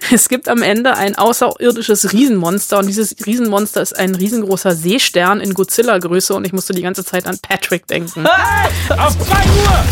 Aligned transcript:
Es 0.12 0.28
gibt 0.28 0.48
am 0.48 0.62
Ende 0.62 0.94
ein 0.96 1.16
außerirdisches 1.16 2.12
Riesenmonster 2.12 2.78
und 2.78 2.86
dieses 2.86 3.14
Riesenmonster 3.24 3.82
ist 3.82 3.96
ein 3.96 4.14
riesengroßer 4.14 4.74
Seestern 4.74 5.40
in 5.40 5.54
Godzilla-Größe 5.54 6.34
und 6.34 6.44
ich 6.44 6.52
musste 6.52 6.74
die 6.74 6.82
ganze 6.82 7.04
Zeit 7.04 7.26
an 7.26 7.38
Patrick 7.40 7.86
denken. 7.86 8.24
Hey, 8.24 8.98
auf 8.98 9.16
2 9.18 9.34
Uhr! 9.34 9.84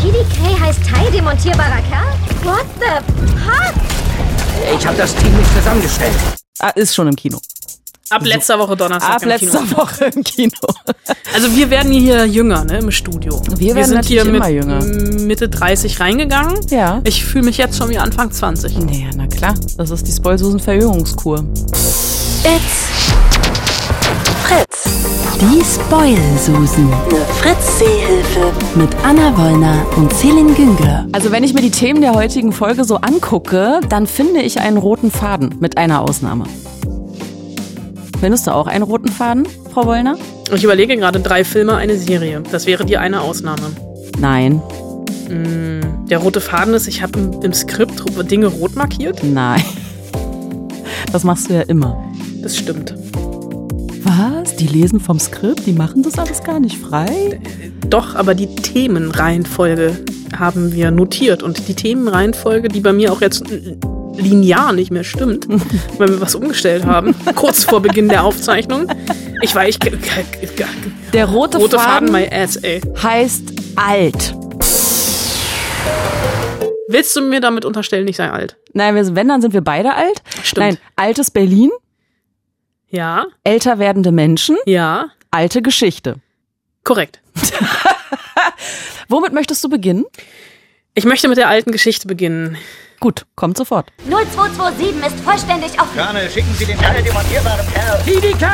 TDK 0.00 0.60
heißt 0.60 0.80
teildemontierbarer 0.88 1.82
Kerl? 1.88 2.12
What 2.42 2.66
the 2.80 3.14
fuck? 3.44 3.74
Ich 4.76 4.86
habe 4.86 4.96
das 4.96 5.14
Team 5.14 5.36
nicht 5.36 5.54
zusammengestellt. 5.54 6.14
Ah, 6.58 6.70
ist 6.70 6.94
schon 6.94 7.08
im 7.08 7.16
Kino. 7.16 7.40
Ab 8.12 8.26
letzter 8.26 8.58
Woche 8.58 8.76
Donnerstag. 8.76 9.16
Ab 9.16 9.22
im 9.22 9.28
letzter 9.28 9.60
Kino. 9.60 9.76
Woche 9.78 10.04
im 10.14 10.22
Kino. 10.22 10.50
Also 11.34 11.56
wir 11.56 11.70
werden 11.70 11.90
hier 11.90 12.26
jünger, 12.26 12.62
ne, 12.64 12.78
im 12.78 12.90
Studio. 12.90 13.40
Wir 13.56 13.74
werden 13.74 13.88
sind 13.88 14.04
hier 14.04 14.26
mit 14.26 14.46
jünger. 14.48 14.84
Mitte 14.84 15.48
30 15.48 15.98
reingegangen. 15.98 16.60
Ja. 16.68 17.00
Ich 17.04 17.24
fühle 17.24 17.44
mich 17.46 17.56
jetzt 17.56 17.78
schon 17.78 17.88
wie 17.88 17.96
Anfang 17.96 18.30
20. 18.30 18.78
Naja, 18.80 19.08
na 19.16 19.26
klar. 19.26 19.54
Das 19.78 19.90
ist 19.90 20.06
die 20.06 20.12
Spoilsusen-Verjüngungskur. 20.12 21.42
It's 22.44 22.92
Fritz. 24.44 24.84
Die 25.40 25.62
Spoil-Susen. 25.64 26.92
Eine 26.92 27.24
Fritz-Seehilfe. 27.40 28.52
Mit 28.74 28.90
Anna 29.02 29.36
Wollner 29.38 29.86
und 29.96 30.12
Celine 30.12 30.52
Güngler. 30.52 31.06
Also 31.12 31.32
wenn 31.32 31.44
ich 31.44 31.54
mir 31.54 31.62
die 31.62 31.70
Themen 31.70 32.02
der 32.02 32.14
heutigen 32.14 32.52
Folge 32.52 32.84
so 32.84 32.96
angucke, 32.96 33.80
dann 33.88 34.06
finde 34.06 34.42
ich 34.42 34.60
einen 34.60 34.76
roten 34.76 35.10
Faden, 35.10 35.54
mit 35.60 35.78
einer 35.78 36.02
Ausnahme. 36.02 36.44
Findest 38.22 38.46
du 38.46 38.54
auch 38.54 38.68
einen 38.68 38.84
roten 38.84 39.08
Faden, 39.08 39.48
Frau 39.72 39.84
Wollner? 39.84 40.16
Ich 40.54 40.62
überlege 40.62 40.96
gerade 40.96 41.18
drei 41.18 41.42
Filme, 41.42 41.74
eine 41.74 41.96
Serie. 41.98 42.40
Das 42.52 42.66
wäre 42.66 42.84
die 42.84 42.96
eine 42.96 43.20
Ausnahme. 43.20 43.72
Nein. 44.16 44.62
Der 46.08 46.18
rote 46.18 46.40
Faden 46.40 46.72
ist, 46.72 46.86
ich 46.86 47.02
habe 47.02 47.18
im, 47.18 47.42
im 47.42 47.52
Skript 47.52 48.00
Dinge 48.30 48.46
rot 48.46 48.76
markiert. 48.76 49.24
Nein. 49.24 49.64
Das 51.10 51.24
machst 51.24 51.50
du 51.50 51.54
ja 51.54 51.62
immer. 51.62 52.00
Das 52.40 52.56
stimmt. 52.56 52.94
Was? 54.04 54.54
Die 54.54 54.68
lesen 54.68 55.00
vom 55.00 55.18
Skript? 55.18 55.66
Die 55.66 55.72
machen 55.72 56.04
das 56.04 56.16
alles 56.16 56.44
gar 56.44 56.60
nicht 56.60 56.78
frei? 56.78 57.40
Doch, 57.88 58.14
aber 58.14 58.36
die 58.36 58.54
Themenreihenfolge 58.54 59.98
haben 60.38 60.72
wir 60.72 60.92
notiert. 60.92 61.42
Und 61.42 61.66
die 61.66 61.74
Themenreihenfolge, 61.74 62.68
die 62.68 62.82
bei 62.82 62.92
mir 62.92 63.12
auch 63.12 63.20
jetzt 63.20 63.42
linear 64.16 64.72
nicht 64.72 64.90
mehr 64.90 65.04
stimmt, 65.04 65.46
weil 65.98 66.08
wir 66.08 66.20
was 66.20 66.34
umgestellt 66.34 66.84
haben, 66.84 67.14
kurz 67.34 67.64
vor 67.64 67.80
Beginn 67.80 68.08
der 68.08 68.24
Aufzeichnung. 68.24 68.86
Ich 69.42 69.54
war, 69.54 69.66
ich. 69.68 69.78
Der 71.12 71.26
rote, 71.26 71.58
Rote 71.58 71.78
Faden, 71.78 72.08
Faden, 72.08 72.12
my 72.12 72.28
ass, 72.32 72.56
ey. 72.56 72.80
heißt 73.02 73.42
alt. 73.76 74.34
Willst 76.88 77.16
du 77.16 77.22
mir 77.22 77.40
damit 77.40 77.64
unterstellen, 77.64 78.06
ich 78.08 78.16
sei 78.16 78.30
alt? 78.30 78.56
Nein, 78.74 78.94
wir, 78.94 79.14
wenn, 79.16 79.28
dann 79.28 79.40
sind 79.40 79.54
wir 79.54 79.62
beide 79.62 79.94
alt. 79.94 80.22
Stimmt. 80.42 80.66
Nein, 80.66 80.78
altes 80.96 81.30
Berlin, 81.30 81.70
Ja, 82.90 83.26
älter 83.44 83.78
werdende 83.78 84.12
Menschen, 84.12 84.56
ja, 84.66 85.06
alte 85.30 85.62
Geschichte. 85.62 86.16
korrekt. 86.84 87.20
Womit 89.08 89.32
möchtest 89.32 89.62
du 89.64 89.68
beginnen? 89.68 90.04
Ich 90.94 91.04
möchte 91.04 91.28
mit 91.28 91.38
der 91.38 91.48
alten 91.48 91.72
Geschichte 91.72 92.06
beginnen. 92.06 92.56
Gut, 93.02 93.26
kommt 93.34 93.56
sofort. 93.56 93.90
0227 94.08 95.04
ist 95.04 95.24
vollständig 95.24 95.80
auf... 95.80 95.92
Gerne, 95.92 96.30
schicken 96.30 96.54
Sie 96.56 96.66
den 96.66 96.78
teildemontierbaren 96.78 97.66
Kerl. 97.72 98.00
TDK, 98.04 98.46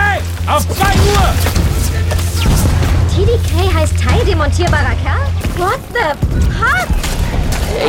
auf 0.46 0.66
2 0.66 0.84
Uhr! 0.84 1.34
TDK 3.14 3.74
heißt 3.74 3.92
teildemontierbarer 4.02 4.94
Kerl? 5.04 5.26
What 5.58 5.78
the 5.92 6.16
fuck? 6.58 6.88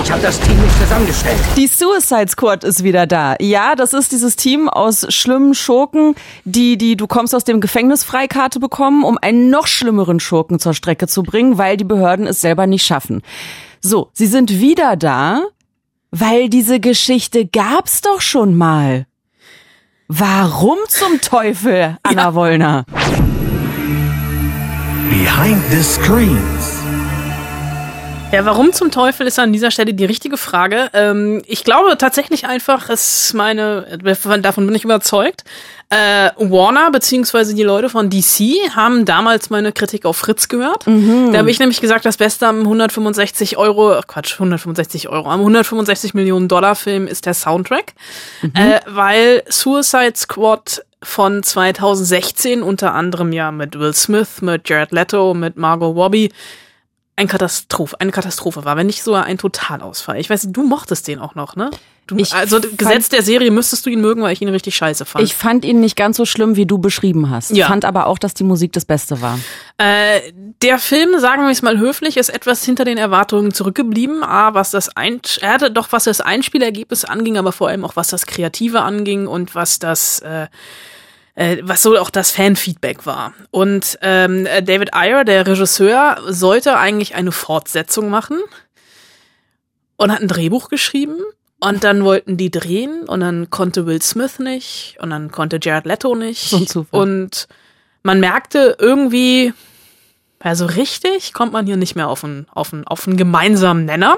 Ich 0.03 0.11
habe 0.11 0.21
das 0.21 0.37
Team 0.41 0.61
nicht 0.61 0.77
zusammengestellt. 0.81 1.39
Die 1.55 1.67
Suicide 1.67 2.27
Squad 2.27 2.65
ist 2.65 2.83
wieder 2.83 3.07
da. 3.07 3.37
Ja, 3.39 3.75
das 3.75 3.93
ist 3.93 4.11
dieses 4.11 4.35
Team 4.35 4.67
aus 4.67 5.05
schlimmen 5.07 5.53
Schurken, 5.53 6.13
die, 6.43 6.77
die 6.77 6.97
du 6.97 7.07
kommst 7.07 7.33
aus 7.33 7.45
dem 7.45 7.61
Gefängnis 7.61 8.03
Freikarte 8.03 8.59
bekommen, 8.59 9.05
um 9.05 9.17
einen 9.17 9.49
noch 9.49 9.67
schlimmeren 9.67 10.19
Schurken 10.19 10.59
zur 10.59 10.73
Strecke 10.73 11.07
zu 11.07 11.23
bringen, 11.23 11.57
weil 11.57 11.77
die 11.77 11.85
Behörden 11.85 12.27
es 12.27 12.41
selber 12.41 12.67
nicht 12.67 12.85
schaffen. 12.85 13.21
So, 13.79 14.09
sie 14.11 14.27
sind 14.27 14.59
wieder 14.59 14.97
da, 14.97 15.43
weil 16.11 16.49
diese 16.49 16.79
Geschichte 16.79 17.45
gab's 17.45 18.01
doch 18.01 18.21
schon 18.21 18.55
mal. 18.55 19.05
Warum 20.07 20.77
zum 20.87 21.21
Teufel, 21.21 21.97
Anna 22.03 22.33
Wollner? 22.33 22.85
Behind 25.09 25.61
the 25.71 25.83
Screens. 25.83 26.78
Ja, 28.31 28.45
warum 28.45 28.73
zum 28.73 28.91
Teufel 28.91 29.25
ist 29.25 29.39
an 29.39 29.51
dieser 29.51 29.71
Stelle 29.71 29.95
die 29.95 30.05
richtige 30.05 30.37
Frage. 30.37 30.91
Ähm, 30.93 31.41
ich 31.47 31.63
glaube 31.63 31.97
tatsächlich 31.97 32.45
einfach, 32.45 32.87
es 32.89 33.33
meine, 33.33 33.97
davon 34.41 34.67
bin 34.67 34.75
ich 34.75 34.83
überzeugt. 34.83 35.43
Äh, 35.89 36.29
Warner 36.37 36.91
beziehungsweise 36.91 37.55
die 37.55 37.63
Leute 37.63 37.89
von 37.89 38.11
DC 38.11 38.75
haben 38.75 39.05
damals 39.05 39.49
meine 39.49 39.71
Kritik 39.71 40.05
auf 40.05 40.15
Fritz 40.17 40.47
gehört. 40.47 40.85
Da 40.85 41.39
habe 41.39 41.49
ich 41.49 41.57
nämlich 41.57 41.81
gesagt, 41.81 42.05
das 42.05 42.17
Beste 42.17 42.45
am 42.45 42.59
165 42.59 43.57
Euro, 43.57 43.93
ach 43.93 44.05
Quatsch, 44.05 44.33
165 44.33 45.09
Euro, 45.09 45.27
am 45.31 45.39
165 45.39 46.13
Millionen 46.13 46.47
Dollar 46.47 46.75
Film 46.75 47.07
ist 47.07 47.25
der 47.25 47.33
Soundtrack, 47.33 47.93
äh, 48.53 48.79
weil 48.85 49.41
Suicide 49.49 50.13
Squad 50.15 50.85
von 51.01 51.41
2016 51.41 52.61
unter 52.61 52.93
anderem 52.93 53.33
ja 53.33 53.51
mit 53.51 53.79
Will 53.79 53.95
Smith, 53.95 54.41
mit 54.41 54.69
Jared 54.69 54.91
Leto, 54.91 55.33
mit 55.33 55.57
Margot 55.57 55.95
Robbie 55.95 56.29
ein 57.19 57.27
Katastrophe, 57.27 57.99
eine 57.99 58.11
Katastrophe 58.11 58.63
war, 58.63 58.77
wenn 58.77 58.87
nicht 58.87 59.03
sogar 59.03 59.25
ein 59.25 59.37
Totalausfall. 59.37 60.17
Ich 60.19 60.29
weiß, 60.29 60.47
du 60.51 60.63
mochtest 60.63 61.05
den 61.07 61.19
auch 61.19 61.35
noch, 61.35 61.57
ne? 61.57 61.69
Du, 62.07 62.15
also 62.31 62.59
Gesetz 62.59 63.09
der 63.09 63.21
Serie 63.21 63.51
müsstest 63.51 63.85
du 63.85 63.91
ihn 63.91 64.01
mögen, 64.01 64.23
weil 64.23 64.33
ich 64.33 64.41
ihn 64.41 64.47
richtig 64.47 64.75
scheiße 64.75 65.05
fand. 65.05 65.23
Ich 65.23 65.35
fand 65.35 65.63
ihn 65.63 65.79
nicht 65.79 65.95
ganz 65.95 66.17
so 66.17 66.25
schlimm, 66.25 66.55
wie 66.55 66.65
du 66.65 66.79
beschrieben 66.79 67.29
hast. 67.29 67.51
Ja. 67.51 67.67
Fand 67.67 67.85
aber 67.85 68.07
auch, 68.07 68.17
dass 68.17 68.33
die 68.33 68.43
Musik 68.43 68.71
das 68.73 68.85
Beste 68.85 69.21
war. 69.21 69.37
Äh, 69.77 70.31
der 70.63 70.79
Film, 70.79 71.19
sagen 71.19 71.43
wir 71.43 71.51
es 71.51 71.61
mal 71.61 71.77
höflich, 71.77 72.17
ist 72.17 72.29
etwas 72.29 72.63
hinter 72.63 72.83
den 72.83 72.97
Erwartungen 72.97 73.53
zurückgeblieben. 73.53 74.23
A, 74.23 74.55
was 74.55 74.71
das 74.71 74.95
ein, 74.95 75.21
er 75.41 75.53
hatte 75.53 75.69
doch 75.69 75.91
was 75.91 76.05
das 76.05 76.21
Einspielergebnis 76.21 77.05
anging, 77.05 77.37
aber 77.37 77.51
vor 77.51 77.67
allem 77.67 77.85
auch 77.85 77.95
was 77.95 78.07
das 78.07 78.25
Kreative 78.25 78.81
anging 78.81 79.27
und 79.27 79.53
was 79.53 79.77
das, 79.77 80.19
äh, 80.21 80.47
was 81.35 81.81
so 81.81 81.97
auch 81.97 82.09
das 82.09 82.31
Fanfeedback 82.31 83.05
war. 83.05 83.33
Und 83.51 83.97
ähm, 84.01 84.45
David 84.63 84.93
Ayer, 84.93 85.23
der 85.23 85.47
Regisseur, 85.47 86.17
sollte 86.27 86.77
eigentlich 86.77 87.15
eine 87.15 87.31
Fortsetzung 87.31 88.09
machen 88.09 88.39
und 89.95 90.11
hat 90.11 90.21
ein 90.21 90.27
Drehbuch 90.27 90.69
geschrieben. 90.69 91.17
Und 91.61 91.83
dann 91.83 92.05
wollten 92.05 92.37
die 92.37 92.51
drehen 92.51 93.03
und 93.07 93.19
dann 93.19 93.49
konnte 93.49 93.85
Will 93.85 94.01
Smith 94.01 94.39
nicht 94.39 94.95
und 95.01 95.09
dann 95.09 95.29
konnte 95.29 95.59
Jared 95.61 95.85
Leto 95.85 96.15
nicht. 96.15 96.49
Zufall. 96.69 97.01
Und 97.01 97.47
man 98.01 98.21
merkte 98.21 98.77
irgendwie, 98.79 99.53
also 100.39 100.65
richtig 100.65 101.33
kommt 101.33 101.51
man 101.51 101.65
hier 101.65 101.77
nicht 101.77 101.95
mehr 101.95 102.07
auf 102.07 102.23
einen, 102.23 102.47
auf 102.53 102.73
einen, 102.73 102.87
auf 102.87 103.07
einen 103.07 103.17
gemeinsamen 103.17 103.85
Nenner. 103.85 104.17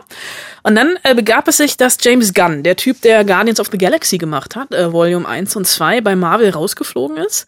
Und 0.63 0.75
dann 0.75 0.97
äh, 1.03 1.15
begab 1.15 1.47
es 1.47 1.57
sich, 1.57 1.77
dass 1.77 1.97
James 2.01 2.33
Gunn, 2.33 2.63
der 2.63 2.75
Typ, 2.75 3.01
der 3.01 3.25
Guardians 3.25 3.59
of 3.59 3.69
the 3.71 3.77
Galaxy 3.77 4.17
gemacht 4.17 4.55
hat, 4.55 4.71
äh, 4.73 4.91
Volume 4.93 5.27
1 5.27 5.55
und 5.55 5.65
2, 5.65 6.01
bei 6.01 6.15
Marvel 6.15 6.51
rausgeflogen 6.51 7.17
ist, 7.17 7.47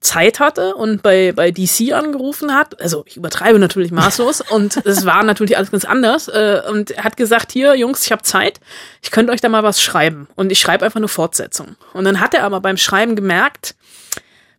Zeit 0.00 0.40
hatte 0.40 0.76
und 0.76 1.02
bei, 1.02 1.32
bei 1.32 1.50
DC 1.50 1.92
angerufen 1.92 2.54
hat. 2.54 2.80
Also 2.80 3.04
ich 3.06 3.16
übertreibe 3.16 3.58
natürlich 3.58 3.92
maßlos 3.92 4.40
und 4.50 4.76
es 4.86 5.04
war 5.04 5.22
natürlich 5.22 5.56
alles 5.56 5.70
ganz 5.70 5.84
anders. 5.84 6.28
Äh, 6.28 6.62
und 6.70 6.92
er 6.92 7.04
hat 7.04 7.16
gesagt, 7.18 7.52
hier 7.52 7.74
Jungs, 7.74 8.04
ich 8.04 8.12
habe 8.12 8.22
Zeit, 8.22 8.60
ich 9.02 9.10
könnte 9.10 9.32
euch 9.32 9.40
da 9.40 9.48
mal 9.50 9.62
was 9.62 9.82
schreiben. 9.82 10.28
Und 10.36 10.50
ich 10.50 10.60
schreibe 10.60 10.86
einfach 10.86 11.00
eine 11.00 11.08
Fortsetzung. 11.08 11.76
Und 11.92 12.04
dann 12.04 12.20
hat 12.20 12.32
er 12.32 12.44
aber 12.44 12.60
beim 12.60 12.78
Schreiben 12.78 13.14
gemerkt, 13.14 13.74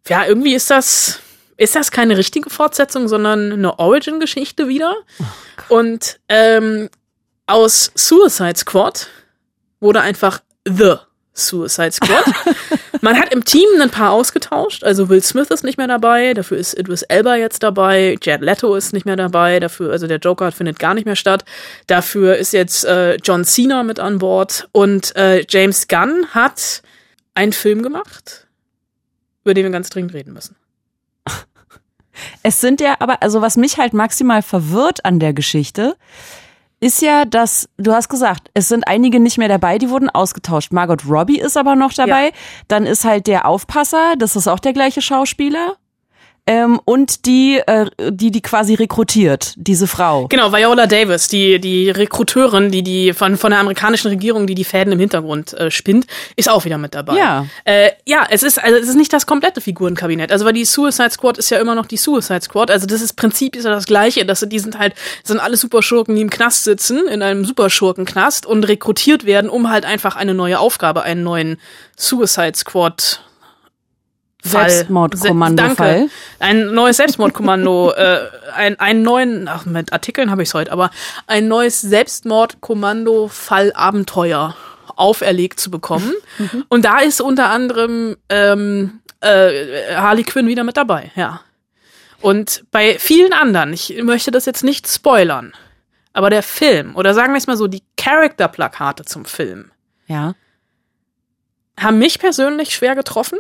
ja, 0.07 0.25
irgendwie 0.25 0.53
ist 0.53 0.69
das, 0.69 1.19
ist 1.57 1.75
das 1.75 1.91
keine 1.91 2.17
richtige 2.17 2.49
Fortsetzung, 2.49 3.07
sondern 3.07 3.51
eine 3.51 3.79
Origin-Geschichte 3.79 4.67
wieder. 4.67 4.95
und 5.69 6.19
ähm, 6.29 6.89
aus 7.47 7.91
Suicide 7.95 8.57
Squad 8.57 9.07
wurde 9.79 10.01
einfach 10.01 10.41
The 10.65 10.97
Suicide 11.33 11.91
Squad. 11.91 12.25
Man 13.01 13.17
hat 13.17 13.31
im 13.33 13.45
Team 13.45 13.67
ein 13.79 13.89
paar 13.89 14.11
ausgetauscht. 14.11 14.83
Also 14.83 15.07
Will 15.07 15.21
Smith 15.21 15.49
ist 15.49 15.63
nicht 15.63 15.77
mehr 15.77 15.87
dabei, 15.87 16.33
dafür 16.33 16.57
ist 16.57 16.77
Idris 16.77 17.03
Elba 17.03 17.35
jetzt 17.35 17.63
dabei, 17.63 18.17
Jared 18.21 18.41
Leto 18.41 18.75
ist 18.75 18.91
nicht 18.91 19.05
mehr 19.05 19.15
dabei, 19.15 19.59
dafür, 19.59 19.91
also 19.91 20.07
der 20.07 20.17
Joker 20.17 20.51
findet 20.51 20.79
gar 20.79 20.93
nicht 20.93 21.05
mehr 21.05 21.15
statt. 21.15 21.45
Dafür 21.85 22.35
ist 22.35 22.53
jetzt 22.53 22.83
äh, 22.85 23.15
John 23.15 23.45
Cena 23.45 23.83
mit 23.83 23.99
an 23.99 24.17
Bord 24.17 24.67
und 24.73 25.15
äh, 25.15 25.45
James 25.47 25.87
Gunn 25.87 26.27
hat 26.31 26.81
einen 27.33 27.53
Film 27.53 27.81
gemacht, 27.81 28.47
über 29.43 29.53
den 29.53 29.63
wir 29.63 29.71
ganz 29.71 29.89
dringend 29.89 30.13
reden 30.13 30.33
müssen. 30.33 30.56
Es 32.43 32.61
sind 32.61 32.81
ja 32.81 32.95
aber, 32.99 33.21
also 33.21 33.41
was 33.41 33.57
mich 33.57 33.77
halt 33.77 33.93
maximal 33.93 34.41
verwirrt 34.41 35.05
an 35.05 35.19
der 35.19 35.33
Geschichte, 35.33 35.95
ist 36.79 37.01
ja, 37.01 37.25
dass, 37.25 37.69
du 37.77 37.93
hast 37.93 38.07
gesagt, 38.07 38.51
es 38.53 38.67
sind 38.67 38.87
einige 38.87 39.19
nicht 39.19 39.37
mehr 39.37 39.47
dabei, 39.47 39.79
die 39.79 39.89
wurden 39.89 40.09
ausgetauscht. 40.09 40.71
Margot 40.71 41.05
Robbie 41.09 41.39
ist 41.39 41.57
aber 41.57 41.75
noch 41.75 41.93
dabei. 41.93 42.25
Ja. 42.25 42.31
Dann 42.67 42.85
ist 42.85 43.03
halt 43.03 43.25
der 43.27 43.47
Aufpasser, 43.47 44.13
das 44.17 44.35
ist 44.35 44.47
auch 44.47 44.59
der 44.59 44.73
gleiche 44.73 45.01
Schauspieler. 45.01 45.77
Ähm, 46.47 46.79
und 46.85 47.25
die, 47.25 47.61
äh, 47.65 47.85
die 48.09 48.31
die 48.31 48.41
quasi 48.41 48.73
rekrutiert, 48.73 49.53
diese 49.57 49.85
Frau. 49.85 50.27
Genau, 50.29 50.53
Viola 50.53 50.87
Davis, 50.87 51.27
die, 51.27 51.59
die 51.59 51.89
Rekruteurin, 51.89 52.71
die, 52.71 52.83
die 52.83 53.11
von, 53.13 53.35
von 53.35 53.51
der 53.51 53.59
amerikanischen 53.59 54.07
Regierung, 54.07 54.47
die 54.47 54.55
die 54.55 54.63
Fäden 54.63 54.93
im 54.93 54.99
Hintergrund 54.99 55.53
äh, 55.53 55.69
spinnt, 55.69 56.07
ist 56.37 56.49
auch 56.49 56.63
wieder 56.63 56.77
mit 56.77 56.95
dabei. 56.95 57.17
Ja. 57.17 57.45
Äh, 57.65 57.91
ja, 58.05 58.25
es 58.29 58.43
ist, 58.43 58.63
also 58.63 58.77
es 58.77 58.87
ist 58.87 58.95
nicht 58.95 59.11
das 59.11 59.25
komplette 59.25 59.59
Figurenkabinett. 59.59 60.31
Also 60.31 60.45
weil 60.45 60.53
die 60.53 60.63
Suicide 60.63 61.11
Squad 61.11 61.37
ist 61.37 61.49
ja 61.49 61.59
immer 61.59 61.75
noch 61.75 61.85
die 61.85 61.97
Suicide 61.97 62.41
Squad. 62.41 62.71
Also 62.71 62.87
das 62.87 63.01
ist 63.01 63.13
Prinzip 63.17 63.55
ist 63.57 63.65
ja 63.65 63.71
das 63.71 63.85
gleiche. 63.85 64.25
Das 64.25 64.39
sind, 64.39 64.53
die 64.53 64.59
sind 64.59 64.79
halt, 64.79 64.93
das 65.21 65.27
sind 65.27 65.39
alle 65.39 65.57
Superschurken, 65.57 66.15
die 66.15 66.21
im 66.21 66.29
Knast 66.29 66.63
sitzen, 66.63 67.07
in 67.07 67.21
einem 67.21 67.43
Superschurkenknast 67.43 68.45
und 68.45 68.63
rekrutiert 68.63 69.25
werden, 69.25 69.49
um 69.49 69.69
halt 69.69 69.83
einfach 69.83 70.15
eine 70.15 70.33
neue 70.33 70.59
Aufgabe, 70.59 71.03
einen 71.03 71.23
neuen 71.23 71.57
Suicide 71.97 72.55
Squad. 72.55 73.21
Selbstmordkommando-Fall. 74.47 75.99
Danke. 75.99 76.11
Ein 76.39 76.73
neues 76.73 76.97
Selbstmordkommando, 76.97 77.91
äh, 77.95 78.19
ein, 78.55 78.79
einen 78.79 79.03
neuen, 79.03 79.47
ach, 79.47 79.65
mit 79.65 79.93
Artikeln 79.93 80.31
habe 80.31 80.43
ich 80.43 80.49
es 80.49 80.53
heute, 80.53 80.71
aber 80.71 80.89
ein 81.27 81.47
neues 81.47 81.81
Selbstmordkommando-Fall-Abenteuer 81.81 84.55
auferlegt 84.95 85.59
zu 85.59 85.69
bekommen. 85.69 86.13
Und 86.69 86.85
da 86.85 86.99
ist 86.99 87.21
unter 87.21 87.49
anderem 87.49 88.15
ähm, 88.29 88.99
äh, 89.21 89.95
Harley 89.95 90.23
Quinn 90.23 90.47
wieder 90.47 90.63
mit 90.63 90.77
dabei, 90.77 91.11
ja. 91.15 91.41
Und 92.19 92.63
bei 92.71 92.97
vielen 92.97 93.31
anderen, 93.33 93.73
ich 93.73 93.95
möchte 94.01 94.31
das 94.31 94.45
jetzt 94.45 94.63
nicht 94.63 94.87
spoilern, 94.87 95.53
aber 96.13 96.31
der 96.31 96.41
Film, 96.41 96.95
oder 96.95 97.13
sagen 97.13 97.33
wir 97.33 97.37
es 97.37 97.45
mal 97.45 97.57
so, 97.57 97.67
die 97.67 97.83
Character-Plakate 97.95 99.05
zum 99.05 99.25
Film, 99.25 99.69
Ja. 100.07 100.33
haben 101.79 101.99
mich 101.99 102.17
persönlich 102.17 102.73
schwer 102.73 102.95
getroffen, 102.95 103.37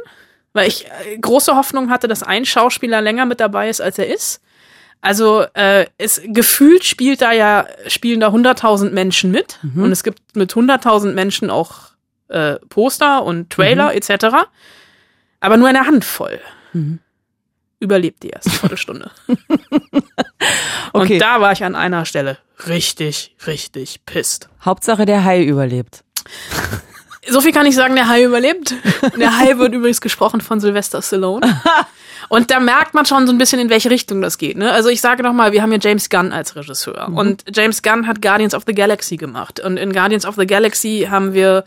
weil 0.57 0.67
ich 0.67 0.85
äh, 0.85 1.17
große 1.17 1.55
Hoffnung 1.55 1.89
hatte, 1.89 2.09
dass 2.09 2.23
ein 2.23 2.43
Schauspieler 2.43 3.01
länger 3.01 3.25
mit 3.25 3.39
dabei 3.39 3.69
ist, 3.69 3.79
als 3.79 3.97
er 3.97 4.13
ist. 4.13 4.41
Also 4.99 5.45
äh, 5.53 5.85
es 5.97 6.21
gefühlt 6.25 6.83
spielt 6.83 7.21
da 7.21 7.31
ja 7.31 7.67
spielen 7.87 8.19
da 8.19 8.29
100.000 8.29 8.89
Menschen 8.89 9.31
mit 9.31 9.59
und 9.75 9.91
es 9.91 10.03
gibt 10.03 10.35
mit 10.35 10.51
100.000 10.51 11.13
Menschen 11.13 11.51
auch 11.51 11.91
äh, 12.29 12.55
Poster 12.67 13.23
und 13.23 13.51
Trailer 13.51 13.93
etc. 13.93 14.25
Aber 15.39 15.57
nur 15.57 15.67
eine 15.67 15.85
Handvoll 15.85 16.39
überlebt 17.79 18.23
die 18.23 18.29
erste 18.29 18.49
Viertelstunde. 18.49 19.11
Okay. 20.93 21.13
Und 21.13 21.21
da 21.21 21.41
war 21.41 21.51
ich 21.51 21.63
an 21.63 21.75
einer 21.75 22.05
Stelle 22.05 22.37
richtig, 22.67 23.35
richtig 23.45 24.05
pisst. 24.05 24.49
Hauptsache 24.63 25.05
der 25.05 25.23
Hai 25.23 25.43
überlebt. 25.43 26.03
So 27.29 27.41
viel 27.41 27.51
kann 27.51 27.65
ich 27.65 27.75
sagen, 27.75 27.95
der 27.95 28.07
Hai 28.07 28.23
überlebt. 28.23 28.73
Der 29.17 29.37
Hai 29.37 29.57
wird 29.57 29.73
übrigens 29.73 30.01
gesprochen 30.01 30.41
von 30.41 30.59
Sylvester 30.59 31.01
Stallone. 31.01 31.61
Und 32.29 32.51
da 32.51 32.59
merkt 32.59 32.93
man 32.93 33.05
schon 33.05 33.25
so 33.25 33.33
ein 33.33 33.37
bisschen, 33.37 33.59
in 33.59 33.69
welche 33.69 33.89
Richtung 33.89 34.21
das 34.21 34.37
geht. 34.37 34.57
Ne? 34.57 34.71
Also 34.71 34.89
ich 34.89 35.01
sage 35.01 35.23
noch 35.23 35.33
mal, 35.33 35.51
wir 35.51 35.61
haben 35.61 35.71
ja 35.71 35.77
James 35.79 36.09
Gunn 36.09 36.33
als 36.33 36.55
Regisseur. 36.55 37.09
Und 37.13 37.45
James 37.53 37.81
Gunn 37.81 38.07
hat 38.07 38.21
Guardians 38.21 38.53
of 38.53 38.63
the 38.67 38.73
Galaxy 38.73 39.17
gemacht. 39.17 39.59
Und 39.59 39.77
in 39.77 39.93
Guardians 39.93 40.25
of 40.25 40.35
the 40.35 40.45
Galaxy 40.45 41.07
haben 41.09 41.33
wir 41.33 41.63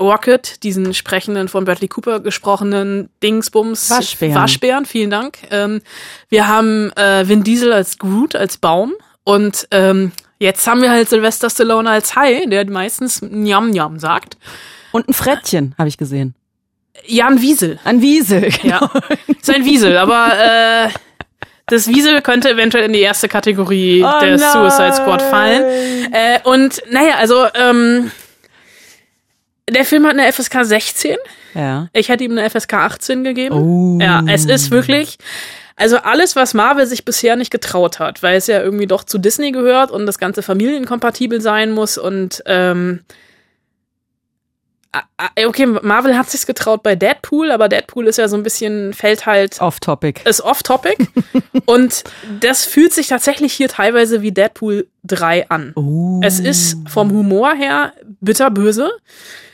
Rocket, 0.00 0.62
diesen 0.62 0.94
sprechenden 0.94 1.48
von 1.48 1.64
Bradley 1.64 1.88
Cooper 1.88 2.20
gesprochenen 2.20 3.10
Dingsbums. 3.22 3.90
Waschbären. 3.90 4.34
Waschbären, 4.34 4.86
vielen 4.86 5.10
Dank. 5.10 5.38
Ähm, 5.50 5.82
wir 6.28 6.46
haben 6.46 6.92
äh, 6.92 7.28
Vin 7.28 7.42
Diesel 7.42 7.72
als 7.72 7.98
Groot, 7.98 8.36
als 8.36 8.56
Baum. 8.58 8.94
Und 9.24 9.66
ähm, 9.72 10.12
jetzt 10.38 10.66
haben 10.66 10.80
wir 10.82 10.90
halt 10.90 11.08
Sylvester 11.08 11.50
Stallone 11.50 11.90
als 11.90 12.14
Hai, 12.14 12.46
der 12.46 12.70
meistens 12.70 13.20
Njam 13.22 13.70
Njam 13.70 13.98
sagt. 13.98 14.36
Und 14.92 15.08
ein 15.08 15.14
Frettchen, 15.14 15.74
habe 15.78 15.88
ich 15.88 15.98
gesehen. 15.98 16.34
Jan 17.06 17.40
Wiesel. 17.40 17.78
Ein 17.84 18.00
Wiesel. 18.00 18.48
Ja, 18.62 18.90
ist 19.28 19.50
ein 19.50 19.64
Wiesel, 19.64 19.96
aber 19.96 20.32
äh, 20.86 20.88
das 21.66 21.86
Wiesel 21.86 22.22
könnte 22.22 22.50
eventuell 22.50 22.84
in 22.84 22.92
die 22.92 23.00
erste 23.00 23.28
Kategorie 23.28 24.02
Oh 24.02 24.20
der 24.20 24.36
nein. 24.36 24.52
Suicide 24.52 24.94
Squad 24.94 25.22
fallen. 25.22 26.12
Äh, 26.12 26.40
und 26.44 26.82
naja, 26.90 27.16
also 27.18 27.46
ähm, 27.54 28.10
der 29.70 29.84
Film 29.84 30.06
hat 30.06 30.12
eine 30.14 30.32
FSK 30.32 30.64
16. 30.64 31.16
Ja. 31.54 31.88
Ich 31.92 32.08
hätte 32.08 32.24
ihm 32.24 32.36
eine 32.36 32.48
FSK 32.48 32.74
18 32.74 33.24
gegeben. 33.24 33.54
Oh. 33.54 33.98
Ja, 34.02 34.22
es 34.26 34.46
ist 34.46 34.70
wirklich. 34.70 35.18
Also 35.76 35.98
alles, 35.98 36.34
was 36.34 36.54
Marvel 36.54 36.86
sich 36.86 37.04
bisher 37.04 37.36
nicht 37.36 37.50
getraut 37.52 38.00
hat, 38.00 38.22
weil 38.22 38.36
es 38.36 38.48
ja 38.48 38.60
irgendwie 38.60 38.86
doch 38.86 39.04
zu 39.04 39.18
Disney 39.18 39.52
gehört 39.52 39.90
und 39.92 40.06
das 40.06 40.18
Ganze 40.18 40.42
familienkompatibel 40.42 41.40
sein 41.40 41.70
muss 41.70 41.98
und 41.98 42.42
ähm, 42.46 43.00
okay, 45.46 45.66
Marvel 45.66 46.16
hat 46.16 46.30
sich's 46.30 46.46
getraut 46.46 46.82
bei 46.82 46.96
Deadpool, 46.96 47.50
aber 47.50 47.68
Deadpool 47.68 48.06
ist 48.06 48.18
ja 48.18 48.28
so 48.28 48.36
ein 48.36 48.42
bisschen 48.42 48.92
fällt 48.92 49.26
halt 49.26 49.60
Off-Topic. 49.60 50.22
ist 50.24 50.40
off-topic 50.40 51.06
und 51.66 52.04
das 52.40 52.64
fühlt 52.64 52.92
sich 52.92 53.08
tatsächlich 53.08 53.52
hier 53.52 53.68
teilweise 53.68 54.22
wie 54.22 54.32
Deadpool 54.32 54.88
3 55.04 55.50
an. 55.50 55.72
Oh. 55.74 56.20
Es 56.22 56.40
ist 56.40 56.78
vom 56.88 57.10
Humor 57.10 57.54
her 57.54 57.92
bitterböse. 58.20 58.90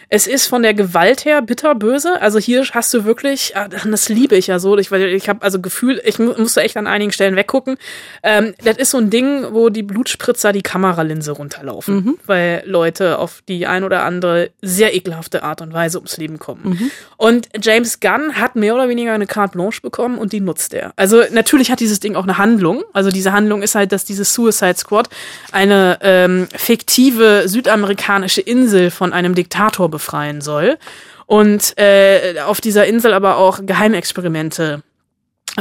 Es 0.09 0.27
ist 0.27 0.47
von 0.47 0.63
der 0.63 0.75
Gewalt 0.75 1.25
her 1.25 1.43
bitterböse. 1.43 2.21
Also 2.21 2.39
hier 2.39 2.65
hast 2.73 2.93
du 2.95 3.05
wirklich, 3.05 3.57
ah, 3.57 3.69
das 3.69 4.09
liebe 4.09 4.37
ich 4.37 4.47
ja 4.47 4.59
so, 4.59 4.77
ich, 4.79 4.91
weil 4.91 5.03
ich 5.05 5.29
habe 5.29 5.43
also 5.43 5.61
Gefühl, 5.61 6.01
ich 6.05 6.19
mu 6.19 6.35
musste 6.37 6.63
echt 6.63 6.77
an 6.77 6.87
einigen 6.87 7.13
Stellen 7.13 7.37
weggucken. 7.37 7.77
Ähm, 8.23 8.55
das 8.63 8.77
ist 8.77 8.91
so 8.91 8.99
ein 8.99 9.11
Ding, 9.11 9.47
wo 9.53 9.69
die 9.69 9.83
Blutspritzer 9.83 10.53
die 10.53 10.63
Kameralinse 10.63 11.33
runterlaufen, 11.33 12.19
weil 12.27 12.63
Leute 12.67 13.19
auf 13.19 13.43
die 13.49 13.67
ein 13.67 13.85
oder 13.85 14.05
andere 14.05 14.51
sehr 14.63 14.95
ekelhafte 14.95 15.43
Art 15.43 15.63
und 15.63 15.73
Weise 15.73 15.99
ums 15.99 16.17
Leben 16.17 16.39
kommen. 16.39 16.91
Und 17.17 17.49
James 17.63 18.01
Gunn 18.01 18.35
hat 18.35 18.57
mehr 18.57 18.75
oder 18.75 18.89
weniger 18.89 19.13
eine 19.13 19.27
Carte 19.27 19.53
Blanche 19.53 19.81
bekommen 19.81 20.19
und 20.19 20.33
die 20.33 20.41
nutzt 20.41 20.75
er. 20.75 20.93
Also 20.97 21.23
natürlich 21.31 21.71
hat 21.71 21.81
dieses 21.81 22.01
Ding 22.01 22.17
auch 22.17 22.25
eine 22.25 22.39
Handlung. 22.39 22.83
Also 22.93 23.11
diese 23.11 23.33
Handlung 23.33 23.63
ist 23.63 23.75
halt, 23.75 23.93
dass 23.93 24.05
dieses 24.05 24.35
Suicide 24.35 24.77
Squad 24.77 25.09
eine 25.53 25.99
ähm, 26.03 26.49
fiktive 26.55 27.45
südamerikanische 27.47 28.41
Insel 28.41 28.91
von 28.91 29.13
einem 29.13 29.35
Diktator 29.35 29.91
befreien 29.95 30.41
soll. 30.41 30.79
Und 31.27 31.79
äh, 31.79 32.41
auf 32.45 32.61
dieser 32.61 32.87
Insel 32.87 33.15
aber 33.15 33.39
auch 33.39 33.61
Geheimexperimente 33.65 34.83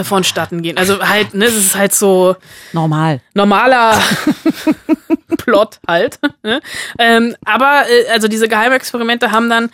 vonstatten 0.02 0.64
gehen. 0.64 0.78
Also 0.78 1.08
halt, 1.08 1.34
ne, 1.36 1.46
es 1.46 1.56
ist 1.56 1.76
halt 1.76 1.94
so 1.94 2.36
Normal. 2.72 3.22
normaler 3.36 4.02
Plot 5.38 5.80
halt. 5.88 6.20
Ne? 6.42 6.62
Ähm, 6.98 7.36
aber 7.46 7.84
äh, 7.88 8.10
also 8.12 8.28
diese 8.28 8.48
Geheimexperimente 8.48 9.32
haben 9.32 9.50
dann 9.50 9.70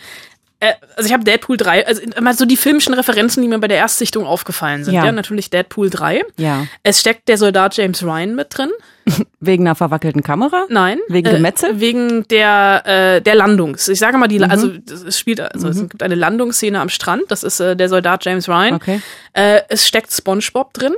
also 0.96 1.06
ich 1.06 1.12
habe 1.12 1.24
Deadpool 1.24 1.56
3, 1.56 1.86
also 1.86 2.02
immer 2.02 2.34
so 2.34 2.44
die 2.44 2.56
filmischen 2.56 2.92
Referenzen, 2.94 3.42
die 3.42 3.48
mir 3.48 3.58
bei 3.58 3.68
der 3.68 3.78
Erstsichtung 3.78 4.26
aufgefallen 4.26 4.84
sind. 4.84 4.94
Ja, 4.94 5.06
Ja. 5.06 5.12
natürlich 5.12 5.48
Deadpool 5.50 5.88
3. 5.90 6.22
Ja. 6.36 6.66
Es 6.82 7.00
steckt 7.00 7.28
der 7.28 7.38
Soldat 7.38 7.76
James 7.76 8.02
Ryan 8.02 8.34
mit 8.34 8.48
drin. 8.56 8.70
Wegen 9.40 9.66
einer 9.66 9.74
verwackelten 9.74 10.22
Kamera? 10.22 10.66
Nein. 10.68 10.98
Wegen 11.08 11.28
äh, 11.28 11.32
Gemetzel? 11.32 11.80
Wegen 11.80 12.28
der, 12.28 12.82
äh, 12.84 13.22
der 13.22 13.34
Landungs. 13.34 13.88
Ich 13.88 13.98
sage 13.98 14.18
mal, 14.18 14.28
die, 14.28 14.42
also 14.42 14.70
es 15.06 15.18
spielt, 15.18 15.40
also 15.40 15.68
es 15.68 15.80
gibt 15.88 16.02
eine 16.02 16.14
Landungsszene 16.14 16.78
am 16.78 16.90
Strand. 16.90 17.22
Das 17.28 17.42
ist 17.42 17.60
äh, 17.60 17.74
der 17.74 17.88
Soldat 17.88 18.24
James 18.26 18.48
Ryan. 18.48 18.74
Okay. 18.74 19.00
Äh, 19.32 19.62
es 19.70 19.88
steckt 19.88 20.12
SpongeBob 20.12 20.74
drin. 20.74 20.92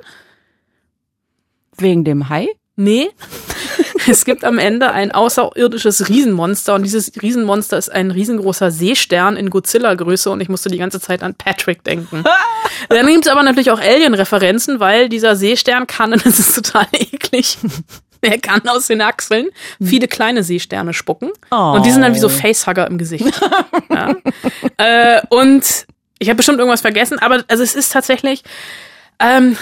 Wegen 1.76 2.04
dem 2.04 2.28
Hai? 2.28 2.48
Nee. 2.76 3.10
es 4.08 4.24
gibt 4.24 4.44
am 4.44 4.58
Ende 4.58 4.90
ein 4.90 5.12
außerirdisches 5.12 6.08
Riesenmonster 6.08 6.74
und 6.74 6.82
dieses 6.82 7.12
Riesenmonster 7.20 7.78
ist 7.78 7.90
ein 7.90 8.10
riesengroßer 8.10 8.70
Seestern 8.70 9.36
in 9.36 9.50
Godzilla-Größe 9.50 10.30
und 10.30 10.40
ich 10.40 10.48
musste 10.48 10.70
die 10.70 10.78
ganze 10.78 11.00
Zeit 11.00 11.22
an 11.22 11.34
Patrick 11.34 11.84
denken. 11.84 12.24
Dann 12.88 13.06
gibt 13.06 13.26
es 13.26 13.30
aber 13.30 13.42
natürlich 13.42 13.70
auch 13.70 13.80
Alien-Referenzen, 13.80 14.80
weil 14.80 15.08
dieser 15.08 15.36
Seestern 15.36 15.86
kann, 15.86 16.12
und 16.12 16.24
das 16.26 16.38
ist 16.38 16.54
total 16.54 16.86
eklig, 16.92 17.58
er 18.20 18.38
kann 18.38 18.66
aus 18.68 18.86
den 18.86 19.00
Achseln 19.00 19.48
viele 19.82 20.06
kleine 20.06 20.44
Seesterne 20.44 20.94
spucken 20.94 21.32
und 21.50 21.84
die 21.84 21.90
sind 21.90 22.02
dann 22.02 22.14
wie 22.14 22.20
so 22.20 22.28
Facehugger 22.28 22.86
im 22.86 22.96
Gesicht. 22.96 23.40
ja. 23.90 24.14
äh, 24.76 25.20
und 25.28 25.86
ich 26.20 26.28
habe 26.28 26.36
bestimmt 26.36 26.58
irgendwas 26.58 26.82
vergessen, 26.82 27.18
aber 27.18 27.42
also 27.48 27.64
es 27.64 27.74
ist 27.74 27.92
tatsächlich 27.92 28.44
ähm, 29.22 29.56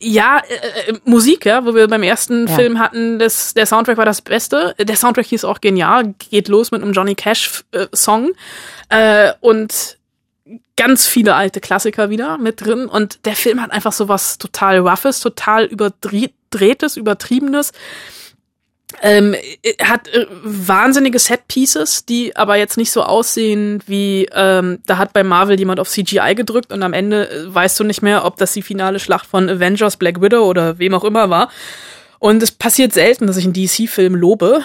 ja, 0.00 0.38
äh, 0.38 0.90
äh, 0.90 0.98
Musik, 1.04 1.44
ja, 1.44 1.64
wo 1.64 1.74
wir 1.74 1.86
beim 1.86 2.02
ersten 2.02 2.48
Ja. 2.48 2.54
Film 2.54 2.78
hatten, 2.78 3.18
das, 3.18 3.54
der 3.54 3.66
Soundtrack 3.66 3.96
war 3.96 4.04
das 4.04 4.20
Beste. 4.22 4.74
Der 4.78 4.96
Soundtrack 4.96 5.26
hieß 5.26 5.44
auch 5.44 5.60
genial, 5.60 6.14
geht 6.30 6.48
los 6.48 6.70
mit 6.70 6.82
einem 6.82 6.92
Johnny 6.92 7.14
Cash 7.14 7.62
äh, 7.72 7.86
Song 7.94 8.32
äh, 8.88 9.32
und 9.40 9.98
ganz 10.76 11.06
viele 11.06 11.34
alte 11.34 11.60
Klassiker 11.60 12.10
wieder 12.10 12.38
mit 12.38 12.64
drin 12.64 12.86
und 12.86 13.24
der 13.26 13.36
Film 13.36 13.62
hat 13.62 13.70
einfach 13.70 13.92
so 13.92 14.08
was 14.08 14.38
total 14.38 14.78
roughes, 14.78 15.20
total 15.20 15.66
überdrehtes, 15.66 16.96
übertriebenes. 16.96 17.72
Ähm, 19.00 19.34
äh, 19.34 19.74
hat 19.82 20.08
äh, 20.08 20.26
wahnsinnige 20.42 21.18
Set-Pieces, 21.18 22.04
die 22.04 22.36
aber 22.36 22.56
jetzt 22.56 22.76
nicht 22.76 22.90
so 22.90 23.02
aussehen 23.02 23.82
wie, 23.86 24.28
ähm, 24.32 24.80
da 24.86 24.98
hat 24.98 25.12
bei 25.12 25.22
Marvel 25.22 25.58
jemand 25.58 25.80
auf 25.80 25.88
CGI 25.88 26.34
gedrückt 26.34 26.72
und 26.72 26.82
am 26.82 26.92
Ende 26.92 27.30
äh, 27.30 27.54
weißt 27.54 27.78
du 27.80 27.84
nicht 27.84 28.02
mehr, 28.02 28.24
ob 28.24 28.36
das 28.36 28.52
die 28.52 28.62
finale 28.62 28.98
Schlacht 28.98 29.26
von 29.26 29.48
Avengers, 29.48 29.96
Black 29.96 30.20
Widow 30.20 30.44
oder 30.44 30.78
wem 30.78 30.94
auch 30.94 31.04
immer 31.04 31.30
war. 31.30 31.50
Und 32.18 32.42
es 32.42 32.52
passiert 32.52 32.92
selten, 32.92 33.26
dass 33.26 33.36
ich 33.36 33.44
einen 33.44 33.54
DC-Film 33.54 34.14
lobe, 34.14 34.62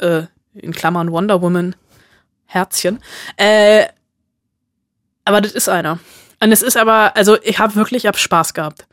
äh, 0.00 0.22
in 0.54 0.72
Klammern 0.72 1.12
Wonder 1.12 1.42
Woman, 1.42 1.76
Herzchen. 2.46 3.00
Äh, 3.36 3.86
aber 5.24 5.40
das 5.40 5.52
ist 5.52 5.68
einer. 5.68 5.98
Und 6.40 6.52
es 6.52 6.62
ist 6.62 6.76
aber, 6.76 7.16
also 7.16 7.36
ich 7.42 7.58
habe 7.58 7.74
wirklich, 7.74 8.04
ich 8.04 8.08
hab 8.08 8.18
Spaß 8.18 8.54
gehabt. 8.54 8.86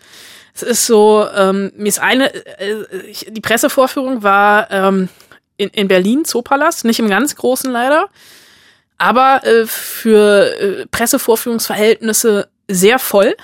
Es 0.54 0.64
ist 0.64 0.86
so, 0.86 1.28
ähm, 1.36 1.72
mir 1.76 1.90
ist 1.90 2.00
eine, 2.00 2.34
äh, 2.34 2.86
ich, 3.08 3.28
die 3.30 3.42
Pressevorführung 3.42 4.22
war 4.22 4.70
ähm, 4.70 5.10
in, 5.58 5.70
in 5.70 5.88
Berlin, 5.88 6.26
Zoopalast, 6.26 6.86
nicht 6.86 7.00
im 7.00 7.10
ganz 7.10 7.36
großen 7.36 7.72
leider, 7.72 8.10
aber 8.98 9.44
äh, 9.46 9.66
für 9.66 10.60
äh, 10.60 10.86
Pressevorführungsverhältnisse 10.88 12.50
sehr 12.68 13.00
voll. 13.00 13.36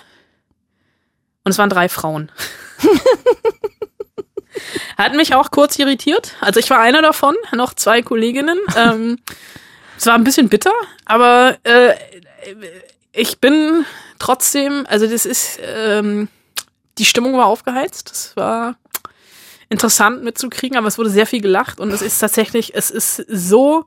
Und 1.44 1.52
es 1.52 1.58
waren 1.58 1.70
drei 1.70 1.90
Frauen. 1.90 2.32
Hat 4.98 5.16
mich 5.16 5.34
auch 5.34 5.52
kurz 5.52 5.80
irritiert. 5.80 6.36
Also 6.42 6.60
ich 6.60 6.70
war 6.70 6.80
einer 6.80 7.02
davon, 7.02 7.36
noch 7.54 7.74
zwei 7.74 8.02
Kolleginnen. 8.02 8.60
Ähm, 8.76 9.20
es 9.98 10.06
war 10.06 10.16
ein 10.16 10.24
bisschen 10.24 10.50
bitter, 10.50 10.74
aber 11.06 11.58
äh, 11.64 11.96
ich 13.12 13.40
bin 13.40 13.86
trotzdem, 14.20 14.86
also 14.88 15.08
das 15.08 15.26
ist, 15.26 15.60
ähm, 15.62 16.30
die 17.00 17.06
Stimmung 17.06 17.34
war 17.38 17.48
aufgeheizt. 17.48 18.12
Das 18.12 18.36
war 18.36 18.76
interessant 19.70 20.24
mitzukriegen, 20.24 20.78
aber 20.78 20.88
es 20.88 20.98
wurde 20.98 21.10
sehr 21.10 21.26
viel 21.26 21.42
gelacht 21.42 21.80
und 21.80 21.92
es 21.92 22.02
ist 22.02 22.20
tatsächlich, 22.20 22.76
es 22.76 22.92
ist 22.92 23.24
so 23.28 23.86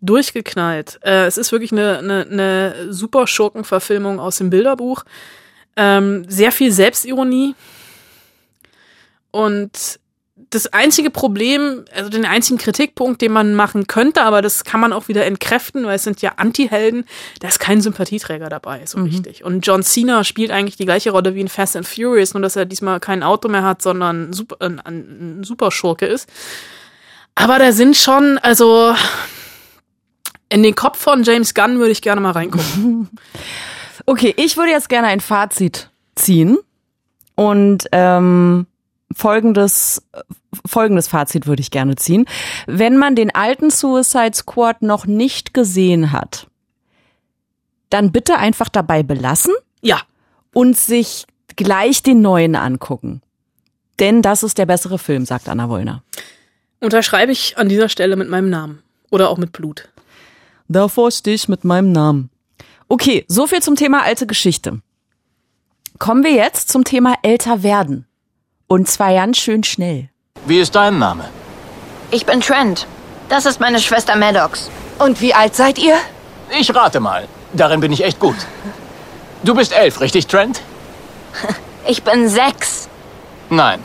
durchgeknallt. 0.00 0.98
Äh, 1.02 1.26
es 1.26 1.38
ist 1.38 1.52
wirklich 1.52 1.72
eine, 1.72 1.98
eine, 1.98 2.26
eine 2.30 2.92
super 2.92 3.26
Schurkenverfilmung 3.26 4.18
aus 4.18 4.38
dem 4.38 4.50
Bilderbuch. 4.50 5.04
Ähm, 5.76 6.24
sehr 6.28 6.52
viel 6.52 6.72
Selbstironie. 6.72 7.54
Und 9.30 9.99
das 10.48 10.66
einzige 10.68 11.10
Problem, 11.10 11.84
also 11.94 12.08
den 12.08 12.24
einzigen 12.24 12.58
Kritikpunkt, 12.58 13.20
den 13.20 13.32
man 13.32 13.54
machen 13.54 13.86
könnte, 13.86 14.22
aber 14.22 14.42
das 14.42 14.64
kann 14.64 14.80
man 14.80 14.92
auch 14.92 15.08
wieder 15.08 15.26
entkräften, 15.26 15.84
weil 15.84 15.96
es 15.96 16.02
sind 16.04 16.22
ja 16.22 16.32
Anti-Helden, 16.36 17.04
da 17.40 17.48
ist 17.48 17.60
kein 17.60 17.80
Sympathieträger 17.80 18.48
dabei, 18.48 18.86
so 18.86 18.98
Mhm. 18.98 19.04
richtig. 19.04 19.44
Und 19.44 19.66
John 19.66 19.82
Cena 19.82 20.24
spielt 20.24 20.50
eigentlich 20.50 20.76
die 20.76 20.86
gleiche 20.86 21.10
Rolle 21.10 21.34
wie 21.34 21.40
in 21.40 21.48
Fast 21.48 21.76
and 21.76 21.86
Furious, 21.86 22.34
nur 22.34 22.42
dass 22.42 22.56
er 22.56 22.64
diesmal 22.64 22.98
kein 23.00 23.22
Auto 23.22 23.48
mehr 23.48 23.62
hat, 23.62 23.82
sondern 23.82 24.30
ein, 24.30 24.32
Super, 24.32 24.56
ein, 24.60 24.80
ein 24.84 25.44
Superschurke 25.44 26.06
ist. 26.06 26.28
Aber 27.34 27.58
da 27.58 27.72
sind 27.72 27.96
schon, 27.96 28.38
also 28.38 28.94
in 30.48 30.62
den 30.62 30.74
Kopf 30.74 30.98
von 30.98 31.22
James 31.22 31.54
Gunn 31.54 31.78
würde 31.78 31.92
ich 31.92 32.02
gerne 32.02 32.20
mal 32.20 32.32
reingucken. 32.32 33.08
Okay, 34.06 34.34
ich 34.38 34.56
würde 34.56 34.70
jetzt 34.72 34.88
gerne 34.88 35.08
ein 35.08 35.20
Fazit 35.20 35.90
ziehen 36.16 36.56
und 37.36 37.84
ähm, 37.92 38.66
folgendes 39.14 40.02
folgendes 40.66 41.08
Fazit 41.08 41.46
würde 41.46 41.60
ich 41.62 41.70
gerne 41.70 41.96
ziehen. 41.96 42.26
Wenn 42.66 42.96
man 42.96 43.14
den 43.14 43.34
alten 43.34 43.70
Suicide 43.70 44.34
Squad 44.34 44.82
noch 44.82 45.06
nicht 45.06 45.54
gesehen 45.54 46.12
hat, 46.12 46.48
dann 47.88 48.12
bitte 48.12 48.38
einfach 48.38 48.68
dabei 48.68 49.02
belassen 49.02 49.54
ja, 49.82 50.00
und 50.52 50.76
sich 50.76 51.26
gleich 51.56 52.02
den 52.02 52.20
neuen 52.22 52.56
angucken. 52.56 53.22
Denn 53.98 54.22
das 54.22 54.42
ist 54.42 54.58
der 54.58 54.66
bessere 54.66 54.98
Film, 54.98 55.26
sagt 55.26 55.48
Anna 55.48 55.68
Wollner. 55.68 56.02
unterschreibe 56.80 57.32
ich 57.32 57.58
an 57.58 57.68
dieser 57.68 57.88
Stelle 57.88 58.16
mit 58.16 58.28
meinem 58.28 58.48
Namen. 58.48 58.82
Oder 59.10 59.28
auch 59.28 59.38
mit 59.38 59.52
Blut. 59.52 59.88
Davor 60.68 61.10
stehe 61.10 61.34
ich 61.34 61.48
mit 61.48 61.64
meinem 61.64 61.90
Namen. 61.90 62.30
Okay, 62.88 63.24
so 63.26 63.48
viel 63.48 63.60
zum 63.60 63.74
Thema 63.74 64.02
alte 64.02 64.26
Geschichte. 64.26 64.80
Kommen 65.98 66.22
wir 66.22 66.32
jetzt 66.32 66.70
zum 66.70 66.84
Thema 66.84 67.16
älter 67.22 67.64
werden. 67.64 68.06
Und 68.72 68.88
zwar 68.88 69.12
ganz 69.12 69.36
schön 69.38 69.64
schnell. 69.64 70.10
Wie 70.46 70.60
ist 70.60 70.76
dein 70.76 71.00
Name? 71.00 71.24
Ich 72.12 72.24
bin 72.24 72.40
Trent. 72.40 72.86
Das 73.28 73.44
ist 73.44 73.58
meine 73.58 73.80
Schwester 73.80 74.14
Maddox. 74.14 74.70
Und 75.00 75.20
wie 75.20 75.34
alt 75.34 75.56
seid 75.56 75.76
ihr? 75.76 75.96
Ich 76.56 76.72
rate 76.72 77.00
mal. 77.00 77.26
Darin 77.52 77.80
bin 77.80 77.90
ich 77.90 78.04
echt 78.04 78.20
gut. 78.20 78.36
Du 79.42 79.56
bist 79.56 79.72
elf, 79.72 80.00
richtig, 80.00 80.26
Trent? 80.28 80.62
Ich 81.88 82.04
bin 82.04 82.28
sechs. 82.28 82.88
Nein. 83.48 83.82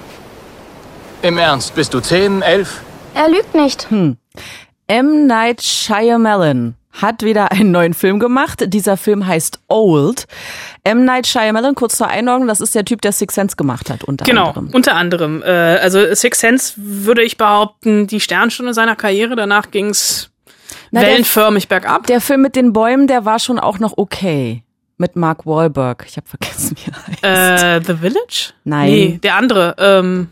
Im 1.21 1.37
Ernst, 1.37 1.73
bist 1.73 1.93
du 1.93 2.01
zehn, 2.01 2.41
elf? 2.41 2.81
Er 3.15 3.29
lügt 3.29 3.55
nicht. 3.55 3.87
M. 4.87 5.27
Night 5.27 5.63
Shyamalan 5.63 6.75
hat 7.01 7.23
wieder 7.23 7.51
einen 7.51 7.71
neuen 7.71 7.93
Film 7.93 8.19
gemacht. 8.19 8.63
Dieser 8.67 8.97
Film 8.97 9.25
heißt 9.27 9.59
Old. 9.67 10.25
M. 10.83 11.05
Night 11.05 11.27
Shyamalan, 11.27 11.75
kurz 11.75 11.97
zur 11.97 12.07
Einordnung, 12.07 12.47
das 12.47 12.61
ist 12.61 12.73
der 12.75 12.85
Typ, 12.85 13.01
der 13.01 13.11
Six 13.11 13.35
Sense 13.35 13.55
gemacht 13.55 13.89
hat, 13.89 14.03
unter 14.03 14.25
Genau, 14.25 14.47
anderem. 14.49 14.69
unter 14.73 14.95
anderem. 14.95 15.41
Äh, 15.43 15.47
also 15.49 16.13
Six 16.13 16.39
Sense 16.39 16.73
würde 16.77 17.23
ich 17.23 17.37
behaupten, 17.37 18.07
die 18.07 18.19
Sternstunde 18.19 18.73
seiner 18.73 18.95
Karriere. 18.95 19.35
Danach 19.35 19.71
ging's 19.71 20.29
Na, 20.91 21.01
der- 21.01 21.09
wellenförmig 21.11 21.67
bergab. 21.67 22.07
Der 22.07 22.21
Film 22.21 22.41
mit 22.41 22.55
den 22.55 22.71
Bäumen, 22.73 23.07
der 23.07 23.25
war 23.25 23.39
schon 23.39 23.59
auch 23.59 23.79
noch 23.79 23.93
okay. 23.97 24.63
Mit 24.97 25.17
Mark 25.17 25.45
Wahlberg. 25.45 26.05
Ich 26.07 26.15
habe 26.15 26.25
vergessen, 26.27 26.77
wie 26.77 26.89
er 26.91 27.07
heißt. 27.81 27.83
Äh, 27.83 27.93
The 27.93 27.99
Village? 27.99 28.53
Nein. 28.63 28.89
Nee, 28.89 29.19
der 29.21 29.35
andere. 29.35 29.75
Ähm, 29.77 30.29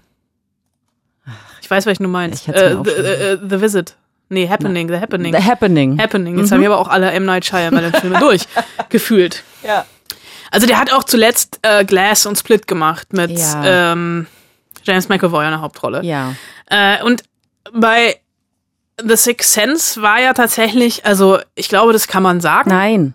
ich 1.62 1.70
weiß, 1.70 1.86
welchen 1.86 2.04
du 2.04 2.10
meinst. 2.10 2.48
Ich 2.48 2.54
Äh, 2.54 2.70
the, 2.70 2.76
aufschreiben 2.78 3.06
äh, 3.06 3.38
the 3.50 3.62
Visit. 3.62 3.96
Nee, 4.30 4.48
Happening, 4.50 4.88
The 4.88 4.96
Happening. 4.98 5.34
The 5.36 5.44
Happening. 5.44 6.00
Happening. 6.00 6.38
Jetzt 6.40 6.52
habe 6.52 6.62
ich 6.62 6.68
aber 6.68 6.80
auch 6.80 6.88
alle 6.88 7.12
M. 7.12 7.26
Night 7.26 7.46
Shyamalan-Filme 7.46 8.20
durchgefühlt. 8.90 9.44
Ja. 9.64 9.86
Also 10.52 10.66
der 10.68 10.80
hat 10.80 10.92
auch 10.94 11.04
zuletzt 11.04 11.60
äh, 11.64 11.84
Glass 11.86 12.26
und 12.26 12.38
Split 12.38 12.68
gemacht 12.68 13.14
mit 13.14 13.32
Ja. 13.32 13.92
ähm, 13.94 14.28
James 14.84 15.10
McAvoy 15.10 15.46
in 15.46 15.52
der 15.52 15.62
Hauptrolle. 15.62 16.04
Ja. 16.04 16.34
Äh, 16.68 17.04
und 17.04 17.24
bei 17.74 18.18
The 19.04 19.16
Sixth 19.16 19.52
Sense 19.54 20.02
war 20.02 20.20
ja 20.20 20.34
tatsächlich, 20.34 21.06
also 21.06 21.40
ich 21.56 21.70
glaube, 21.70 21.94
das 21.94 22.08
kann 22.08 22.22
man 22.24 22.42
sagen. 22.42 22.70
Nein. 22.70 23.14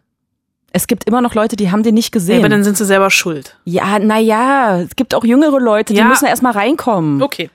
Es 0.73 0.87
gibt 0.87 1.05
immer 1.05 1.21
noch 1.23 1.35
Leute, 1.35 1.57
die 1.57 1.71
haben 1.71 1.83
den 1.83 1.95
nicht 1.95 2.09
Ja, 2.15 2.19
gesehen. 2.19 2.39
aber 2.41 2.49
dann 2.49 2.63
sind 2.63 2.77
sie 2.77 2.85
selber 2.85 3.11
schuld. 3.11 3.57
Ja, 3.65 3.99
na 3.99 4.19
ja, 4.19 4.81
es 4.81 4.95
gibt 4.97 5.15
auch 5.15 5.25
jüngere 5.25 5.59
Leute, 5.61 5.93
die 5.95 5.99
Ja. 6.01 6.05
müssen 6.07 6.27
erst 6.27 6.43
mal 6.43 6.53
reinkommen. 6.53 7.23
Okay. 7.23 7.51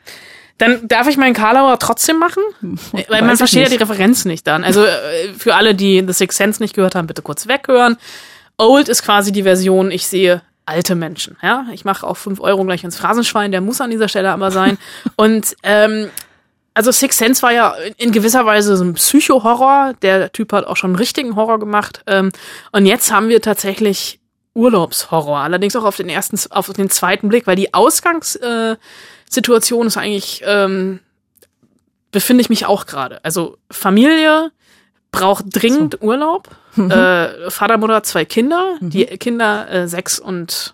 Dann 0.57 0.87
darf 0.87 1.07
ich 1.07 1.17
meinen 1.17 1.33
Karlauer 1.33 1.79
trotzdem 1.79 2.19
machen? 2.19 2.43
Weil 2.61 3.05
man 3.21 3.29
Weiß 3.29 3.33
ich 3.33 3.37
versteht 3.39 3.63
ja 3.63 3.69
die 3.69 3.83
Referenz 3.83 4.25
nicht 4.25 4.45
dann. 4.45 4.63
Also 4.63 4.83
äh, 4.85 5.33
für 5.37 5.55
alle, 5.55 5.75
die 5.75 6.03
The 6.05 6.13
Sixth 6.13 6.37
Sense 6.37 6.61
nicht 6.61 6.75
gehört 6.75 6.95
haben, 6.95 7.07
bitte 7.07 7.21
kurz 7.21 7.47
weghören. 7.47 7.97
Old 8.57 8.87
ist 8.87 9.03
quasi 9.03 9.31
die 9.31 9.43
Version, 9.43 9.91
ich 9.91 10.07
sehe 10.07 10.41
alte 10.65 10.95
Menschen. 10.95 11.37
Ja, 11.41 11.65
ich 11.73 11.85
mache 11.85 12.05
auch 12.07 12.17
fünf 12.17 12.39
Euro 12.39 12.63
gleich 12.63 12.83
ins 12.83 12.97
Phrasenschwein, 12.97 13.51
der 13.51 13.61
muss 13.61 13.81
an 13.81 13.91
dieser 13.91 14.07
Stelle 14.07 14.31
aber 14.31 14.51
sein. 14.51 14.77
Und 15.15 15.55
ähm, 15.63 16.09
also 16.73 16.91
Six 16.91 17.17
Sense 17.17 17.41
war 17.41 17.51
ja 17.51 17.75
in 17.97 18.11
gewisser 18.11 18.45
Weise 18.45 18.77
so 18.77 18.83
ein 18.83 18.93
Psycho-Horror. 18.93 19.93
Der 20.01 20.31
Typ 20.31 20.53
hat 20.53 20.65
auch 20.65 20.77
schon 20.77 20.91
einen 20.91 20.95
richtigen 20.95 21.35
Horror 21.35 21.59
gemacht. 21.59 22.01
Ähm, 22.07 22.31
und 22.71 22.85
jetzt 22.85 23.11
haben 23.11 23.29
wir 23.29 23.41
tatsächlich 23.41 24.19
Urlaubshorror. 24.55 25.39
Allerdings 25.39 25.75
auch 25.75 25.83
auf 25.83 25.97
den 25.97 26.09
ersten, 26.09 26.39
auf 26.51 26.71
den 26.73 26.89
zweiten 26.89 27.29
Blick, 27.29 27.45
weil 27.45 27.55
die 27.55 27.73
Ausgangssituation 27.73 28.73
äh, 28.73 28.77
Situation 29.33 29.87
ist 29.87 29.97
eigentlich, 29.97 30.43
ähm, 30.45 30.99
befinde 32.11 32.41
ich 32.41 32.49
mich 32.49 32.65
auch 32.65 32.85
gerade. 32.85 33.23
Also 33.23 33.57
Familie 33.71 34.51
braucht 35.11 35.45
dringend 35.49 36.01
Urlaub. 36.01 36.49
Äh, 36.75 37.51
Vater, 37.51 37.77
Mutter, 37.77 38.01
zwei 38.03 38.25
Kinder. 38.25 38.77
Die 38.81 39.05
Kinder 39.05 39.69
äh, 39.69 39.87
sechs 39.87 40.19
und 40.19 40.73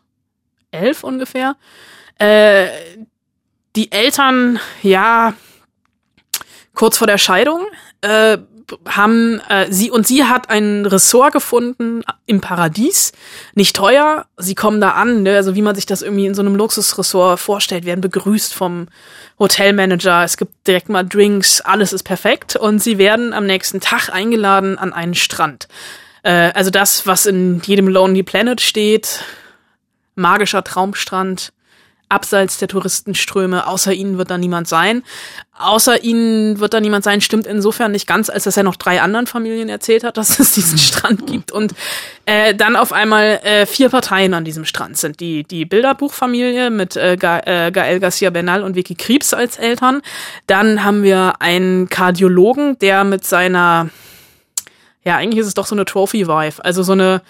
elf 0.71 1.03
ungefähr. 1.03 1.55
Äh, 2.17 2.67
die 3.75 3.91
Eltern, 3.91 4.59
ja, 4.81 5.33
kurz 6.73 6.97
vor 6.97 7.07
der 7.07 7.17
Scheidung, 7.17 7.65
äh, 8.01 8.37
haben 8.87 9.41
äh, 9.49 9.71
sie 9.71 9.91
und 9.91 10.07
sie 10.07 10.23
hat 10.25 10.49
ein 10.49 10.85
Ressort 10.85 11.33
gefunden 11.33 12.03
im 12.25 12.41
Paradies, 12.41 13.11
nicht 13.55 13.75
teuer. 13.75 14.25
Sie 14.37 14.55
kommen 14.55 14.81
da 14.81 14.91
an, 14.91 15.23
ne? 15.23 15.35
also 15.35 15.55
wie 15.55 15.61
man 15.61 15.75
sich 15.75 15.85
das 15.85 16.01
irgendwie 16.01 16.25
in 16.25 16.33
so 16.33 16.41
einem 16.41 16.55
Luxusressort 16.55 17.39
vorstellt, 17.39 17.85
werden 17.85 18.01
begrüßt 18.01 18.53
vom 18.53 18.87
Hotelmanager. 19.39 20.23
Es 20.23 20.37
gibt 20.37 20.67
direkt 20.67 20.89
mal 20.89 21.03
Drinks, 21.03 21.61
alles 21.61 21.93
ist 21.93 22.03
perfekt 22.03 22.55
und 22.55 22.79
sie 22.79 22.97
werden 22.97 23.33
am 23.33 23.45
nächsten 23.45 23.79
Tag 23.79 24.09
eingeladen 24.09 24.77
an 24.77 24.93
einen 24.93 25.15
Strand. 25.15 25.67
Äh, 26.23 26.51
also 26.53 26.69
das, 26.69 27.07
was 27.07 27.25
in 27.25 27.61
jedem 27.61 27.87
Lonely 27.87 28.23
Planet 28.23 28.61
steht, 28.61 29.23
magischer 30.15 30.63
Traumstrand, 30.63 31.53
abseits 32.09 32.57
der 32.57 32.67
Touristenströme, 32.67 33.67
außer 33.67 33.93
ihnen 33.93 34.17
wird 34.17 34.31
da 34.31 34.37
niemand 34.37 34.67
sein. 34.67 35.03
Außer 35.57 36.03
ihnen 36.03 36.59
wird 36.59 36.73
da 36.73 36.79
niemand 36.79 37.03
sein, 37.03 37.21
stimmt 37.21 37.45
insofern 37.45 37.91
nicht 37.91 38.07
ganz, 38.07 38.29
als 38.29 38.45
dass 38.45 38.57
er 38.57 38.63
noch 38.63 38.75
drei 38.75 39.01
anderen 39.01 39.27
Familien 39.27 39.69
erzählt 39.69 40.03
hat, 40.03 40.17
dass 40.17 40.39
es 40.39 40.53
diesen 40.53 40.79
Strand 40.79 41.27
gibt. 41.27 41.51
Und 41.51 41.73
äh, 42.25 42.55
dann 42.55 42.75
auf 42.75 42.91
einmal 42.91 43.39
äh, 43.43 43.65
vier 43.65 43.89
Parteien 43.89 44.33
an 44.33 44.43
diesem 44.43 44.65
Strand 44.65 44.97
sind. 44.97 45.19
Die, 45.19 45.43
die 45.43 45.65
Bilderbuchfamilie 45.65 46.71
mit 46.71 46.95
äh, 46.95 47.15
Ga 47.17 47.41
äh, 47.45 47.71
Gael 47.71 47.99
Garcia 47.99 48.31
Bernal 48.31 48.63
und 48.63 48.75
Vicky 48.75 48.95
Krebs 48.95 49.33
als 49.33 49.57
Eltern. 49.57 50.01
Dann 50.47 50.83
haben 50.83 51.03
wir 51.03 51.33
einen 51.39 51.89
Kardiologen, 51.89 52.79
der 52.79 53.03
mit 53.03 53.23
seiner, 53.23 53.89
ja, 55.03 55.17
eigentlich 55.17 55.41
ist 55.41 55.47
es 55.47 55.53
doch 55.53 55.67
so 55.67 55.75
eine 55.75 55.85
Trophy-Wife, 55.85 56.65
also 56.65 56.81
so 56.81 56.93
eine 56.93 57.21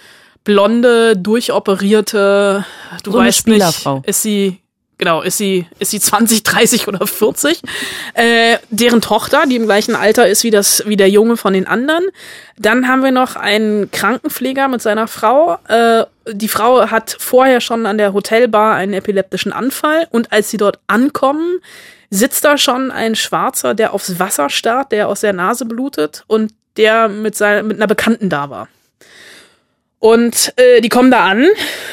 blonde, 0.44 1.16
durchoperierte, 1.16 2.64
du 3.02 3.12
So 3.12 3.18
weißt 3.18 3.46
nicht, 3.46 3.86
ist 4.04 4.22
sie, 4.22 4.58
genau, 5.00 5.22
ist 5.22 5.38
sie, 5.38 5.66
ist 5.80 5.90
sie 5.90 5.98
20, 5.98 6.44
30 6.44 6.86
oder 6.86 7.04
40, 7.04 7.60
äh, 8.14 8.58
deren 8.70 9.00
Tochter, 9.00 9.46
die 9.46 9.56
im 9.56 9.64
gleichen 9.64 9.96
Alter 9.96 10.28
ist 10.28 10.44
wie 10.44 10.52
das, 10.52 10.84
wie 10.86 10.96
der 10.96 11.10
Junge 11.10 11.36
von 11.36 11.52
den 11.52 11.66
anderen. 11.66 12.04
Dann 12.56 12.86
haben 12.86 13.02
wir 13.02 13.10
noch 13.10 13.34
einen 13.34 13.90
Krankenpfleger 13.90 14.68
mit 14.68 14.80
seiner 14.80 15.08
Frau, 15.08 15.58
äh, 15.66 16.04
die 16.32 16.48
Frau 16.48 16.90
hat 16.90 17.16
vorher 17.18 17.60
schon 17.60 17.86
an 17.86 17.98
der 17.98 18.12
Hotelbar 18.12 18.76
einen 18.76 18.92
epileptischen 18.92 19.52
Anfall 19.52 20.06
und 20.10 20.32
als 20.32 20.50
sie 20.50 20.58
dort 20.58 20.78
ankommen, 20.86 21.58
sitzt 22.10 22.44
da 22.44 22.58
schon 22.58 22.90
ein 22.90 23.14
Schwarzer, 23.14 23.74
der 23.74 23.94
aufs 23.94 24.18
Wasser 24.18 24.50
starrt, 24.50 24.92
der 24.92 25.08
aus 25.08 25.20
der 25.20 25.32
Nase 25.32 25.64
blutet 25.64 26.24
und 26.26 26.52
der 26.76 27.08
mit, 27.08 27.36
seiner, 27.36 27.62
mit 27.62 27.78
einer 27.78 27.86
Bekannten 27.86 28.28
da 28.28 28.50
war. 28.50 28.68
Und 29.98 30.52
äh, 30.56 30.80
die 30.80 30.88
kommen 30.88 31.10
da 31.10 31.24
an 31.24 31.46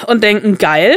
und 0.08 0.24
denken, 0.24 0.58
geil. 0.58 0.96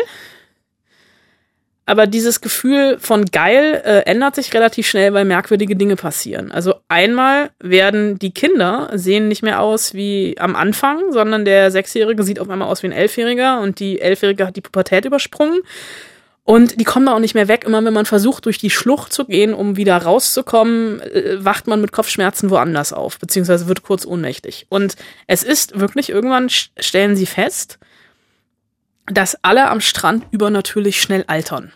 Aber 1.91 2.07
dieses 2.07 2.41
Gefühl 2.41 2.99
von 3.01 3.25
geil 3.25 3.83
äh, 3.85 4.03
ändert 4.09 4.37
sich 4.37 4.55
relativ 4.55 4.87
schnell, 4.87 5.13
weil 5.13 5.25
merkwürdige 5.25 5.75
Dinge 5.75 5.97
passieren. 5.97 6.53
Also 6.53 6.77
einmal 6.87 7.51
werden 7.59 8.17
die 8.17 8.31
Kinder 8.31 8.91
sehen 8.95 9.27
nicht 9.27 9.43
mehr 9.43 9.61
aus 9.61 9.93
wie 9.93 10.37
am 10.39 10.55
Anfang, 10.55 11.11
sondern 11.11 11.45
der 11.45 11.73
Sechsjährige 11.73 12.23
sieht 12.23 12.39
auf 12.39 12.49
einmal 12.49 12.69
aus 12.69 12.85
wie 12.85 12.87
ein 12.87 12.93
Elfjähriger 12.93 13.61
und 13.61 13.81
die 13.81 14.01
Elfjährige 14.01 14.47
hat 14.47 14.55
die 14.55 14.61
Pubertät 14.61 15.05
übersprungen. 15.05 15.63
Und 16.45 16.81
die 16.81 16.85
kommen 16.85 17.07
da 17.07 17.15
auch 17.15 17.19
nicht 17.19 17.35
mehr 17.35 17.49
weg. 17.49 17.65
Immer 17.67 17.85
wenn 17.85 17.93
man 17.93 18.07
versucht, 18.07 18.47
durch 18.47 18.59
die 18.59 18.71
Schlucht 18.71 19.13
zu 19.13 19.25
gehen, 19.25 19.53
um 19.53 19.77
wieder 19.77 19.97
rauszukommen, 19.97 21.01
äh, 21.01 21.45
wacht 21.45 21.67
man 21.67 21.81
mit 21.81 21.91
Kopfschmerzen 21.91 22.51
woanders 22.51 22.93
auf, 22.93 23.19
beziehungsweise 23.19 23.67
wird 23.67 23.83
kurz 23.83 24.07
ohnmächtig. 24.07 24.67
Und 24.69 24.95
es 25.27 25.43
ist 25.43 25.81
wirklich, 25.81 26.09
irgendwann 26.09 26.47
st- 26.47 26.69
stellen 26.79 27.17
sie 27.17 27.27
fest, 27.27 27.81
dass 29.07 29.37
alle 29.43 29.69
am 29.69 29.81
Strand 29.81 30.27
übernatürlich 30.31 31.01
schnell 31.01 31.25
altern. 31.27 31.73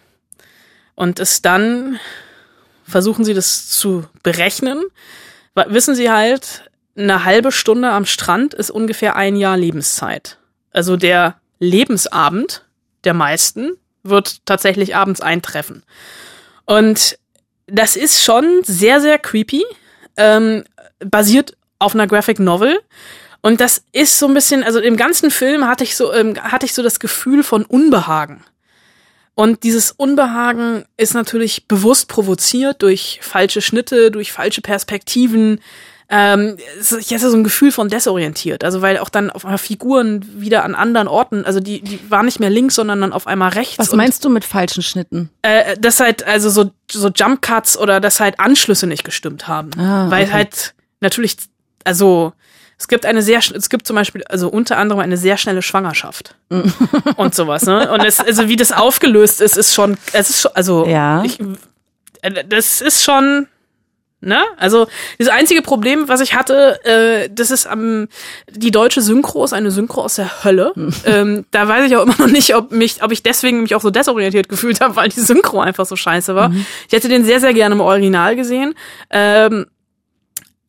Und 0.95 1.21
es 1.21 1.43
dann 1.43 1.99
versuchen 2.85 3.25
sie 3.25 3.35
das 3.35 3.69
zu 3.69 4.05
berechnen. 4.23 4.83
Wissen 5.55 5.95
sie 5.95 6.11
halt, 6.11 6.71
eine 6.97 7.25
halbe 7.25 7.51
Stunde 7.51 7.91
am 7.91 8.07
Strand 8.07 8.55
ist 8.55 8.71
ungefähr 8.71 9.17
ein 9.17 9.37
Jahr 9.37 9.57
Lebenszeit. 9.57 10.39
Also 10.73 10.97
der 10.97 11.37
Lebensabend 11.59 12.65
der 13.05 13.15
meisten 13.15 13.73
wird 14.03 14.45
tatsächlich 14.47 14.97
abends 14.97 15.21
eintreffen. 15.21 15.83
Und 16.67 17.19
das 17.67 17.97
ist 17.97 18.23
schon 18.23 18.61
sehr, 18.63 19.01
sehr 19.01 19.19
creepy, 19.19 19.65
ähm, 20.17 20.65
basiert 21.01 21.57
auf 21.79 21.95
einer 21.95 22.07
Graphic 22.07 22.39
Novel. 22.39 22.79
Und 23.41 23.61
das 23.61 23.85
ist 23.93 24.19
so 24.19 24.27
ein 24.27 24.35
bisschen, 24.35 24.63
also 24.63 24.81
im 24.81 24.97
ganzen 24.97 25.31
Film 25.31 25.67
hatte 25.67 25.85
ich 25.85 25.97
so, 25.97 26.13
ähm, 26.13 26.35
hatte 26.43 26.67
ich 26.67 26.75
so 26.75 26.83
das 26.83 26.99
Gefühl 26.99 27.43
von 27.43 27.65
Unbehagen. 27.65 28.43
Und 29.35 29.65
dieses 29.65 29.91
Unbehagen 29.91 30.85
ist 30.97 31.15
natürlich 31.15 31.67
bewusst 31.67 32.09
provoziert 32.09 32.83
durch 32.83 33.19
falsche 33.23 33.61
Schnitte, 33.61 34.11
durch 34.11 34.33
falsche 34.33 34.61
Perspektiven. 34.61 35.61
Ähm, 36.09 36.57
ich 36.79 37.13
hatte 37.13 37.31
so 37.31 37.37
ein 37.37 37.43
Gefühl 37.43 37.73
von 37.73 37.89
desorientiert. 37.89 38.63
Also 38.63 38.81
weil 38.81 38.99
auch 38.99 39.09
dann 39.09 39.31
auf 39.31 39.45
einmal 39.45 39.59
Figuren 39.59 40.25
wieder 40.41 40.65
an 40.65 40.77
anderen 40.77 41.09
Orten, 41.09 41.45
also 41.45 41.59
die, 41.59 41.81
die 41.81 41.99
waren 42.09 42.27
nicht 42.27 42.39
mehr 42.39 42.51
links, 42.51 42.77
sondern 42.77 43.01
dann 43.01 43.13
auf 43.13 43.27
einmal 43.27 43.51
rechts. 43.51 43.79
Was 43.79 43.93
meinst 43.93 44.25
du 44.25 44.29
mit 44.29 44.45
falschen 44.45 44.83
Schnitten? 44.83 45.31
Äh, 45.43 45.77
dass 45.79 45.99
halt, 45.99 46.25
also 46.25 46.51
so, 46.51 46.71
so 46.89 47.09
Jump 47.09 47.43
Cuts 47.43 47.77
oder 47.77 48.01
dass 48.01 48.21
halt 48.21 48.39
Anschlüsse 48.39 48.87
nicht 48.87 49.03
gestimmt 49.03 49.49
haben. 49.49 49.71
Ah, 49.77 50.11
weil 50.11 50.25
okay. 50.25 50.33
halt 50.33 50.75
natürlich, 51.01 51.37
also 51.83 52.35
es 52.85 52.89
gibt 52.89 53.07
eine 53.07 53.23
sehr, 53.23 53.39
es 53.39 53.71
gibt 53.71 53.87
zum 53.87 53.97
Beispiel, 53.97 54.25
also 54.29 54.51
unter 54.51 54.77
anderem 54.77 55.01
eine 55.01 55.17
sehr 55.17 55.39
schnelle 55.39 55.63
Schwangerschaft 55.63 56.37
und 57.17 57.35
sowas, 57.35 57.65
ne? 57.65 57.91
Und 57.91 58.05
es, 58.05 58.21
also 58.21 58.47
wie 58.47 58.57
das 58.57 58.73
aufgelöst 58.73 59.41
ist, 59.41 59.57
ist 59.57 59.73
schon, 59.73 59.97
es 60.13 60.29
ist 60.29 60.43
schon, 60.43 60.51
also 60.55 60.85
Ja. 60.87 61.25
ich, 61.25 61.41
äh, 62.21 62.45
das 62.47 62.83
ist 62.83 63.03
schon, 63.03 63.47
ne? 64.21 64.39
Also 64.59 64.87
das 65.19 65.29
einzige 65.29 65.63
Problem, 65.63 66.09
was 66.09 66.21
ich 66.21 66.35
hatte, 66.35 66.79
äh, 66.85 67.31
das 67.35 67.51
ist 67.51 67.67
am 67.67 68.07
die 68.51 68.71
deutsche 68.71 69.01
Synchro 69.01 69.47
ist 69.47 69.55
eine 69.55 69.71
Synchro 69.71 70.03
aus 70.03 70.17
der 70.17 70.45
Hölle. 70.45 70.75
ähm, 71.07 71.47
da 71.53 71.67
weiß 71.67 71.87
ich 71.87 71.97
auch 71.97 72.03
immer 72.03 72.19
noch 72.19 72.27
nicht, 72.27 72.55
ob 72.55 72.71
mich, 72.71 73.03
ob 73.03 73.13
ich 73.13 73.23
deswegen 73.23 73.63
mich 73.63 73.75
auch 73.75 73.81
so 73.81 73.89
desorientiert 73.89 74.51
gefühlt 74.51 74.83
habe, 74.83 74.95
weil 74.97 75.09
die 75.09 75.21
Synchro 75.21 75.59
einfach 75.61 75.87
so 75.87 75.97
scheiße 75.97 76.35
war. 76.35 76.53
Ich 76.87 76.93
hätte 76.93 77.09
den 77.09 77.25
sehr, 77.25 77.41
sehr 77.41 77.55
gerne 77.55 77.77
im 77.77 77.81
Original 77.81 78.37
gesehen. 78.37 78.75
Ähm, 79.09 79.65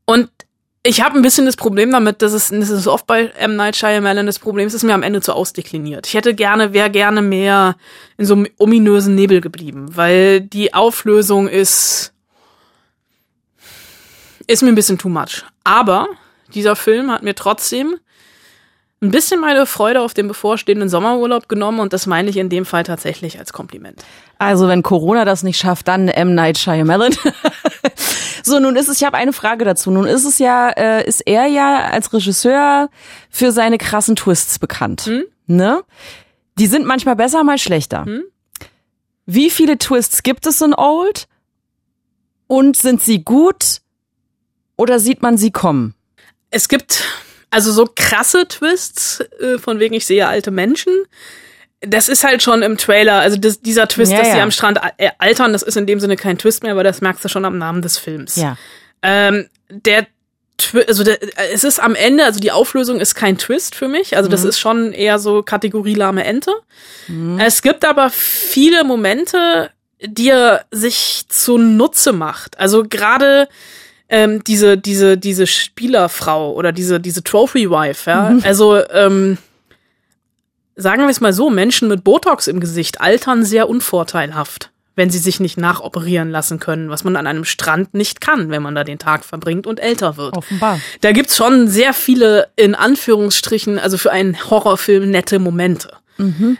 und 0.05 0.29
ich 0.85 1.01
habe 1.01 1.15
ein 1.15 1.23
bisschen 1.23 1.47
das 1.47 1.55
Problem 1.55 1.91
damit, 1.91 2.21
dass 2.21 2.33
es, 2.33 2.49
das 2.49 2.69
ist 2.69 2.87
oft 2.87 3.07
bei 3.07 3.27
M. 3.37 3.55
Night 3.55 3.75
Shyamalan 3.75 4.27
das 4.27 4.37
Problem, 4.37 4.67
es 4.67 4.75
ist 4.75 4.83
mir 4.83 4.93
am 4.93 5.01
Ende 5.01 5.19
zu 5.19 5.33
ausdekliniert. 5.33 6.05
Ich 6.05 6.13
hätte 6.13 6.35
gerne, 6.35 6.73
wäre 6.73 6.91
gerne 6.91 7.23
mehr 7.23 7.75
in 8.17 8.25
so 8.25 8.35
einem 8.35 8.47
ominösen 8.57 9.15
Nebel 9.15 9.41
geblieben, 9.41 9.87
weil 9.95 10.41
die 10.41 10.75
Auflösung 10.75 11.47
ist, 11.47 12.13
ist 14.45 14.61
mir 14.61 14.69
ein 14.69 14.75
bisschen 14.75 14.99
too 14.99 15.09
much. 15.09 15.43
Aber 15.63 16.07
dieser 16.53 16.75
Film 16.75 17.11
hat 17.11 17.23
mir 17.23 17.33
trotzdem 17.33 17.95
ein 19.01 19.09
bisschen 19.09 19.41
meine 19.41 19.65
Freude 19.65 20.01
auf 20.01 20.13
den 20.13 20.27
bevorstehenden 20.27 20.89
Sommerurlaub 20.89 21.49
genommen 21.49 21.79
und 21.79 21.93
das 21.93 22.05
meine 22.05 22.29
ich 22.29 22.37
in 22.37 22.49
dem 22.49 22.65
Fall 22.65 22.83
tatsächlich 22.83 23.39
als 23.39 23.53
Kompliment. 23.53 24.05
Also 24.37 24.67
wenn 24.67 24.83
Corona 24.83 25.25
das 25.25 25.41
nicht 25.41 25.57
schafft, 25.57 25.87
dann 25.87 26.09
M. 26.09 26.35
Night 26.35 26.59
Shyamalan. 26.59 27.15
so, 28.45 28.59
nun 28.59 28.75
ist 28.75 28.87
es, 28.87 28.97
ich 28.97 29.03
habe 29.03 29.17
eine 29.17 29.33
Frage 29.33 29.65
dazu. 29.65 29.89
Nun 29.89 30.05
ist 30.05 30.23
es 30.23 30.37
ja, 30.37 30.69
äh, 30.69 31.07
ist 31.07 31.21
er 31.21 31.47
ja 31.47 31.85
als 31.85 32.13
Regisseur 32.13 32.89
für 33.29 33.51
seine 33.51 33.77
krassen 33.77 34.15
Twists 34.15 34.59
bekannt. 34.59 35.09
Ne? 35.47 35.83
Die 36.59 36.67
sind 36.67 36.85
manchmal 36.85 37.15
besser, 37.15 37.43
mal 37.43 37.57
schlechter. 37.57 38.05
Wie 39.25 39.49
viele 39.49 39.77
Twists 39.77 40.21
gibt 40.21 40.45
es 40.45 40.61
in 40.61 40.75
Old? 40.75 41.27
Und 42.47 42.77
sind 42.77 43.01
sie 43.01 43.23
gut? 43.23 43.81
Oder 44.77 44.99
sieht 44.99 45.23
man 45.23 45.37
sie 45.37 45.49
kommen? 45.49 45.95
Es 46.51 46.67
gibt 46.67 47.03
also 47.49 47.71
so 47.71 47.87
krasse 47.95 48.47
Twists, 48.47 49.21
äh, 49.39 49.57
von 49.57 49.79
wegen 49.79 49.95
ich 49.95 50.05
sehe 50.05 50.27
alte 50.27 50.51
Menschen. 50.51 50.93
Das 51.87 52.09
ist 52.09 52.23
halt 52.23 52.43
schon 52.43 52.61
im 52.61 52.77
Trailer, 52.77 53.19
also 53.19 53.37
das, 53.37 53.61
dieser 53.61 53.87
Twist, 53.87 54.11
Ja, 54.11 54.19
dass 54.19 54.31
sie 54.31 54.37
ja. 54.37 54.43
am 54.43 54.51
Strand 54.51 54.79
äh, 54.97 55.09
altern, 55.17 55.53
das 55.53 55.63
ist 55.63 55.77
in 55.77 55.85
dem 55.85 55.99
Sinne 55.99 56.15
kein 56.15 56.37
Twist 56.37 56.63
mehr, 56.63 56.75
weil 56.75 56.83
das 56.83 57.01
merkst 57.01 57.23
du 57.23 57.29
schon 57.29 57.45
am 57.45 57.57
Namen 57.57 57.81
des 57.81 57.97
Films. 57.97 58.35
Ja. 58.35 58.57
Ähm, 59.01 59.49
der 59.69 60.07
also 60.87 61.03
der, 61.03 61.19
es 61.53 61.65
ist 61.65 61.79
am 61.81 61.95
Ende, 61.95 62.23
also 62.23 62.39
die 62.39 62.51
Auflösung 62.51 63.01
ist 63.01 63.13
kein 63.13 63.37
Twist 63.37 63.75
für 63.75 63.89
mich. 63.89 64.15
Also 64.15 64.29
das 64.29 64.45
ist 64.45 64.57
schon 64.57 64.93
eher 64.93 65.19
so 65.19 65.43
Kategorie 65.43 65.95
lahme 65.95 66.23
Ente. 66.23 66.51
Es 67.39 67.61
gibt 67.61 67.83
aber 67.83 68.09
viele 68.09 68.85
Momente, 68.85 69.69
die 70.01 70.29
er 70.29 70.65
sich 70.71 71.25
zunutze 71.27 72.13
macht. 72.13 72.57
Also 72.57 72.85
gerade 72.87 73.49
ähm, 74.07 74.43
diese, 74.45 74.77
diese, 74.77 75.17
diese 75.17 75.47
Spielerfrau 75.47 76.53
oder 76.53 76.71
diese, 76.71 76.99
diese 76.99 77.23
Trophy 77.23 77.69
Wife, 77.69 78.09
ja. 78.09 78.35
Also, 78.43 78.77
ähm, 78.89 79.37
sagen 80.75 81.03
wir 81.03 81.09
es 81.09 81.21
mal 81.21 81.33
so, 81.33 81.49
Menschen 81.49 81.87
mit 81.87 82.03
Botox 82.03 82.47
im 82.47 82.59
Gesicht 82.59 83.01
altern 83.01 83.43
sehr 83.45 83.69
unvorteilhaft, 83.69 84.71
wenn 84.95 85.09
sie 85.09 85.19
sich 85.19 85.39
nicht 85.39 85.57
nachoperieren 85.57 86.29
lassen 86.29 86.59
können, 86.59 86.89
was 86.89 87.03
man 87.03 87.15
an 87.15 87.27
einem 87.27 87.45
Strand 87.45 87.93
nicht 87.93 88.21
kann, 88.21 88.49
wenn 88.49 88.61
man 88.61 88.75
da 88.75 88.83
den 88.83 88.99
Tag 88.99 89.25
verbringt 89.25 89.67
und 89.67 89.79
älter 89.79 90.17
wird. 90.17 90.35
Offenbar. 90.37 90.79
Da 91.01 91.11
gibt's 91.11 91.37
schon 91.37 91.67
sehr 91.67 91.93
viele, 91.93 92.49
in 92.55 92.75
Anführungsstrichen, 92.75 93.79
also 93.79 93.97
für 93.97 94.11
einen 94.11 94.49
Horrorfilm 94.49 95.09
nette 95.09 95.39
Momente. 95.39 95.93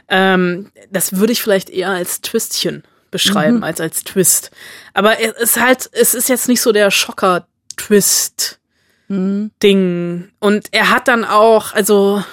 Ähm, 0.10 0.71
das 0.91 1.17
würde 1.17 1.34
ich 1.34 1.41
vielleicht 1.41 1.69
eher 1.69 1.91
als 1.91 2.21
Twistchen 2.21 2.84
beschreiben, 3.12 3.63
als 3.63 3.80
als 3.80 4.04
Twist. 4.04 4.51
Aber 4.93 5.21
es 5.21 5.32
ist 5.32 5.60
halt, 5.62 5.89
es 5.93 6.13
ist 6.13 6.28
jetzt 6.28 6.49
nicht 6.49 6.62
so 6.62 6.71
der 6.73 6.91
Schocker-Twist. 6.91 8.60
Ding. 9.08 10.30
Und 10.39 10.67
er 10.71 10.89
hat 10.89 11.08
dann 11.08 11.25
auch, 11.25 11.73
also, 11.73 12.23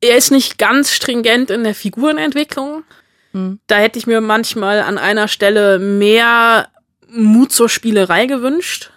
er 0.00 0.16
ist 0.16 0.30
nicht 0.30 0.58
ganz 0.58 0.92
stringent 0.92 1.50
in 1.50 1.64
der 1.64 1.74
Figurenentwicklung. 1.74 2.84
Da 3.66 3.76
hätte 3.76 3.98
ich 3.98 4.06
mir 4.06 4.20
manchmal 4.20 4.80
an 4.80 4.98
einer 4.98 5.28
Stelle 5.28 5.78
mehr 5.78 6.68
Mut 7.08 7.52
zur 7.52 7.68
Spielerei 7.68 8.26
gewünscht. 8.26 8.90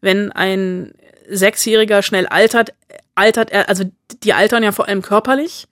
Wenn 0.00 0.32
ein 0.32 0.92
Sechsjähriger 1.28 2.02
schnell 2.02 2.26
altert, 2.26 2.72
altert 3.14 3.50
er, 3.50 3.68
also 3.68 3.84
die 4.22 4.32
altern 4.32 4.62
ja 4.62 4.72
vor 4.72 4.88
allem 4.88 5.02
körperlich, 5.02 5.66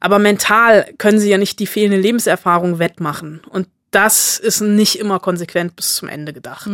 aber 0.00 0.18
mental 0.18 0.92
können 0.98 1.18
sie 1.18 1.30
ja 1.30 1.38
nicht 1.38 1.58
die 1.58 1.66
fehlende 1.66 1.98
Lebenserfahrung 1.98 2.78
wettmachen. 2.78 3.40
Und 3.48 3.68
das 3.90 4.38
ist 4.38 4.60
nicht 4.60 4.98
immer 4.98 5.18
konsequent 5.18 5.74
bis 5.74 5.96
zum 5.96 6.08
Ende 6.08 6.32
gedacht. 6.32 6.68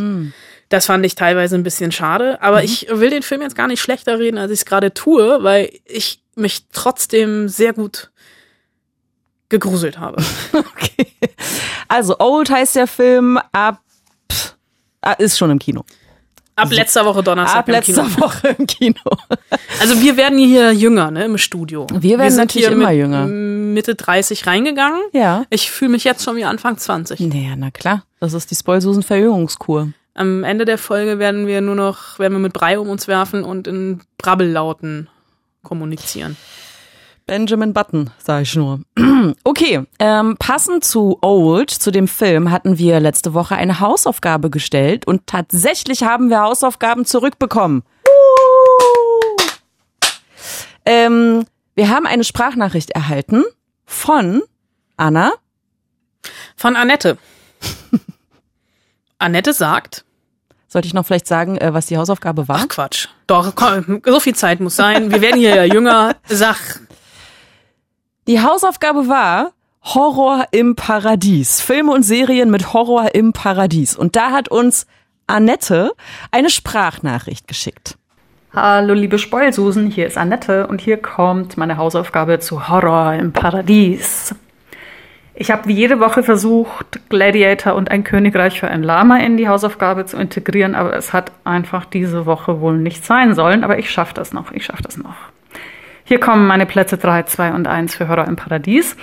Das 0.71 0.87
fand 0.87 1.07
ich 1.07 1.15
teilweise 1.15 1.55
ein 1.55 1.63
bisschen 1.63 1.93
schade, 1.93 2.43
aber 2.43 2.65
ich 2.65 2.89
will 2.91 3.11
den 3.11 3.23
Film 3.23 3.43
jetzt 3.43 3.55
gar 3.57 3.69
nicht 3.69 3.81
schlechter 3.81 4.19
reden, 4.19 4.39
als 4.39 4.51
ich 4.51 4.61
es 4.61 4.65
gerade 4.65 4.93
tue, 4.93 5.43
weil 5.43 5.71
ich 5.85 6.24
mich 6.37 6.67
trotzdem 6.73 7.49
sehr 7.49 7.73
gut 7.73 8.11
gegruselt 9.49 9.99
habe. 9.99 10.23
Okay. 10.53 11.07
Also 11.89 12.19
Old 12.19 12.51
heißt 12.51 12.77
der 12.77 12.87
Film 12.87 13.39
ab 13.53 13.81
ah, 15.01 15.13
ist 15.13 15.39
schon 15.39 15.51
im 15.51 15.59
Kino. 15.59 15.85
Ab 16.57 16.71
letzter 16.71 17.05
Woche 17.05 17.23
Donnerstag 17.23 17.59
Ab 17.59 17.69
im 17.69 17.75
letzter 17.75 18.05
Kino. 18.05 18.21
Woche 18.21 18.49
im 18.59 18.67
Kino. 18.67 19.01
Also 19.81 20.01
wir 20.01 20.17
werden 20.17 20.39
hier 20.39 20.73
jünger, 20.73 21.11
ne, 21.11 21.25
im 21.25 21.37
Studio. 21.37 21.87
Wir 21.93 22.19
werden 22.19 22.31
sind 22.31 22.39
natürlich 22.39 22.69
hier 22.69 22.77
immer 22.77 22.93
jünger. 22.93 23.27
Mitte 23.27 23.97
30 23.97 24.47
reingegangen. 24.47 25.01
Ja. 25.13 25.45
Ich 25.51 25.71
fühle 25.71 25.91
mich 25.91 26.05
jetzt 26.05 26.23
schon 26.23 26.37
wie 26.37 26.45
Anfang 26.45 26.79
20. 26.79 27.19
Naja, 27.21 27.55
na 27.57 27.71
klar. 27.71 28.05
Das 28.21 28.35
ist 28.35 28.51
die 28.51 28.55
Spoilsusen-Verjüngungskur. 28.55 29.89
Am 30.15 30.45
Ende 30.45 30.65
der 30.65 30.79
Folge 30.79 31.19
werden 31.19 31.49
wir 31.49 31.61
nur 31.61 31.75
noch, 31.75 32.21
werden 32.21 32.35
wir 32.35 32.39
mit 32.39 32.53
Brei 32.53 32.79
um 32.79 32.89
uns 32.89 33.09
werfen 33.09 33.43
und 33.43 33.67
in 33.67 34.01
Brabbellauten 34.17 35.09
kommunizieren. 35.65 36.37
Benjamin 37.27 37.73
Button, 37.73 38.11
sage 38.19 38.43
ich 38.43 38.55
nur. 38.55 38.81
Okay, 39.43 39.83
ähm, 39.99 40.37
passend 40.39 40.85
zu 40.85 41.19
Old, 41.23 41.71
zu 41.71 41.91
dem 41.91 42.09
Film, 42.09 42.51
hatten 42.51 42.77
wir 42.77 43.01
letzte 43.01 43.33
Woche 43.33 43.57
eine 43.57 43.81
Hausaufgabe 43.81 44.51
gestellt 44.51 45.07
und 45.07 45.27
tatsächlich 45.27 46.03
haben 46.03 46.29
wir 46.29 46.43
Hausaufgaben 46.43 47.07
zurückbekommen. 47.07 47.85
Ähm, 50.85 51.47
wir 51.75 51.89
haben 51.89 52.07
eine 52.07 52.25
Sprachnachricht 52.25 52.91
erhalten 52.91 53.45
von 53.87 54.43
Anna. 54.97 55.33
Von 56.57 56.77
Annette. 56.77 57.17
Annette 59.19 59.55
sagt, 59.55 60.04
Sollte 60.75 60.89
ich 60.89 60.95
noch 60.95 61.07
vielleicht 61.07 61.29
sagen, 61.29 61.57
äh, 61.57 61.73
was 61.73 61.87
die 61.87 61.97
Hausaufgabe 61.97 62.49
war? 62.49 62.57
ach 62.57 62.69
Quatsch, 62.69 63.07
doch, 63.29 63.55
komm, 63.55 64.03
so 64.05 64.19
viel 64.19 64.35
Zeit 64.35 64.59
muss 64.59 64.75
sein. 64.75 65.13
Wir 65.13 65.21
werden 65.21 65.39
hier 65.39 65.67
jünger. 65.69 66.17
Sag, 66.27 66.81
Die 68.27 68.41
Hausaufgabe 68.41 69.07
war 69.07 69.53
Horror 69.85 70.47
im 70.51 70.75
Paradies. 70.75 71.61
Filme 71.61 71.93
und 71.93 72.03
Serien 72.03 72.51
mit 72.51 72.73
Horror 72.73 73.15
im 73.15 73.33
Paradies. 73.33 73.95
Und 73.95 74.17
da 74.17 74.33
hat 74.33 74.49
uns 74.49 74.89
Annette 75.29 75.93
eine 76.33 76.51
Sprachnachricht 76.51 77.47
geschickt. 77.47 77.97
Hallo 78.53 78.95
liebe 78.95 79.21
Spoilsusen, 79.21 79.93
hier 79.93 80.09
ist 80.09 80.19
Annette 80.19 80.67
und 80.67 80.81
hier 80.81 80.97
kommt 80.97 81.57
meine 81.57 81.77
Hausaufgabe 81.77 82.41
zu 82.41 82.69
Horror 82.69 83.15
im 83.15 83.33
Paradies. 83.33 84.35
Ich 85.37 85.51
habe 85.51 85.69
wie 85.69 85.73
jede 85.73 85.99
Woche 85.99 86.23
versucht, 86.23 87.01
Gladiator 87.09 87.75
und 87.75 87.91
ein 87.91 88.05
Königreich 88.05 88.61
für 88.61 88.69
ein 88.69 88.85
Lama 88.85 89.19
in 89.19 89.37
die 89.37 89.49
Hausaufgabe 89.49 90.07
zu 90.07 90.17
integrieren, 90.17 90.77
aber 90.77 90.95
es 90.95 91.13
hat 91.13 91.33
einfach 91.43 91.85
diese 91.85 92.25
Woche 92.25 92.61
wohl 92.61 92.79
nicht 92.79 93.05
sein 93.05 93.35
sollen, 93.35 93.65
aber 93.65 93.79
ich 93.79 93.91
schaffe 93.91 94.15
das 94.15 94.33
noch, 94.33 94.53
ich 94.53 94.65
schaffe 94.65 94.85
das 94.85 94.97
noch. 94.97 95.17
Hier 96.05 96.21
kommen 96.21 96.47
meine 96.47 96.67
Plätze 96.67 96.99
3, 96.99 97.25
2 97.25 97.53
und 97.53 97.67
1 97.67 97.97
für 97.97 98.09
Horror 98.09 98.29
im 98.29 98.37
Paradies. 98.37 98.97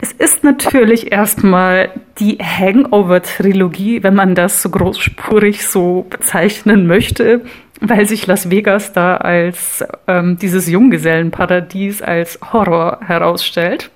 Es 0.00 0.12
ist 0.12 0.42
natürlich 0.42 1.12
erstmal 1.12 1.90
die 2.18 2.38
Hangover-Trilogie, 2.38 4.02
wenn 4.02 4.14
man 4.14 4.34
das 4.34 4.62
so 4.62 4.70
großspurig 4.70 5.66
so 5.66 6.06
bezeichnen 6.08 6.86
möchte, 6.86 7.42
weil 7.80 8.06
sich 8.06 8.26
Las 8.26 8.50
Vegas 8.50 8.92
da 8.92 9.18
als 9.18 9.84
ähm, 10.06 10.38
dieses 10.38 10.68
Junggesellenparadies 10.68 12.02
als 12.02 12.38
Horror 12.52 13.00
herausstellt. 13.06 13.90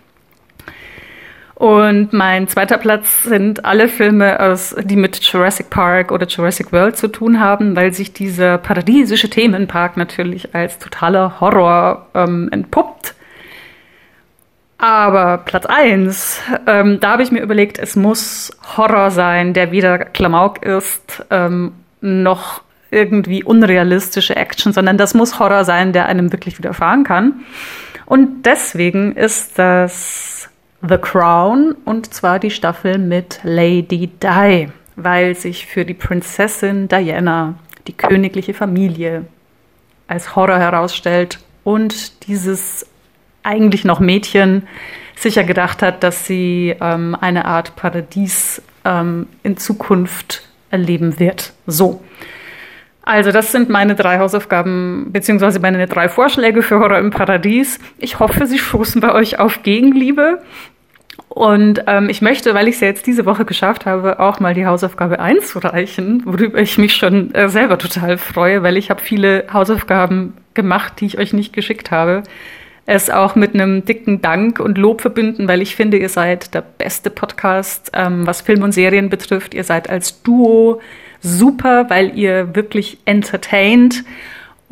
Und 1.62 2.12
mein 2.12 2.48
zweiter 2.48 2.76
Platz 2.76 3.22
sind 3.22 3.64
alle 3.64 3.86
Filme, 3.86 4.40
aus, 4.40 4.74
die 4.82 4.96
mit 4.96 5.20
Jurassic 5.20 5.70
Park 5.70 6.10
oder 6.10 6.26
Jurassic 6.26 6.72
World 6.72 6.96
zu 6.96 7.06
tun 7.06 7.38
haben, 7.38 7.76
weil 7.76 7.92
sich 7.92 8.12
dieser 8.12 8.58
paradiesische 8.58 9.30
Themenpark 9.30 9.96
natürlich 9.96 10.56
als 10.56 10.80
totaler 10.80 11.38
Horror 11.40 12.08
ähm, 12.14 12.48
entpuppt. 12.50 13.14
Aber 14.78 15.38
Platz 15.38 15.64
eins, 15.66 16.40
ähm, 16.66 16.98
da 16.98 17.12
habe 17.12 17.22
ich 17.22 17.30
mir 17.30 17.42
überlegt, 17.42 17.78
es 17.78 17.94
muss 17.94 18.50
Horror 18.76 19.12
sein, 19.12 19.54
der 19.54 19.70
weder 19.70 19.98
Klamauk 20.00 20.64
ist, 20.64 21.24
ähm, 21.30 21.74
noch 22.00 22.62
irgendwie 22.90 23.44
unrealistische 23.44 24.34
Action, 24.34 24.72
sondern 24.72 24.98
das 24.98 25.14
muss 25.14 25.38
Horror 25.38 25.64
sein, 25.64 25.92
der 25.92 26.06
einem 26.06 26.32
wirklich 26.32 26.58
widerfahren 26.58 27.04
kann. 27.04 27.44
Und 28.04 28.46
deswegen 28.46 29.14
ist 29.14 29.60
das 29.60 30.42
The 30.86 30.98
Crown 30.98 31.76
und 31.84 32.12
zwar 32.12 32.38
die 32.38 32.50
Staffel 32.50 32.98
mit 32.98 33.38
Lady 33.44 34.08
Di, 34.08 34.68
weil 34.96 35.34
sich 35.36 35.66
für 35.66 35.84
die 35.84 35.94
Prinzessin 35.94 36.88
Diana 36.88 37.54
die 37.86 37.92
königliche 37.92 38.52
Familie 38.52 39.26
als 40.08 40.34
Horror 40.34 40.58
herausstellt 40.58 41.38
und 41.64 42.26
dieses 42.26 42.86
eigentlich 43.44 43.84
noch 43.84 44.00
Mädchen 44.00 44.66
sicher 45.14 45.44
gedacht 45.44 45.82
hat, 45.82 46.02
dass 46.02 46.26
sie 46.26 46.74
ähm, 46.80 47.16
eine 47.20 47.44
Art 47.44 47.76
Paradies 47.76 48.60
ähm, 48.84 49.28
in 49.42 49.56
Zukunft 49.56 50.42
erleben 50.70 51.20
wird. 51.20 51.52
So. 51.66 52.02
Also, 53.04 53.32
das 53.32 53.50
sind 53.50 53.68
meine 53.68 53.96
drei 53.96 54.18
Hausaufgaben, 54.18 55.08
beziehungsweise 55.10 55.58
meine 55.58 55.86
drei 55.88 56.08
Vorschläge 56.08 56.62
für 56.62 56.78
Horror 56.78 56.98
im 56.98 57.10
Paradies. 57.10 57.80
Ich 57.98 58.20
hoffe, 58.20 58.46
sie 58.46 58.58
stoßen 58.58 59.00
bei 59.00 59.12
euch 59.12 59.40
auf 59.40 59.64
Gegenliebe. 59.64 60.40
Und 61.34 61.84
ähm, 61.86 62.10
ich 62.10 62.20
möchte, 62.20 62.52
weil 62.52 62.68
ich 62.68 62.74
es 62.74 62.80
ja 62.82 62.88
jetzt 62.88 63.06
diese 63.06 63.24
Woche 63.24 63.46
geschafft 63.46 63.86
habe, 63.86 64.20
auch 64.20 64.38
mal 64.38 64.52
die 64.52 64.66
Hausaufgabe 64.66 65.18
einzureichen, 65.18 66.22
worüber 66.26 66.60
ich 66.60 66.76
mich 66.76 66.94
schon 66.94 67.34
äh, 67.34 67.48
selber 67.48 67.78
total 67.78 68.18
freue, 68.18 68.62
weil 68.62 68.76
ich 68.76 68.90
habe 68.90 69.00
viele 69.00 69.46
Hausaufgaben 69.50 70.34
gemacht, 70.52 71.00
die 71.00 71.06
ich 71.06 71.16
euch 71.16 71.32
nicht 71.32 71.54
geschickt 71.54 71.90
habe. 71.90 72.22
Es 72.84 73.08
auch 73.08 73.34
mit 73.34 73.54
einem 73.54 73.86
dicken 73.86 74.20
Dank 74.20 74.60
und 74.60 74.76
Lob 74.76 75.00
verbinden, 75.00 75.48
weil 75.48 75.62
ich 75.62 75.74
finde, 75.74 75.96
ihr 75.96 76.10
seid 76.10 76.52
der 76.52 76.60
beste 76.60 77.08
Podcast, 77.08 77.92
ähm, 77.94 78.26
was 78.26 78.42
Film 78.42 78.62
und 78.62 78.72
Serien 78.72 79.08
betrifft. 79.08 79.54
Ihr 79.54 79.64
seid 79.64 79.88
als 79.88 80.22
Duo 80.22 80.82
super, 81.22 81.88
weil 81.88 82.18
ihr 82.18 82.54
wirklich 82.54 82.98
entertaint. 83.06 84.04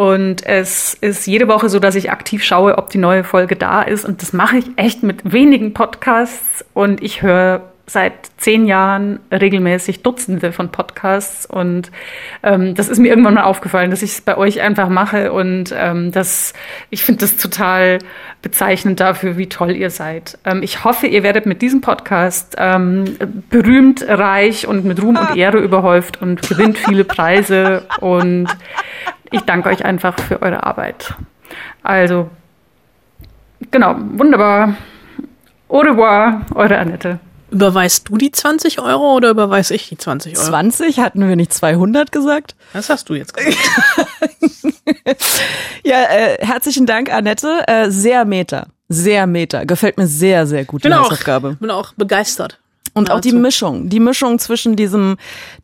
Und 0.01 0.47
es 0.47 0.95
ist 0.95 1.27
jede 1.27 1.47
Woche 1.47 1.69
so, 1.69 1.79
dass 1.79 1.95
ich 1.95 2.11
aktiv 2.11 2.43
schaue, 2.43 2.79
ob 2.79 2.89
die 2.89 2.97
neue 2.97 3.23
Folge 3.23 3.55
da 3.55 3.83
ist. 3.83 4.07
Und 4.07 4.23
das 4.23 4.33
mache 4.33 4.57
ich 4.57 4.65
echt 4.77 5.03
mit 5.03 5.31
wenigen 5.31 5.75
Podcasts. 5.75 6.65
Und 6.73 7.03
ich 7.03 7.21
höre 7.21 7.61
seit 7.87 8.15
zehn 8.39 8.65
Jahren 8.65 9.21
regelmäßig 9.31 10.03
Dutzende 10.03 10.53
von 10.53 10.71
Podcasts. 10.71 11.45
Und 11.45 11.91
ähm, 12.43 12.75
das 12.75 12.89
ist 12.89 12.99
mir 12.99 13.09
irgendwann 13.09 13.35
mal 13.35 13.43
aufgefallen, 13.43 13.91
dass 13.91 14.01
ich 14.01 14.13
es 14.13 14.21
bei 14.23 14.39
euch 14.39 14.63
einfach 14.63 14.89
mache. 14.89 15.33
Und 15.35 15.75
ähm, 15.77 16.13
das, 16.13 16.55
ich 16.89 17.05
finde 17.05 17.21
das 17.21 17.37
total 17.37 17.99
bezeichnend 18.41 19.01
dafür, 19.01 19.37
wie 19.37 19.51
toll 19.51 19.73
ihr 19.73 19.91
seid. 19.91 20.39
Ähm, 20.47 20.63
ich 20.63 20.83
hoffe, 20.83 21.09
ihr 21.09 21.23
werdet 21.23 21.45
mit 21.45 21.61
diesem 21.61 21.83
Podcast 21.83 22.55
ähm, 22.57 23.19
berühmt, 23.51 24.03
reich 24.09 24.67
und 24.67 24.87
mit 24.87 25.03
Ruhm 25.03 25.19
und 25.19 25.37
Ehre 25.37 25.59
überhäuft 25.59 26.23
und 26.23 26.41
gewinnt 26.49 26.79
viele 26.79 27.05
Preise. 27.05 27.83
Und 28.01 28.49
ich 29.31 29.41
danke 29.43 29.69
euch 29.69 29.85
einfach 29.85 30.19
für 30.19 30.43
eure 30.43 30.65
Arbeit. 30.65 31.15
Also, 31.83 32.31
genau, 33.71 33.97
wunderbar. 34.15 34.75
Au 35.69 35.79
revoir, 35.79 36.41
eure 36.55 36.79
Annette. 36.79 37.21
überweist 37.51 38.09
du 38.09 38.17
die 38.17 38.33
20 38.33 38.81
Euro 38.81 39.15
oder 39.15 39.31
überweis 39.31 39.71
ich 39.71 39.89
die 39.89 39.97
20 39.97 40.37
Euro? 40.37 40.47
20 40.47 40.99
hatten 41.01 41.29
wir 41.29 41.37
nicht 41.37 41.53
200 41.53 42.11
gesagt? 42.13 42.55
Das 42.73 42.91
hast 42.91 43.09
du 43.09 43.15
jetzt 43.15 43.35
gesagt. 43.35 43.57
Ja, 45.83 46.03
äh, 46.05 46.45
herzlichen 46.45 46.87
Dank, 46.87 47.13
Annette. 47.13 47.65
Äh, 47.67 47.91
sehr 47.91 48.25
Meta. 48.25 48.67
Sehr 48.89 49.27
Meta. 49.27 49.65
Gefällt 49.65 49.99
mir 49.99 50.07
sehr, 50.07 50.47
sehr 50.47 50.65
gut, 50.65 50.85
die 50.85 50.89
bin 50.89 50.97
auch, 50.97 51.07
Hausaufgabe. 51.07 51.57
bin 51.59 51.71
auch 51.71 51.93
begeistert. 51.95 52.59
Und 52.95 53.11
auch 53.11 53.21
die. 53.21 53.33
Mischung. 53.33 53.89
Die 53.89 54.01
Mischung 54.01 54.39
zwischen 54.39 54.77
diesem 54.77 55.17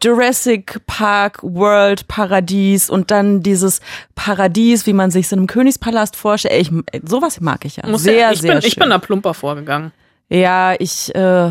Jurassic 0.03 0.81
Park 0.87 1.41
World 1.43 2.07
Paradies 2.09 2.89
und 2.91 3.11
dann 3.11 3.43
dieses 3.43 3.81
Paradies, 4.15 4.87
wie 4.87 4.93
man 4.93 5.11
sich 5.11 5.31
in 5.33 5.39
einem 5.39 5.47
Königspalast 5.47 6.17
vorstellt. 6.17 6.55
Ey, 6.55 6.61
Ich, 6.61 6.71
sowas 7.09 7.41
mag 7.41 7.65
ich 7.65 7.77
ja. 7.77 7.87
Muss 7.87 8.03
sehr, 8.05 8.15
ja, 8.15 8.33
ich, 8.33 8.41
sehr 8.41 8.53
bin, 8.53 8.62
schön. 8.62 8.69
ich 8.69 8.77
bin 8.77 8.91
da 8.91 8.99
plumper 8.99 9.35
vorgegangen. 9.35 9.93
ja, 10.29 10.75
ich, 10.79 11.15
äh, 11.15 11.51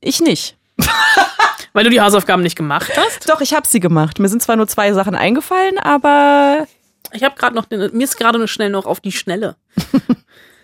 ich 0.00 0.20
nicht. 0.20 0.56
Weil 1.74 1.84
du 1.84 1.90
die 1.90 2.00
Hausaufgaben 2.00 2.42
nicht 2.42 2.56
gemacht 2.56 2.90
hast. 2.96 3.28
Doch, 3.30 3.40
ich 3.40 3.54
habe 3.54 3.66
sie 3.66 3.80
gemacht. 3.80 4.18
Mir 4.18 4.28
sind 4.28 4.42
zwar 4.42 4.56
nur 4.56 4.66
zwei 4.68 4.92
Sachen 4.92 5.14
eingefallen, 5.14 5.78
aber 5.78 6.66
Ich 7.12 7.22
habe 7.22 7.34
gerade 7.36 7.54
noch, 7.54 7.64
den- 7.64 7.96
mir 7.96 8.04
ist 8.04 8.18
gerade 8.18 8.38
nur 8.38 8.48
schnell 8.48 8.68
noch 8.70 8.84
auf 8.86 9.00
die 9.00 9.12
Schnelle. 9.12 9.56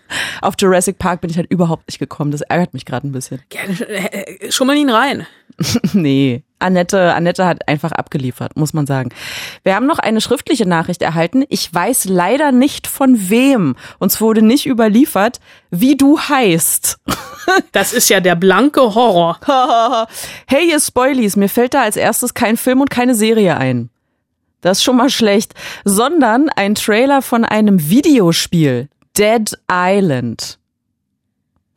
auf 0.41 0.55
Jurassic 0.59 0.99
Park 0.99 1.21
bin 1.21 1.29
ich 1.29 1.37
halt 1.37 1.51
überhaupt 1.51 1.87
nicht 1.87 1.99
gekommen. 1.99 2.31
Das 2.31 2.41
ärgert 2.41 2.73
mich 2.73 2.85
gerade 2.85 3.07
ein 3.07 3.11
bisschen. 3.11 3.41
Ja, 3.53 3.61
äh, 3.85 4.47
äh, 4.47 4.51
Schummel 4.51 4.77
ihn 4.77 4.89
rein. 4.89 5.27
Nee, 5.93 6.43
Annette, 6.59 7.13
Annette 7.13 7.45
hat 7.45 7.67
einfach 7.67 7.91
abgeliefert, 7.91 8.55
muss 8.55 8.73
man 8.73 8.85
sagen. 8.85 9.09
Wir 9.63 9.75
haben 9.75 9.87
noch 9.87 9.99
eine 9.99 10.21
schriftliche 10.21 10.65
Nachricht 10.65 11.01
erhalten. 11.01 11.43
Ich 11.49 11.73
weiß 11.73 12.05
leider 12.05 12.51
nicht 12.51 12.87
von 12.87 13.29
wem. 13.29 13.75
Uns 13.97 14.21
wurde 14.21 14.41
nicht 14.41 14.65
überliefert, 14.65 15.39
wie 15.69 15.97
du 15.97 16.19
heißt. 16.19 16.99
Das 17.71 17.93
ist 17.93 18.09
ja 18.09 18.19
der 18.19 18.35
blanke 18.35 18.93
Horror. 18.93 19.39
hey, 20.45 20.69
ihr 20.69 20.79
Spoilies, 20.79 21.35
mir 21.35 21.49
fällt 21.49 21.73
da 21.73 21.81
als 21.81 21.95
erstes 21.95 22.35
kein 22.35 22.57
Film 22.57 22.79
und 22.79 22.91
keine 22.91 23.15
Serie 23.15 23.57
ein. 23.57 23.89
Das 24.61 24.77
ist 24.77 24.83
schon 24.83 24.97
mal 24.97 25.09
schlecht. 25.09 25.55
Sondern 25.83 26.49
ein 26.49 26.75
Trailer 26.75 27.23
von 27.23 27.45
einem 27.45 27.89
Videospiel. 27.89 28.87
Dead 29.17 29.57
Island. 29.69 30.59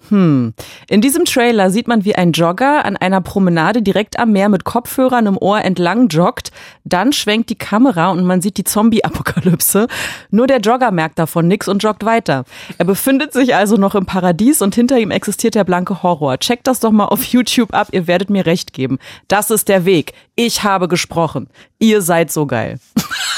Hm. 0.08 0.54
In 0.88 1.00
diesem 1.00 1.24
Trailer 1.24 1.70
sieht 1.70 1.86
man, 1.86 2.04
wie 2.04 2.14
ein 2.14 2.32
Jogger 2.32 2.84
an 2.84 2.96
einer 2.96 3.20
Promenade 3.20 3.82
direkt 3.82 4.18
am 4.18 4.32
Meer 4.32 4.48
mit 4.48 4.64
Kopfhörern 4.64 5.26
im 5.26 5.38
Ohr 5.38 5.62
entlang 5.62 6.08
joggt. 6.08 6.50
Dann 6.84 7.12
schwenkt 7.12 7.50
die 7.50 7.56
Kamera 7.56 8.10
und 8.10 8.24
man 8.24 8.40
sieht 8.42 8.56
die 8.56 8.64
Zombie-Apokalypse. 8.64 9.86
Nur 10.30 10.46
der 10.46 10.58
Jogger 10.58 10.90
merkt 10.90 11.18
davon 11.18 11.46
nix 11.46 11.68
und 11.68 11.82
joggt 11.82 12.04
weiter. 12.04 12.44
Er 12.78 12.84
befindet 12.84 13.32
sich 13.32 13.54
also 13.54 13.76
noch 13.76 13.94
im 13.94 14.06
Paradies 14.06 14.60
und 14.60 14.74
hinter 14.74 14.98
ihm 14.98 15.10
existiert 15.10 15.54
der 15.54 15.64
blanke 15.64 16.02
Horror. 16.02 16.38
Checkt 16.38 16.66
das 16.66 16.80
doch 16.80 16.90
mal 16.90 17.06
auf 17.06 17.22
YouTube 17.24 17.72
ab, 17.72 17.88
ihr 17.92 18.06
werdet 18.06 18.28
mir 18.28 18.44
recht 18.44 18.72
geben. 18.72 18.98
Das 19.28 19.50
ist 19.50 19.68
der 19.68 19.84
Weg. 19.84 20.14
Ich 20.34 20.64
habe 20.64 20.88
gesprochen. 20.88 21.48
Ihr 21.78 22.02
seid 22.02 22.32
so 22.32 22.46
geil. 22.46 22.78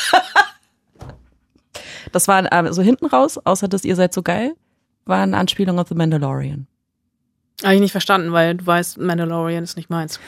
Das 2.14 2.29
war 2.29 2.50
äh, 2.53 2.72
so 2.72 2.81
hinten 2.81 3.07
raus, 3.07 3.38
außer 3.42 3.66
dass 3.66 3.85
ihr 3.85 3.96
seid 3.96 4.14
so 4.14 4.22
geil. 4.22 4.55
war 5.05 5.22
eine 5.22 5.37
Anspielung 5.37 5.81
auf 5.81 5.88
The 5.88 5.96
Mandalorian. 5.96 6.68
Habe 7.62 7.74
ich 7.74 7.81
nicht 7.81 7.92
verstanden, 7.92 8.33
weil 8.33 8.55
du 8.55 8.64
weißt, 8.64 8.98
Mandalorian 8.98 9.64
ist 9.64 9.77
nicht 9.77 9.90
meins. 9.90 10.20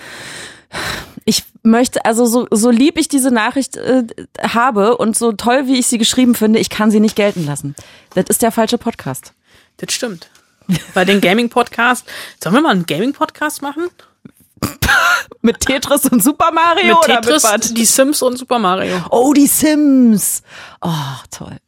Ich 1.25 1.45
möchte, 1.63 2.05
also 2.05 2.27
so, 2.27 2.49
so 2.51 2.71
lieb 2.71 2.99
ich 2.99 3.07
diese 3.07 3.31
Nachricht 3.31 3.77
äh, 3.77 4.05
habe 4.43 4.97
und 4.97 5.17
so 5.17 5.31
toll, 5.31 5.69
wie 5.69 5.79
ich 5.79 5.87
sie 5.87 5.99
geschrieben 5.99 6.35
finde, 6.35 6.59
ich 6.59 6.71
kann 6.71 6.91
sie 6.91 6.99
nicht 6.99 7.15
gelten 7.15 7.47
lassen. 7.47 7.77
Das 8.15 8.25
ist 8.29 8.43
der 8.43 8.51
falsche 8.51 8.79
Podcast. 8.79 9.33
Das 9.77 9.93
stimmt. 9.93 10.29
Bei 10.93 11.05
den 11.05 11.21
Gaming-Podcast. 11.21 12.05
Sollen 12.43 12.57
wir 12.57 12.63
mal 12.63 12.71
einen 12.71 12.87
Gaming-Podcast 12.87 13.63
machen? 13.63 13.89
Mit 15.41 15.61
Tetris 15.61 16.07
und 16.07 16.21
Super 16.21 16.51
Mario 16.51 16.97
Mit 16.97 17.05
oder 17.05 17.21
Tetris, 17.21 17.45
mit 17.45 17.53
was? 17.53 17.75
die 17.75 17.85
Sims 17.85 18.23
und 18.23 18.39
Super 18.39 18.59
Mario. 18.59 19.05
Oh, 19.11 19.33
die 19.33 19.47
Sims. 19.47 20.43
Oh, 20.81 20.91
toll. 21.31 21.59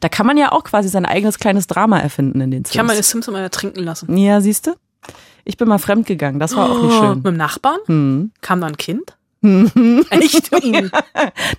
Da 0.00 0.08
kann 0.08 0.26
man 0.26 0.36
ja 0.36 0.52
auch 0.52 0.64
quasi 0.64 0.88
sein 0.88 1.06
eigenes 1.06 1.38
kleines 1.38 1.66
Drama 1.66 1.98
erfinden 1.98 2.40
in 2.40 2.50
den 2.50 2.64
Sims. 2.64 2.74
Ich 2.74 2.78
habe 2.78 2.88
meine 2.88 3.02
Sims 3.02 3.28
immer 3.28 3.40
ertrinken 3.40 3.82
lassen. 3.84 4.16
ja, 4.16 4.40
siehst 4.40 4.66
du? 4.66 4.74
Ich 5.44 5.56
bin 5.56 5.68
mal 5.68 5.78
fremd 5.78 6.06
gegangen. 6.06 6.40
Das 6.40 6.56
war 6.56 6.70
auch 6.70 6.82
nicht 6.82 6.94
Oh, 6.94 7.00
schön. 7.00 7.16
Mit 7.18 7.26
dem 7.26 7.36
Nachbarn? 7.36 7.78
Hm. 7.86 8.32
Kam 8.40 8.60
da 8.60 8.66
ein 8.66 8.76
Kind? 8.76 9.16
Echt? 10.10 10.52
Ui, 10.52 10.90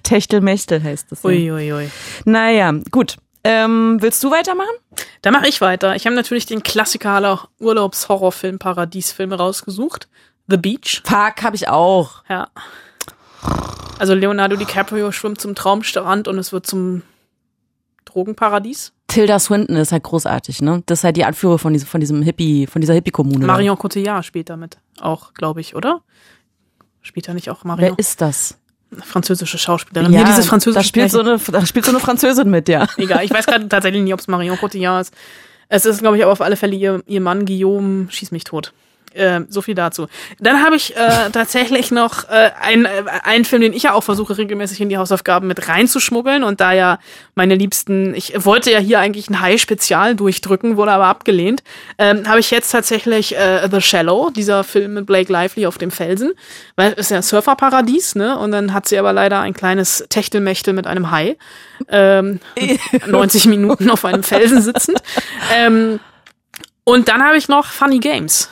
Techtelmechtel 0.04 0.84
heißt 0.84 1.12
es. 1.12 1.24
Ja. 1.24 1.30
ui, 1.30 1.72
ui. 1.74 1.90
Naja, 2.26 2.74
gut. 2.92 3.16
Ähm, 3.44 3.98
willst 4.02 4.22
du 4.24 4.32
weitermachen? 4.32 4.68
Da 5.22 5.32
mache 5.32 5.48
ich 5.48 5.62
weiter. 5.62 5.96
Ich 5.96 6.06
habe 6.06 6.16
natürlich 6.16 6.46
den 6.46 6.64
Klassiker 6.64 7.12
aller 7.12 7.48
Urlaubshorrorfilm, 7.60 8.60
Paradiesfilme 8.60 9.36
rausgesucht. 9.36 10.10
The 10.50 10.58
Beach. 10.58 11.02
Fuck, 11.06 11.44
habe 11.44 11.56
ich 11.56 11.70
auch. 11.70 12.24
Ja. 12.30 12.50
Also 14.00 14.14
Leonardo 14.14 14.58
DiCaprio 14.58 15.12
schwimmt 15.12 15.40
zum 15.40 15.56
Traumstrand 15.56 16.28
und 16.28 16.38
es 16.38 16.52
wird 16.52 16.68
zum 16.68 17.04
Drogenparadies. 18.08 18.94
Tilda 19.08 19.40
Swinton 19.40 19.76
ist 19.78 19.92
halt 19.92 20.04
großartig, 20.04 20.62
ne? 20.62 20.84
Das 20.86 21.00
ist 21.00 21.04
halt 21.04 21.18
die 21.18 21.26
Anführer 21.26 21.60
von 21.60 21.74
diesem, 21.74 21.88
von 21.88 22.00
diesem 22.00 22.22
Hippie, 22.22 22.68
von 22.68 22.82
dieser 22.82 22.94
Hippie-Kommune. 22.94 23.40
da. 23.40 23.48
Marion 23.48 23.78
Cotillard 23.78 24.26
spielt 24.26 24.50
damit 24.50 24.78
auch, 25.00 25.34
glaube 25.34 25.62
ich, 25.62 25.76
oder? 25.76 26.02
Spielt 27.02 27.28
er 27.28 27.34
nicht 27.34 27.50
auch 27.50 27.64
Marion? 27.64 27.92
Wer 27.92 28.00
ist 28.00 28.22
das? 28.22 28.58
Französische 29.04 29.58
Schauspielerin. 29.58 30.12
Hier 30.12 30.24
dieses 30.26 30.48
französische 30.48 30.80
da 30.80 30.88
spielt 30.88 31.12
so 31.12 31.20
eine, 31.20 31.38
da 31.38 31.66
spielt 31.66 31.86
so 31.86 31.92
eine 31.92 32.00
Französin 32.00 32.50
mit, 32.50 32.70
ja. 32.70 32.88
Egal, 32.98 33.24
ich 33.24 33.32
weiß 33.32 33.46
gerade 33.46 33.68
tatsächlich 33.68 34.04
nicht, 34.04 34.14
ob 34.14 34.20
es 34.20 34.28
Marion 34.28 34.58
Cotillard 34.58 35.02
ist. 35.02 35.14
Es 35.70 35.86
ist, 35.86 36.00
glaube 36.00 36.18
ich, 36.18 36.24
aber 36.24 36.32
auf 36.32 36.42
alle 36.42 36.56
Fälle 36.56 36.76
ihr, 36.76 37.04
ihr 37.06 37.22
Mann 37.22 37.46
Guillaume 37.46 38.08
schieß 38.10 38.32
mich 38.32 38.44
tot. 38.46 38.74
Äh, 39.18 39.46
so 39.50 39.62
viel 39.62 39.76
dazu. 39.76 40.08
Dann 40.40 40.64
habe 40.64 40.76
ich 40.76 40.96
äh, 40.96 41.30
tatsächlich 41.32 41.92
noch 41.92 42.30
äh, 42.30 42.52
einen 42.62 42.86
äh, 42.86 43.04
einen 43.24 43.46
Film, 43.46 43.62
den 43.62 43.74
ich 43.74 43.84
ja 43.84 43.94
auch 43.94 44.04
versuche 44.04 44.38
regelmäßig 44.38 44.80
in 44.82 44.90
die 44.90 44.98
Hausaufgaben 44.98 45.48
mit 45.48 45.68
reinzuschmuggeln 45.68 46.44
und 46.44 46.62
da 46.62 46.72
ja 46.72 47.00
meine 47.36 47.56
Liebsten, 47.56 48.14
ich 48.14 48.34
wollte 48.46 48.72
ja 48.72 48.80
hier 48.80 49.00
eigentlich 49.00 49.30
ein 49.30 49.42
High-Spezial 49.42 50.16
durchdrücken, 50.16 50.78
wurde 50.78 50.92
aber 50.92 51.06
abgelehnt, 51.06 51.64
ähm, 51.98 52.28
habe 52.28 52.40
ich 52.40 52.52
jetzt 52.52 52.72
tatsächlich 52.72 53.36
äh, 53.36 53.68
The 53.70 53.82
Shallow, 53.82 54.30
dieser 54.30 54.64
Film 54.64 54.94
mit 54.94 55.06
Blake 55.06 55.32
Lively 55.32 55.66
auf 55.66 55.78
dem 55.78 55.92
Felsen, 55.92 56.34
weil 56.76 56.94
es 56.94 57.08
ist 57.08 57.12
ja 57.12 57.22
Surferparadies, 57.22 58.16
ne? 58.16 58.38
Und 58.38 58.52
dann 58.52 58.74
hat 58.74 58.88
sie 58.88 58.98
aber 58.98 59.14
leider 59.14 59.40
ein 59.40 59.54
kleines 59.54 60.06
Techtelmechtel 60.10 60.74
mit 60.74 60.88
einem 60.88 61.12
Hai. 61.12 61.38
Ähm, 61.90 62.40
90 63.08 63.46
Minuten 63.46 63.90
auf 63.90 64.06
einem 64.06 64.24
Felsen 64.24 64.62
sitzend. 64.62 65.00
Ähm, 65.56 66.00
und 66.84 67.10
dann 67.10 67.24
habe 67.24 67.38
ich 67.38 67.50
noch 67.50 67.66
Funny 67.66 68.00
Games. 68.00 68.50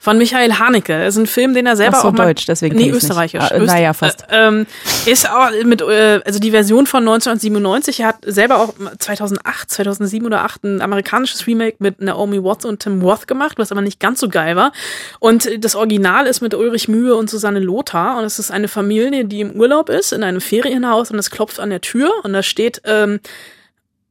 Von 0.00 0.16
Michael 0.16 0.52
Haneke. 0.54 0.96
Das 0.96 1.16
ist 1.16 1.20
ein 1.20 1.26
Film, 1.26 1.54
den 1.54 1.66
er 1.66 1.76
selber 1.76 1.96
Ach 1.98 2.02
so, 2.02 2.08
auch 2.08 2.12
mal, 2.12 2.26
deutsch, 2.26 2.46
deswegen 2.46 2.76
Nee, 2.76 2.84
ich's 2.84 2.94
nicht. 2.94 3.02
österreichisch. 3.04 3.42
Ah, 3.42 3.54
äh, 3.54 3.58
naja, 3.60 3.92
fast. 3.92 4.22
Äh, 4.30 4.46
ähm, 4.46 4.66
ist 5.06 5.28
auch 5.28 5.50
mit, 5.64 5.82
äh, 5.82 6.20
also 6.24 6.38
die 6.38 6.52
Version 6.52 6.86
von 6.86 7.00
1997. 7.00 8.00
Er 8.00 8.06
hat 8.08 8.16
selber 8.24 8.58
auch 8.60 8.74
2008, 8.98 9.70
2007 9.70 10.24
oder 10.24 10.38
2008 10.38 10.64
ein 10.64 10.80
amerikanisches 10.82 11.46
Remake 11.48 11.76
mit 11.80 12.00
Naomi 12.00 12.42
Watts 12.42 12.64
und 12.64 12.80
Tim 12.80 13.02
Roth 13.02 13.26
gemacht, 13.26 13.58
was 13.58 13.72
aber 13.72 13.80
nicht 13.80 13.98
ganz 13.98 14.20
so 14.20 14.28
geil 14.28 14.54
war. 14.54 14.72
Und 15.18 15.48
das 15.64 15.74
Original 15.74 16.26
ist 16.28 16.42
mit 16.42 16.54
Ulrich 16.54 16.86
Mühe 16.86 17.16
und 17.16 17.28
Susanne 17.28 17.58
Lothar. 17.58 18.18
Und 18.18 18.24
es 18.24 18.38
ist 18.38 18.52
eine 18.52 18.68
Familie, 18.68 19.24
die 19.24 19.40
im 19.40 19.50
Urlaub 19.52 19.88
ist, 19.88 20.12
in 20.12 20.22
einem 20.22 20.40
Ferienhaus 20.40 21.10
und 21.10 21.18
es 21.18 21.30
klopft 21.30 21.58
an 21.58 21.70
der 21.70 21.80
Tür 21.80 22.12
und 22.22 22.32
da 22.32 22.44
steht, 22.44 22.82
ähm, 22.84 23.18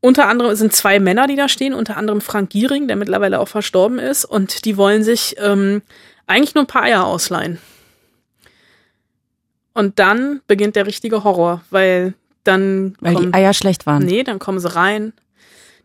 unter 0.08 0.30
anderem 0.30 0.56
sind 0.56 0.72
zwei 0.72 1.02
Männer, 1.02 1.28
die 1.28 1.36
da 1.36 1.50
stehen, 1.50 1.74
unter 1.74 1.98
anderem 1.98 2.22
Frank 2.22 2.50
Giering, 2.50 2.88
der 2.88 2.96
mittlerweile 2.96 3.40
auch 3.42 3.50
verstorben 3.50 4.00
ist, 4.00 4.24
und 4.24 4.64
die 4.64 4.78
wollen 4.78 5.04
sich 5.04 5.36
ähm, 5.38 5.82
eigentlich 6.28 6.56
nur 6.56 6.64
ein 6.64 6.68
paar 6.68 6.84
Eier 6.84 7.06
ausleihen. 7.06 7.60
Und 9.74 10.00
dann 10.00 10.40
beginnt 10.48 10.78
der 10.78 10.88
richtige 10.88 11.26
Horror, 11.26 11.62
weil 11.72 12.14
dann 12.46 12.96
Weil 13.02 13.16
kommen, 13.16 13.32
die 13.34 13.38
Eier 13.38 13.54
schlecht 13.54 13.86
waren. 13.86 14.06
nee, 14.06 14.24
dann 14.24 14.40
kommen 14.40 14.60
sie 14.60 14.74
rein, 14.74 15.12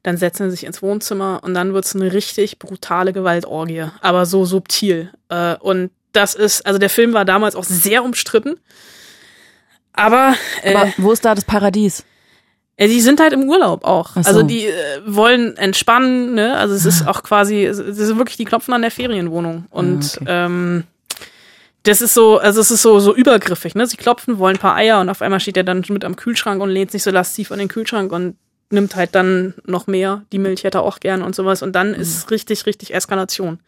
dann 0.05 0.17
setzen 0.17 0.45
sie 0.45 0.53
sich 0.53 0.65
ins 0.65 0.83
Wohnzimmer 0.83 1.41
und 1.43 1.55
dann 1.55 1.75
wird's 1.75 1.97
eine 1.97 2.13
richtig 2.13 2.61
brutale 2.61 3.13
Gewaltorgie, 3.13 3.87
aber 4.01 4.25
so 4.25 4.45
subtil. 4.45 5.11
Äh, 5.31 5.57
und 5.57 5.91
das 6.13 6.37
ist, 6.37 6.65
also 6.65 6.79
der 6.79 6.91
Film 6.91 7.13
war 7.13 7.25
damals 7.25 7.57
auch 7.57 7.65
sehr 7.65 8.05
umstritten. 8.05 8.55
Aber, 9.93 10.37
äh, 10.63 10.75
Aber 10.75 10.93
wo 10.97 11.11
ist 11.11 11.25
da 11.25 11.35
das 11.35 11.45
Paradies? 11.45 12.05
Ja, 12.83 12.89
die 12.89 13.01
sind 13.01 13.21
halt 13.21 13.33
im 13.33 13.45
Urlaub 13.45 13.85
auch. 13.85 14.11
Ach 14.15 14.23
so. 14.25 14.29
Also 14.29 14.43
die 14.43 14.67
äh, 14.67 14.73
wollen 15.07 15.57
entspannen, 15.57 16.35
ne? 16.35 16.57
Also 16.57 16.75
es 16.75 16.85
ist 16.85 17.07
auch 17.07 17.23
quasi, 17.23 17.65
es 17.65 17.79
ist 17.79 18.17
wirklich, 18.17 18.37
die 18.37 18.45
klopfen 18.45 18.75
an 18.75 18.83
der 18.83 18.91
Ferienwohnung. 18.91 19.67
Und 19.71 20.03
Ah, 20.03 20.23
okay. 20.23 20.25
ähm, 20.29 20.85
das 21.85 22.01
ist 22.01 22.15
so, 22.15 22.39
also 22.39 22.61
es 22.61 22.71
ist 22.71 22.83
so, 22.83 22.99
so 23.01 23.15
übergriffig, 23.15 23.75
ne? 23.75 23.87
Sie 23.87 23.97
klopfen, 23.97 24.39
wollen 24.39 24.57
ein 24.57 24.61
paar 24.61 24.77
Eier 24.77 25.01
und 25.01 25.09
auf 25.09 25.23
einmal 25.23 25.41
steht 25.41 25.57
er 25.57 25.65
dann 25.65 25.85
mit 25.89 26.05
am 26.05 26.17
Kühlschrank 26.17 26.61
und 26.61 26.71
lehnt 26.71 26.91
sich 26.91 27.03
so 27.03 27.11
lastiv 27.11 27.53
an 27.53 27.59
den 27.59 27.69
Kühlschrank 27.69 28.11
und 28.13 28.37
nimmt 28.71 28.97
halt 28.97 29.15
dann 29.15 29.55
noch 29.67 29.87
mehr. 29.87 30.23
Die 30.33 30.39
Milch 30.39 30.65
hätte 30.65 30.79
er 30.79 30.83
auch 30.83 30.99
gern 30.99 31.23
und 31.23 31.35
sowas. 31.35 31.63
Und 31.63 31.73
dann 31.73 31.95
ist 31.95 32.31
richtig, 32.31 32.67
richtig 32.67 32.95
Eskalation. 32.95 33.61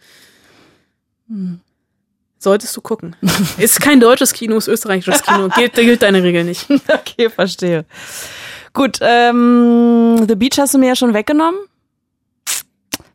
Solltest 2.38 2.76
du 2.76 2.80
gucken. 2.80 3.16
ist 3.58 3.80
kein 3.80 4.00
deutsches 4.00 4.32
Kino, 4.32 4.56
ist 4.56 4.68
österreichisches 4.68 5.22
Kino. 5.22 5.48
Gilt, 5.56 5.74
gilt 5.74 6.02
deine 6.02 6.22
Regel 6.22 6.44
nicht. 6.44 6.66
Okay, 6.70 7.30
verstehe. 7.30 7.84
Gut, 8.74 8.98
ähm, 9.00 10.24
The 10.28 10.34
Beach 10.34 10.58
hast 10.58 10.74
du 10.74 10.78
mir 10.78 10.88
ja 10.88 10.96
schon 10.96 11.14
weggenommen. 11.14 11.58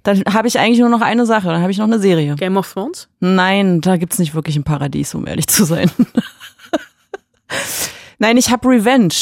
Dann 0.03 0.23
habe 0.33 0.47
ich 0.47 0.57
eigentlich 0.57 0.79
nur 0.79 0.89
noch 0.89 1.01
eine 1.01 1.25
Sache, 1.25 1.47
dann 1.49 1.61
habe 1.61 1.71
ich 1.71 1.77
noch 1.77 1.85
eine 1.85 1.99
Serie. 1.99 2.35
Game 2.35 2.57
of 2.57 2.71
Thrones? 2.71 3.09
Nein, 3.19 3.81
da 3.81 3.97
gibt's 3.97 4.17
nicht 4.17 4.33
wirklich 4.33 4.55
ein 4.55 4.63
Paradies, 4.63 5.13
um 5.13 5.27
ehrlich 5.27 5.47
zu 5.47 5.65
sein. 5.65 5.91
Nein, 8.17 8.37
ich 8.37 8.49
habe 8.49 8.67
Revenge. 8.69 9.13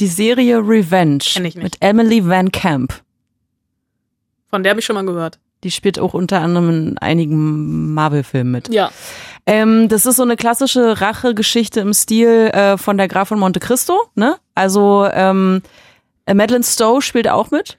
Die 0.00 0.08
Serie 0.08 0.58
Revenge 0.58 1.18
Kenn 1.18 1.44
ich 1.44 1.54
nicht. 1.54 1.62
mit 1.62 1.76
Emily 1.80 2.26
Van 2.28 2.52
Camp. 2.52 2.92
Von 4.50 4.62
der 4.62 4.70
habe 4.70 4.80
ich 4.80 4.86
schon 4.86 4.94
mal 4.94 5.06
gehört. 5.06 5.38
Die 5.64 5.70
spielt 5.70 5.98
auch 5.98 6.12
unter 6.12 6.40
anderem 6.40 6.68
in 6.68 6.98
einigen 6.98 7.94
Marvel-Filmen 7.94 8.52
mit. 8.52 8.68
Ja. 8.68 8.90
Ähm, 9.46 9.88
das 9.88 10.06
ist 10.06 10.16
so 10.16 10.22
eine 10.22 10.36
klassische 10.36 11.00
Rachegeschichte 11.00 11.80
im 11.80 11.94
Stil 11.94 12.50
äh, 12.52 12.76
von 12.76 12.98
der 12.98 13.06
Graf 13.06 13.28
von 13.28 13.38
Monte 13.38 13.60
Cristo, 13.60 13.96
ne? 14.16 14.36
Also 14.54 15.08
ähm, 15.12 15.62
äh, 16.26 16.34
Madeleine 16.34 16.64
Stowe 16.64 17.00
spielt 17.00 17.28
auch 17.28 17.52
mit. 17.52 17.78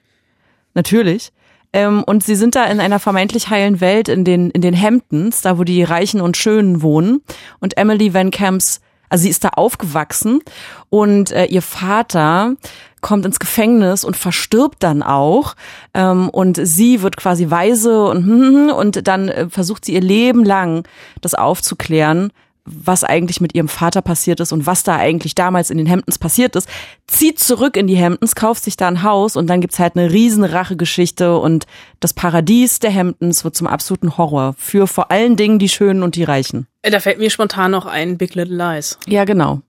Natürlich. 0.74 1.32
Ähm, 1.72 2.02
und 2.04 2.24
sie 2.24 2.36
sind 2.36 2.54
da 2.54 2.64
in 2.64 2.80
einer 2.80 2.98
vermeintlich 2.98 3.50
heilen 3.50 3.80
Welt 3.80 4.08
in 4.08 4.24
den, 4.24 4.50
in 4.50 4.62
den 4.62 4.80
Hamptons, 4.80 5.42
da 5.42 5.58
wo 5.58 5.64
die 5.64 5.82
Reichen 5.82 6.22
und 6.22 6.36
Schönen 6.36 6.80
wohnen. 6.80 7.20
Und 7.60 7.76
Emily 7.76 8.14
Van 8.14 8.30
Camps, 8.30 8.80
also 9.10 9.22
sie 9.22 9.30
ist 9.30 9.44
da 9.44 9.50
aufgewachsen 9.50 10.40
und 10.88 11.30
äh, 11.32 11.44
ihr 11.44 11.62
Vater 11.62 12.54
kommt 13.00 13.26
ins 13.26 13.38
Gefängnis 13.38 14.04
und 14.04 14.16
verstirbt 14.16 14.82
dann 14.82 15.02
auch. 15.02 15.54
Ähm, 15.94 16.28
und 16.30 16.58
sie 16.62 17.02
wird 17.02 17.16
quasi 17.16 17.50
weise 17.50 18.04
und, 18.06 18.24
hm, 18.26 18.70
und 18.70 19.06
dann 19.06 19.28
äh, 19.28 19.48
versucht 19.48 19.84
sie 19.84 19.94
ihr 19.94 20.00
Leben 20.00 20.44
lang 20.44 20.86
das 21.20 21.34
aufzuklären, 21.34 22.32
was 22.70 23.04
eigentlich 23.04 23.40
mit 23.40 23.54
ihrem 23.54 23.68
Vater 23.68 24.02
passiert 24.02 24.40
ist 24.40 24.52
und 24.52 24.66
was 24.66 24.82
da 24.82 24.96
eigentlich 24.96 25.34
damals 25.34 25.70
in 25.70 25.78
den 25.78 25.88
Hamptons 25.88 26.18
passiert 26.18 26.54
ist, 26.56 26.68
zieht 27.06 27.38
zurück 27.38 27.76
in 27.76 27.86
die 27.86 27.98
Hamptons, 28.02 28.34
kauft 28.34 28.64
sich 28.64 28.76
da 28.76 28.88
ein 28.88 29.02
Haus 29.02 29.36
und 29.36 29.46
dann 29.48 29.60
gibt's 29.60 29.78
halt 29.78 29.96
eine 29.96 30.12
riesen 30.12 30.44
Rachegeschichte 30.44 31.38
und 31.38 31.66
das 32.00 32.12
Paradies 32.12 32.78
der 32.78 32.94
Hamptons 32.94 33.44
wird 33.44 33.56
zum 33.56 33.66
absoluten 33.66 34.18
Horror 34.18 34.54
für 34.58 34.86
vor 34.86 35.10
allen 35.10 35.36
Dingen 35.36 35.58
die 35.58 35.68
Schönen 35.68 36.02
und 36.02 36.14
die 36.16 36.24
Reichen. 36.24 36.66
Äh, 36.82 36.90
Da 36.90 37.00
fällt 37.00 37.18
mir 37.18 37.30
spontan 37.30 37.70
noch 37.70 37.86
ein 37.86 38.18
Big 38.18 38.34
Little 38.34 38.56
Lies. 38.56 38.98
Ja, 39.06 39.24
genau. 39.24 39.62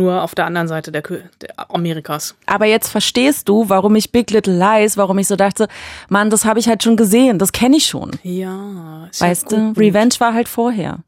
Nur 0.00 0.22
auf 0.22 0.34
der 0.34 0.46
anderen 0.46 0.66
Seite 0.66 0.90
der, 0.90 1.02
der 1.02 1.70
Amerikas. 1.70 2.34
Aber 2.46 2.64
jetzt 2.64 2.88
verstehst 2.88 3.50
du, 3.50 3.68
warum 3.68 3.96
ich 3.96 4.12
Big 4.12 4.30
Little 4.30 4.56
Lies, 4.56 4.96
warum 4.96 5.18
ich 5.18 5.28
so 5.28 5.36
dachte, 5.36 5.68
Mann, 6.08 6.30
das 6.30 6.46
habe 6.46 6.58
ich 6.58 6.68
halt 6.68 6.82
schon 6.82 6.96
gesehen, 6.96 7.38
das 7.38 7.52
kenne 7.52 7.76
ich 7.76 7.84
schon. 7.84 8.12
Ja. 8.22 9.08
Ist 9.10 9.20
Weißt 9.20 9.52
ja 9.52 9.72
du. 9.72 9.78
Revenge 9.78 10.14
war 10.18 10.32
halt 10.32 10.48
vorher. 10.48 11.00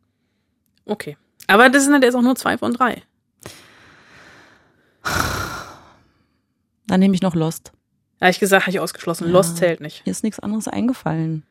Okay. 0.84 1.16
Aber 1.46 1.70
das 1.70 1.84
sind 1.84 1.94
halt 1.94 2.04
jetzt 2.04 2.14
auch 2.14 2.20
nur 2.20 2.36
zwei 2.36 2.58
von 2.58 2.74
drei. 2.74 3.00
Dann 6.86 7.00
nehme 7.00 7.14
ich 7.14 7.22
noch 7.22 7.34
Lost. 7.34 7.72
Da 8.20 8.28
ich 8.28 8.40
gesagt, 8.40 8.64
habe 8.64 8.72
ich 8.72 8.80
ausgeschlossen. 8.80 9.30
Lost 9.30 9.56
zählt 9.56 9.80
nicht. 9.80 10.04
Mir 10.04 10.12
ist 10.12 10.22
nichts 10.22 10.38
anderes 10.38 10.68
eingefallen. 10.68 11.44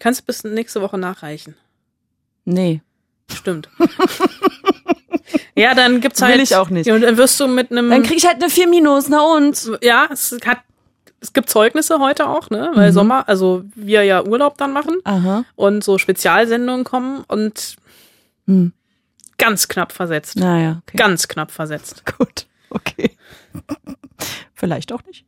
Kannst 0.00 0.22
du 0.22 0.24
bis 0.24 0.42
nächste 0.42 0.82
Woche 0.82 0.98
nachreichen. 0.98 1.54
Nee. 2.44 2.82
Stimmt. 3.32 3.68
ja, 5.54 5.74
dann 5.74 6.00
gibt's 6.00 6.20
Will 6.20 6.28
halt. 6.28 6.40
ich 6.40 6.56
auch 6.56 6.70
nicht. 6.70 6.86
Ja, 6.86 6.94
und 6.94 7.02
dann 7.02 7.16
wirst 7.16 7.38
du 7.40 7.46
mit 7.48 7.70
einem. 7.70 7.90
Dann 7.90 8.02
krieg 8.02 8.16
ich 8.16 8.26
halt 8.26 8.36
eine 8.42 8.50
4 8.50 8.68
Minus, 8.68 9.08
na 9.08 9.22
und? 9.22 9.70
ja, 9.82 10.08
es 10.10 10.36
hat 10.46 10.58
es 11.20 11.32
gibt 11.32 11.48
Zeugnisse 11.50 12.00
heute 12.00 12.28
auch, 12.28 12.50
ne? 12.50 12.72
Weil 12.74 12.90
Mhm. 12.90 12.94
Sommer, 12.94 13.28
also 13.28 13.62
wir 13.76 14.02
ja 14.02 14.24
Urlaub 14.24 14.58
dann 14.58 14.72
machen 14.72 14.96
Aha. 15.04 15.44
und 15.54 15.84
so 15.84 15.96
Spezialsendungen 15.98 16.82
kommen 16.84 17.22
und 17.28 17.76
Hm. 18.48 18.72
ganz 19.38 19.68
knapp 19.68 19.92
versetzt. 19.92 20.34
Naja, 20.36 20.82
okay. 20.86 20.96
Ganz 20.96 21.28
knapp 21.28 21.52
versetzt. 21.52 22.02
Gut, 22.18 22.46
okay. 22.70 23.12
Vielleicht 24.54 24.92
auch 24.92 25.04
nicht. 25.04 25.24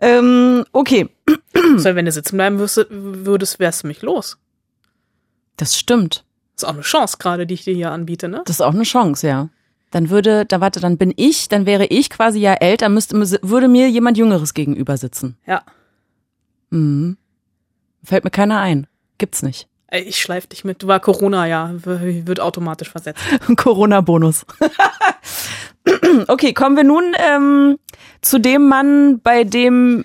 Ähm, 0.00 0.64
okay, 0.72 1.08
So, 1.76 1.84
wenn 1.94 2.04
du 2.04 2.12
sitzen 2.12 2.36
bleiben 2.36 2.58
würdest, 2.58 2.86
würdest 2.90 3.58
wärst 3.60 3.84
du 3.84 3.86
mich 3.86 4.02
los. 4.02 4.36
das 5.56 5.74
stimmt. 5.78 6.24
Ist 6.56 6.64
auch 6.64 6.74
eine 6.74 6.82
Chance 6.82 7.16
gerade, 7.18 7.46
die 7.46 7.54
ich 7.54 7.64
dir 7.64 7.74
hier 7.74 7.90
anbiete, 7.90 8.28
ne? 8.28 8.42
Das 8.46 8.56
ist 8.56 8.60
auch 8.60 8.74
eine 8.74 8.84
Chance, 8.84 9.26
ja. 9.26 9.48
Dann 9.90 10.10
würde, 10.10 10.44
da 10.44 10.60
warte, 10.60 10.80
dann 10.80 10.98
bin 10.98 11.12
ich, 11.16 11.48
dann 11.48 11.66
wäre 11.66 11.86
ich 11.86 12.10
quasi 12.10 12.40
ja 12.40 12.54
älter, 12.54 12.88
müsste, 12.88 13.16
würde 13.42 13.68
mir 13.68 13.88
jemand 13.88 14.18
Jüngeres 14.18 14.54
gegenüber 14.54 14.96
sitzen. 14.96 15.36
Ja. 15.46 15.62
Mhm. 16.70 17.16
Fällt 18.02 18.24
mir 18.24 18.30
keiner 18.30 18.60
ein. 18.60 18.86
Gibt's 19.18 19.42
nicht. 19.42 19.68
Ey, 19.86 20.02
Ich 20.02 20.20
schleif 20.20 20.46
dich 20.48 20.64
mit. 20.64 20.82
Du 20.82 20.88
war 20.88 20.98
Corona, 20.98 21.46
ja. 21.46 21.70
Wird 21.72 22.40
automatisch 22.40 22.90
versetzt. 22.90 23.22
Corona-Bonus. 23.56 24.44
okay, 26.28 26.52
kommen 26.52 26.76
wir 26.76 26.84
nun 26.84 27.14
ähm, 27.16 27.78
zu 28.20 28.40
dem 28.40 28.66
Mann, 28.68 29.20
bei 29.20 29.44
dem, 29.44 30.04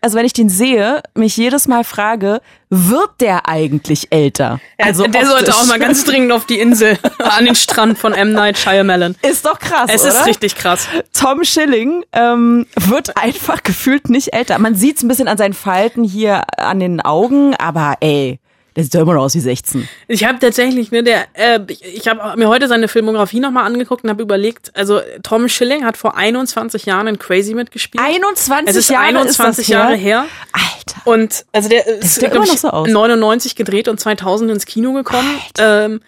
also 0.00 0.16
wenn 0.16 0.24
ich 0.26 0.32
den 0.32 0.48
sehe, 0.48 1.02
mich 1.14 1.36
jedes 1.36 1.68
Mal 1.68 1.84
frage, 1.84 2.40
wird 2.70 3.10
der 3.20 3.48
eigentlich 3.48 4.08
älter? 4.10 4.60
Also 4.78 5.06
der 5.06 5.22
optisch. 5.22 5.28
sollte 5.30 5.54
auch 5.54 5.66
mal 5.66 5.78
ganz 5.78 6.04
dringend 6.04 6.32
auf 6.32 6.46
die 6.46 6.58
Insel, 6.58 6.98
an 7.18 7.44
den 7.44 7.54
Strand 7.54 7.98
von 7.98 8.12
M. 8.12 8.32
Night 8.32 8.58
Shyamalan. 8.58 9.16
Ist 9.22 9.44
doch 9.44 9.58
krass, 9.58 9.90
Es 9.92 10.02
oder? 10.02 10.10
ist 10.12 10.26
richtig 10.26 10.56
krass. 10.56 10.88
Tom 11.12 11.44
Schilling 11.44 12.04
ähm, 12.12 12.66
wird 12.76 13.16
einfach 13.16 13.62
gefühlt 13.62 14.08
nicht 14.10 14.32
älter. 14.32 14.58
Man 14.58 14.74
sieht's 14.74 15.02
ein 15.02 15.08
bisschen 15.08 15.28
an 15.28 15.38
seinen 15.38 15.54
Falten 15.54 16.02
hier 16.02 16.42
an 16.58 16.80
den 16.80 17.00
Augen, 17.00 17.54
aber 17.56 17.96
ey, 18.00 18.39
der 18.76 18.84
sieht 18.84 18.94
doch 18.94 19.00
immer 19.00 19.14
noch 19.14 19.22
aus 19.22 19.34
wie 19.34 19.40
16. 19.40 19.88
Ich 20.08 20.24
habe 20.24 20.38
tatsächlich, 20.38 20.90
ne, 20.90 21.02
der, 21.02 21.26
äh, 21.34 21.60
ich, 21.68 22.06
habe 22.08 22.36
mir 22.38 22.48
heute 22.48 22.68
seine 22.68 22.88
Filmografie 22.88 23.40
nochmal 23.40 23.64
angeguckt 23.66 24.04
und 24.04 24.10
habe 24.10 24.22
überlegt, 24.22 24.70
also 24.74 25.00
Tom 25.22 25.48
Schilling 25.48 25.84
hat 25.84 25.96
vor 25.96 26.16
21 26.16 26.86
Jahren 26.86 27.06
in 27.06 27.18
Crazy 27.18 27.54
mitgespielt. 27.54 28.02
21 28.02 28.68
es 28.68 28.76
ist 28.76 28.90
Jahre 28.90 29.06
21 29.06 29.62
ist 29.64 29.68
Jahre 29.68 29.94
her. 29.94 30.22
her. 30.22 30.26
Alter. 30.52 31.00
Und 31.04 31.44
also 31.52 31.68
der 31.68 31.86
ist 31.86 32.16
sieht 32.16 32.24
immer 32.24 32.46
noch 32.46 32.56
so 32.56 32.68
aus. 32.68 32.88
99 32.88 33.56
gedreht 33.56 33.88
und 33.88 33.98
2000 33.98 34.50
ins 34.50 34.66
Kino 34.66 34.92
gekommen. 34.92 35.28
Ähm, 35.58 36.00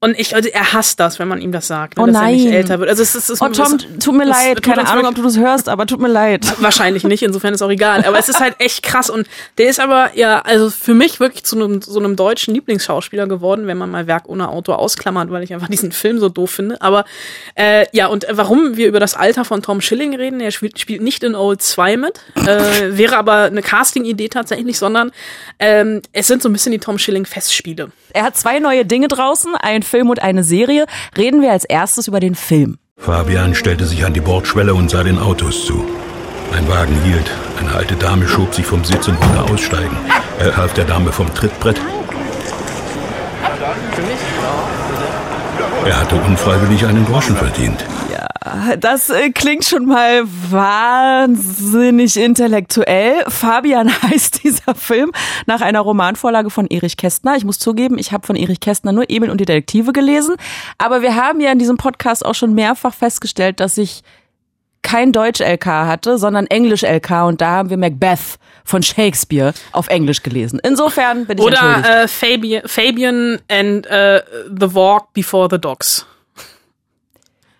und 0.00 0.16
ich, 0.18 0.34
also 0.36 0.48
er 0.48 0.72
hasst 0.74 1.00
das, 1.00 1.18
wenn 1.18 1.26
man 1.26 1.40
ihm 1.40 1.50
das 1.50 1.66
sagt, 1.66 1.96
ne, 1.96 2.04
Oh 2.04 2.06
dass 2.06 2.14
er 2.16 2.26
nicht 2.28 2.44
nein. 2.44 2.52
älter 2.54 2.78
wird. 2.78 2.88
Also 2.88 3.02
es 3.02 3.16
ist, 3.16 3.24
es 3.24 3.30
ist 3.30 3.42
Oh 3.42 3.48
Tom, 3.48 3.74
es- 3.74 4.04
tut 4.04 4.14
mir 4.16 4.22
es 4.22 4.28
leid. 4.30 4.62
Keine 4.62 4.86
Ahnung, 4.86 5.06
ob 5.06 5.14
du 5.16 5.22
das 5.22 5.36
hörst, 5.36 5.68
aber 5.68 5.86
tut 5.86 6.00
mir 6.00 6.06
leid. 6.08 6.46
Wahrscheinlich 6.62 7.02
nicht, 7.02 7.22
insofern 7.24 7.52
ist 7.52 7.62
auch 7.62 7.70
egal. 7.70 8.04
Aber 8.04 8.16
es 8.16 8.28
ist 8.28 8.38
halt 8.38 8.54
echt 8.60 8.84
krass 8.84 9.10
und 9.10 9.26
der 9.58 9.68
ist 9.68 9.80
aber 9.80 10.10
ja, 10.14 10.40
also 10.42 10.70
für 10.70 10.94
mich 10.94 11.18
wirklich 11.18 11.42
zu 11.42 11.56
einem 11.56 11.82
so 11.82 11.98
einem 11.98 12.14
deutschen 12.14 12.54
Lieblingsschauspieler 12.54 13.26
geworden, 13.26 13.66
wenn 13.66 13.76
man 13.76 13.90
mal 13.90 14.06
Werk 14.06 14.28
ohne 14.28 14.48
Autor 14.50 14.78
ausklammert, 14.78 15.32
weil 15.32 15.42
ich 15.42 15.52
einfach 15.52 15.68
diesen 15.68 15.90
Film 15.90 16.20
so 16.20 16.28
doof 16.28 16.52
finde. 16.52 16.80
Aber 16.80 17.04
äh, 17.56 17.86
ja, 17.90 18.06
und 18.06 18.24
warum 18.30 18.76
wir 18.76 18.86
über 18.86 19.00
das 19.00 19.14
Alter 19.14 19.44
von 19.44 19.62
Tom 19.62 19.80
Schilling 19.80 20.14
reden, 20.14 20.38
er 20.40 20.52
spielt, 20.52 20.78
spielt 20.78 21.02
nicht 21.02 21.24
in 21.24 21.34
Old 21.34 21.60
2 21.60 21.96
mit, 21.96 22.20
äh, 22.36 22.96
wäre 22.96 23.16
aber 23.16 23.42
eine 23.44 23.62
Casting-Idee 23.62 24.28
tatsächlich, 24.28 24.78
sondern 24.78 25.10
ähm, 25.58 26.02
es 26.12 26.28
sind 26.28 26.40
so 26.40 26.48
ein 26.48 26.52
bisschen 26.52 26.70
die 26.70 26.78
Tom 26.78 26.98
Schilling-Festspiele. 26.98 27.90
Er 28.12 28.24
hat 28.24 28.36
zwei 28.36 28.58
neue 28.58 28.84
Dinge 28.84 29.08
draußen, 29.08 29.54
ein 29.56 29.82
Film 29.82 30.10
und 30.10 30.22
eine 30.22 30.44
Serie. 30.44 30.86
Reden 31.16 31.42
wir 31.42 31.52
als 31.52 31.64
erstes 31.64 32.08
über 32.08 32.20
den 32.20 32.34
Film. 32.34 32.78
Fabian 32.96 33.54
stellte 33.54 33.84
sich 33.86 34.04
an 34.04 34.12
die 34.12 34.20
Bordschwelle 34.20 34.74
und 34.74 34.90
sah 34.90 35.02
den 35.04 35.18
Autos 35.18 35.66
zu. 35.66 35.84
Ein 36.56 36.68
Wagen 36.68 36.96
hielt. 37.04 37.30
Eine 37.60 37.74
alte 37.74 37.94
Dame 37.94 38.26
schob 38.26 38.54
sich 38.54 38.64
vom 38.66 38.84
Sitz 38.84 39.08
und 39.08 39.20
wollte 39.20 39.52
aussteigen. 39.52 39.96
Er 40.40 40.56
half 40.56 40.72
der 40.74 40.84
Dame 40.84 41.12
vom 41.12 41.32
Trittbrett. 41.34 41.80
Er 45.84 46.00
hatte 46.00 46.16
unfreiwillig 46.16 46.86
einen 46.86 47.04
Groschen 47.04 47.36
verdient. 47.36 47.84
Das 48.80 49.10
äh, 49.10 49.30
klingt 49.30 49.64
schon 49.64 49.86
mal 49.86 50.22
wahnsinnig 50.24 52.16
intellektuell. 52.16 53.24
Fabian 53.28 53.90
heißt 54.02 54.44
dieser 54.44 54.74
Film 54.74 55.12
nach 55.46 55.60
einer 55.60 55.80
Romanvorlage 55.80 56.50
von 56.50 56.66
Erich 56.66 56.96
Kästner. 56.96 57.36
Ich 57.36 57.44
muss 57.44 57.58
zugeben, 57.58 57.98
ich 57.98 58.12
habe 58.12 58.26
von 58.26 58.36
Erich 58.36 58.60
Kästner 58.60 58.92
nur 58.92 59.08
Emil 59.08 59.30
und 59.30 59.40
die 59.40 59.44
Detektive 59.44 59.92
gelesen. 59.92 60.36
Aber 60.78 61.02
wir 61.02 61.16
haben 61.16 61.40
ja 61.40 61.52
in 61.52 61.58
diesem 61.58 61.76
Podcast 61.76 62.24
auch 62.24 62.34
schon 62.34 62.54
mehrfach 62.54 62.94
festgestellt, 62.94 63.60
dass 63.60 63.78
ich 63.78 64.02
kein 64.82 65.12
Deutsch-LK 65.12 65.66
hatte, 65.66 66.18
sondern 66.18 66.46
Englisch-LK 66.46 67.26
und 67.26 67.40
da 67.40 67.48
haben 67.50 67.70
wir 67.70 67.76
Macbeth 67.76 68.38
von 68.64 68.82
Shakespeare 68.82 69.52
auf 69.72 69.88
Englisch 69.88 70.22
gelesen. 70.22 70.60
Insofern 70.62 71.26
bin 71.26 71.38
ich. 71.38 71.44
Oder 71.44 72.02
äh, 72.04 72.08
Fabian, 72.08 72.62
Fabian 72.66 73.38
and 73.50 73.86
äh, 73.86 74.22
The 74.48 74.74
Walk 74.74 75.12
Before 75.12 75.48
the 75.50 75.60
Dogs. 75.60 76.06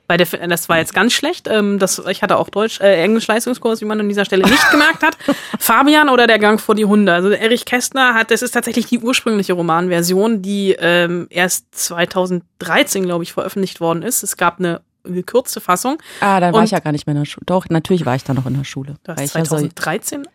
Bei 0.09 0.17
der, 0.17 0.27
das 0.49 0.69
war 0.71 0.79
jetzt 0.79 0.95
ganz 0.95 1.13
schlecht. 1.13 1.49
Ähm, 1.49 1.79
das, 1.79 2.03
ich 2.11 2.23
hatte 2.23 2.39
auch 2.39 2.49
Deutsch, 2.49 2.81
äh, 2.81 3.03
Englisch-Leistungskurs, 3.05 3.81
wie 3.83 3.85
man 3.85 4.01
an 4.01 4.09
dieser 4.09 4.25
Stelle 4.25 4.43
nicht 4.45 4.71
gemerkt 4.73 5.03
hat. 5.03 5.17
Fabian 5.61 6.09
oder 6.09 6.27
der 6.27 6.39
Gang 6.39 6.59
vor 6.61 6.75
die 6.75 6.87
Hunde. 6.87 7.13
Also 7.13 7.29
Erich 7.29 7.67
Kästner 7.67 8.15
hat, 8.15 8.31
das 8.31 8.41
ist 8.43 8.53
tatsächlich 8.53 8.87
die 8.87 8.99
ursprüngliche 9.01 9.53
Romanversion, 9.53 10.41
die 10.43 10.75
ähm, 10.79 11.27
erst 11.31 11.67
2013, 11.75 13.05
glaube 13.05 13.23
ich, 13.25 13.33
veröffentlicht 13.35 13.81
worden 13.81 14.03
ist. 14.03 14.23
Es 14.23 14.37
gab 14.37 14.59
eine 14.59 14.81
gekürzte 15.05 15.61
Fassung. 15.61 15.99
Ah, 16.21 16.41
dann 16.41 16.53
war 16.53 16.61
Und- 16.61 16.65
ich 16.65 16.71
ja 16.73 16.81
gar 16.81 16.93
nicht 16.93 17.07
mehr 17.07 17.15
in 17.15 17.23
der 17.23 17.27
Schule. 17.27 17.45
Doch, 17.47 17.67
natürlich 17.69 18.05
war 18.07 18.15
ich 18.17 18.25
da 18.25 18.35
noch 18.35 18.47
in 18.47 18.57
der 18.57 18.65
Schule. 18.65 18.95
Du 19.05 19.13
hast 19.13 19.21
ich 19.21 19.35
ja 19.35 19.45
so, 19.45 19.57
2013 19.57 20.27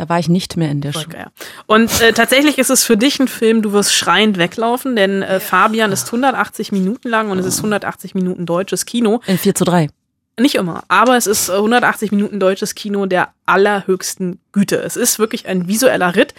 da 0.00 0.08
war 0.08 0.18
ich 0.18 0.30
nicht 0.30 0.56
mehr 0.56 0.70
in 0.70 0.80
der 0.80 0.94
Schule. 0.94 1.18
ja. 1.18 1.26
Und 1.66 2.00
äh, 2.00 2.14
tatsächlich 2.14 2.56
ist 2.56 2.70
es 2.70 2.84
für 2.84 2.96
dich 2.96 3.20
ein 3.20 3.28
Film, 3.28 3.60
du 3.60 3.72
wirst 3.72 3.94
schreiend 3.94 4.38
weglaufen, 4.38 4.96
denn 4.96 5.20
äh, 5.20 5.40
Fabian 5.40 5.92
ist 5.92 6.06
180 6.06 6.72
Minuten 6.72 7.06
lang 7.10 7.30
und 7.30 7.38
es 7.38 7.44
ist 7.44 7.58
180 7.58 8.14
Minuten 8.14 8.46
deutsches 8.46 8.86
Kino. 8.86 9.20
In 9.26 9.36
4 9.36 9.54
zu 9.54 9.64
3. 9.64 9.88
Nicht 10.38 10.54
immer, 10.54 10.84
aber 10.88 11.18
es 11.18 11.26
ist 11.26 11.50
äh, 11.50 11.56
180 11.56 12.12
Minuten 12.12 12.40
deutsches 12.40 12.74
Kino 12.74 13.04
der 13.04 13.34
allerhöchsten 13.44 14.40
Güte. 14.52 14.76
Es 14.76 14.96
ist 14.96 15.18
wirklich 15.18 15.46
ein 15.46 15.68
visueller 15.68 16.16
Ritt 16.16 16.32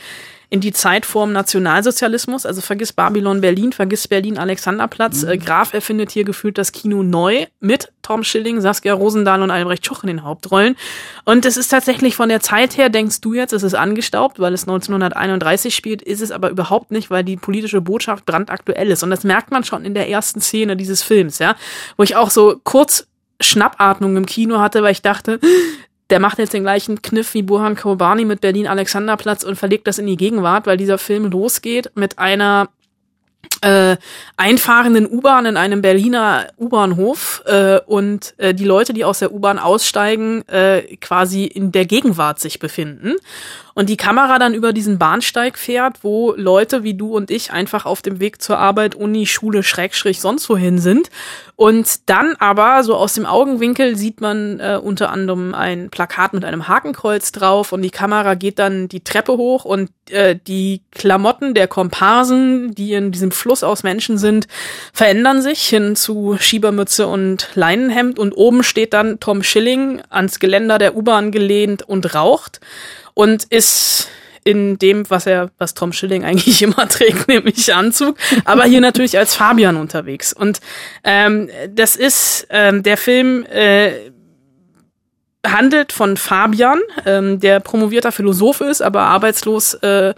in 0.51 0.59
die 0.59 0.73
Zeit 0.73 1.05
vorm 1.05 1.31
Nationalsozialismus. 1.31 2.45
Also 2.45 2.59
vergiss 2.59 2.91
Babylon 2.91 3.39
Berlin, 3.39 3.71
vergiss 3.71 4.09
Berlin 4.09 4.37
Alexanderplatz. 4.37 5.23
Äh, 5.23 5.37
Graf 5.37 5.73
erfindet 5.73 6.11
hier 6.11 6.25
gefühlt 6.25 6.57
das 6.57 6.73
Kino 6.73 7.03
neu 7.03 7.45
mit 7.61 7.89
Tom 8.01 8.25
Schilling, 8.25 8.59
Saskia 8.59 8.93
Rosendahl 8.93 9.41
und 9.41 9.49
Albrecht 9.49 9.85
Schuch 9.85 10.03
in 10.03 10.07
den 10.07 10.23
Hauptrollen. 10.25 10.75
Und 11.23 11.45
es 11.45 11.55
ist 11.55 11.69
tatsächlich 11.69 12.17
von 12.17 12.27
der 12.27 12.41
Zeit 12.41 12.75
her, 12.75 12.89
denkst 12.89 13.21
du 13.21 13.33
jetzt, 13.33 13.53
es 13.53 13.63
ist 13.63 13.75
angestaubt, 13.75 14.41
weil 14.41 14.53
es 14.53 14.63
1931 14.63 15.73
spielt, 15.73 16.01
ist 16.01 16.21
es 16.21 16.31
aber 16.31 16.49
überhaupt 16.49 16.91
nicht, 16.91 17.09
weil 17.09 17.23
die 17.23 17.37
politische 17.37 17.79
Botschaft 17.79 18.25
brandaktuell 18.25 18.91
ist. 18.91 19.03
Und 19.03 19.09
das 19.09 19.23
merkt 19.23 19.51
man 19.51 19.63
schon 19.63 19.85
in 19.85 19.93
der 19.93 20.09
ersten 20.09 20.41
Szene 20.41 20.75
dieses 20.75 21.01
Films, 21.01 21.39
ja, 21.39 21.55
wo 21.95 22.03
ich 22.03 22.17
auch 22.17 22.29
so 22.29 22.59
kurz 22.65 23.07
Schnappatmung 23.39 24.17
im 24.17 24.25
Kino 24.25 24.59
hatte, 24.59 24.83
weil 24.83 24.91
ich 24.91 25.01
dachte, 25.01 25.39
der 26.11 26.19
macht 26.19 26.37
jetzt 26.37 26.53
den 26.53 26.63
gleichen 26.63 27.01
Kniff 27.01 27.33
wie 27.33 27.41
Burhan 27.41 27.75
Kobani 27.75 28.25
mit 28.25 28.41
Berlin 28.41 28.67
Alexanderplatz 28.67 29.43
und 29.43 29.55
verlegt 29.55 29.87
das 29.87 29.97
in 29.97 30.07
die 30.07 30.17
Gegenwart, 30.17 30.67
weil 30.67 30.77
dieser 30.77 30.97
Film 30.97 31.31
losgeht 31.31 31.91
mit 31.95 32.19
einer 32.19 32.69
äh, 33.61 33.97
einfahrenden 34.37 35.07
U-Bahn 35.09 35.45
in 35.45 35.57
einem 35.57 35.81
Berliner 35.81 36.47
U-Bahnhof 36.59 37.43
äh, 37.45 37.79
und 37.85 38.33
äh, 38.37 38.53
die 38.53 38.65
Leute, 38.65 38.93
die 38.93 39.05
aus 39.05 39.19
der 39.19 39.31
U-Bahn 39.31 39.59
aussteigen, 39.59 40.47
äh, 40.47 40.97
quasi 40.97 41.45
in 41.45 41.71
der 41.71 41.85
Gegenwart 41.85 42.39
sich 42.39 42.59
befinden 42.59 43.15
und 43.73 43.89
die 43.89 43.97
Kamera 43.97 44.39
dann 44.39 44.53
über 44.53 44.73
diesen 44.73 44.97
Bahnsteig 44.97 45.57
fährt, 45.57 46.03
wo 46.03 46.33
Leute 46.35 46.83
wie 46.83 46.93
du 46.93 47.15
und 47.15 47.31
ich 47.31 47.51
einfach 47.51 47.85
auf 47.85 48.01
dem 48.01 48.19
Weg 48.19 48.41
zur 48.41 48.57
Arbeit, 48.57 48.95
Uni, 48.95 49.25
Schule, 49.25 49.63
Schrägstrich 49.63 50.19
sonst 50.19 50.49
wohin 50.49 50.79
sind. 50.79 51.09
Und 51.55 52.09
dann 52.09 52.35
aber 52.39 52.83
so 52.83 52.95
aus 52.95 53.13
dem 53.13 53.27
Augenwinkel 53.27 53.95
sieht 53.95 54.19
man 54.19 54.59
äh, 54.59 54.79
unter 54.81 55.11
anderem 55.11 55.53
ein 55.53 55.91
Plakat 55.91 56.33
mit 56.33 56.43
einem 56.43 56.67
Hakenkreuz 56.67 57.31
drauf 57.31 57.71
und 57.71 57.83
die 57.83 57.91
Kamera 57.91 58.33
geht 58.33 58.57
dann 58.57 58.87
die 58.87 59.03
Treppe 59.03 59.33
hoch 59.33 59.63
und 59.63 59.91
äh, 60.09 60.35
die 60.35 60.81
Klamotten 60.91 61.53
der 61.53 61.67
Komparsen, 61.67 62.73
die 62.73 62.93
in 62.93 63.11
diesem 63.11 63.31
Fluss 63.31 63.63
aus 63.63 63.83
Menschen 63.83 64.17
sind, 64.17 64.47
verändern 64.91 65.43
sich 65.43 65.61
hin 65.61 65.95
zu 65.95 66.35
Schiebermütze 66.39 67.05
und 67.05 67.49
Leinenhemd. 67.53 68.17
Und 68.17 68.33
oben 68.33 68.63
steht 68.63 68.93
dann 68.93 69.19
Tom 69.19 69.43
Schilling 69.43 70.01
ans 70.09 70.39
Geländer 70.39 70.79
der 70.79 70.95
U-Bahn 70.95 71.31
gelehnt 71.31 71.83
und 71.83 72.15
raucht 72.15 72.59
und 73.13 73.43
ist 73.45 74.09
in 74.43 74.79
dem, 74.79 75.07
was 75.09 75.27
er, 75.27 75.51
was 75.57 75.73
Tom 75.73 75.93
Schilling 75.93 76.23
eigentlich 76.23 76.61
immer 76.63 76.87
trägt, 76.87 77.27
nämlich 77.27 77.73
Anzug, 77.73 78.17
aber 78.45 78.63
hier 78.65 78.81
natürlich 78.81 79.17
als 79.17 79.35
Fabian 79.35 79.77
unterwegs. 79.77 80.33
Und 80.33 80.59
ähm, 81.03 81.49
das 81.69 81.95
ist 81.95 82.47
ähm, 82.49 82.83
der 82.83 82.97
Film, 82.97 83.45
äh, 83.45 84.11
handelt 85.45 85.91
von 85.91 86.17
Fabian, 86.17 86.79
ähm, 87.05 87.39
der 87.39 87.59
promovierter 87.59 88.11
Philosoph 88.11 88.61
ist, 88.61 88.81
aber 88.81 89.01
arbeitslos 89.01 89.73
äh, 89.75 90.09
äh, 90.09 90.13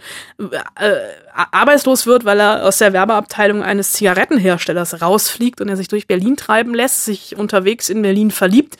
arbeitslos 1.32 2.06
wird, 2.06 2.24
weil 2.24 2.40
er 2.40 2.64
aus 2.64 2.78
der 2.78 2.92
Werbeabteilung 2.92 3.62
eines 3.62 3.92
Zigarettenherstellers 3.92 5.00
rausfliegt 5.02 5.60
und 5.60 5.68
er 5.68 5.76
sich 5.76 5.88
durch 5.88 6.06
Berlin 6.06 6.36
treiben 6.36 6.74
lässt, 6.74 7.04
sich 7.04 7.36
unterwegs 7.36 7.88
in 7.88 8.02
Berlin 8.02 8.30
verliebt 8.30 8.76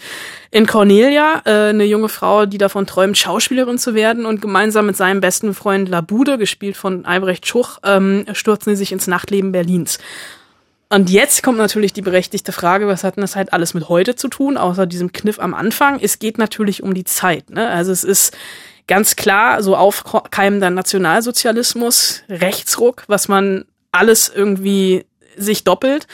in 0.51 0.67
Cornelia, 0.67 1.43
äh, 1.47 1.71
eine 1.71 1.85
junge 1.85 2.09
Frau, 2.09 2.47
die 2.47 2.59
davon 2.59 2.87
träumt, 2.87 3.19
Schauspielerin 3.19 3.79
zu 3.79 3.95
werden 3.95 4.25
und 4.25 4.41
gemeinsam 4.41 4.87
mit 4.87 4.97
seinem 4.97 5.21
besten 5.21 5.55
Freund 5.55 5.89
Labude, 5.89 6.39
gespielt 6.39 6.77
von 6.77 7.07
Albrecht 7.07 7.47
Schuch, 7.47 7.79
ähm, 7.83 8.27
stürzen 8.35 8.71
sie 8.75 8.77
sich 8.77 8.93
ins 8.93 9.07
Nachtleben 9.07 9.51
Berlins. 9.51 9.99
Und 10.89 11.11
jetzt 11.11 11.43
kommt 11.43 11.59
natürlich 11.59 11.93
die 11.93 12.03
berechtigte 12.03 12.53
Frage, 12.53 12.87
was 12.87 13.05
hat 13.05 13.17
denn 13.17 13.23
das 13.23 13.37
halt 13.37 13.53
alles 13.53 13.75
mit 13.75 13.89
heute 13.89 14.15
zu 14.17 14.29
tun, 14.29 14.57
außer 14.57 14.87
diesem 14.87 15.13
Kniff 15.13 15.39
am 15.41 15.55
Anfang? 15.55 15.99
Es 16.01 16.19
geht 16.19 16.39
natürlich 16.39 16.83
um 16.83 16.95
die 16.95 17.05
Zeit. 17.05 17.51
Ne? 17.51 17.69
Also 17.69 17.91
es 17.91 18.05
ist 18.05 18.37
ganz 18.87 19.17
klar 19.17 19.63
so 19.63 19.77
aufkeimender 19.77 20.71
Nationalsozialismus, 20.71 22.23
Rechtsruck, 22.29 23.05
was 23.07 23.29
man 23.29 23.65
alles 23.93 24.31
irgendwie 24.35 25.07
sich 25.37 25.65
doppelt. 25.65 26.07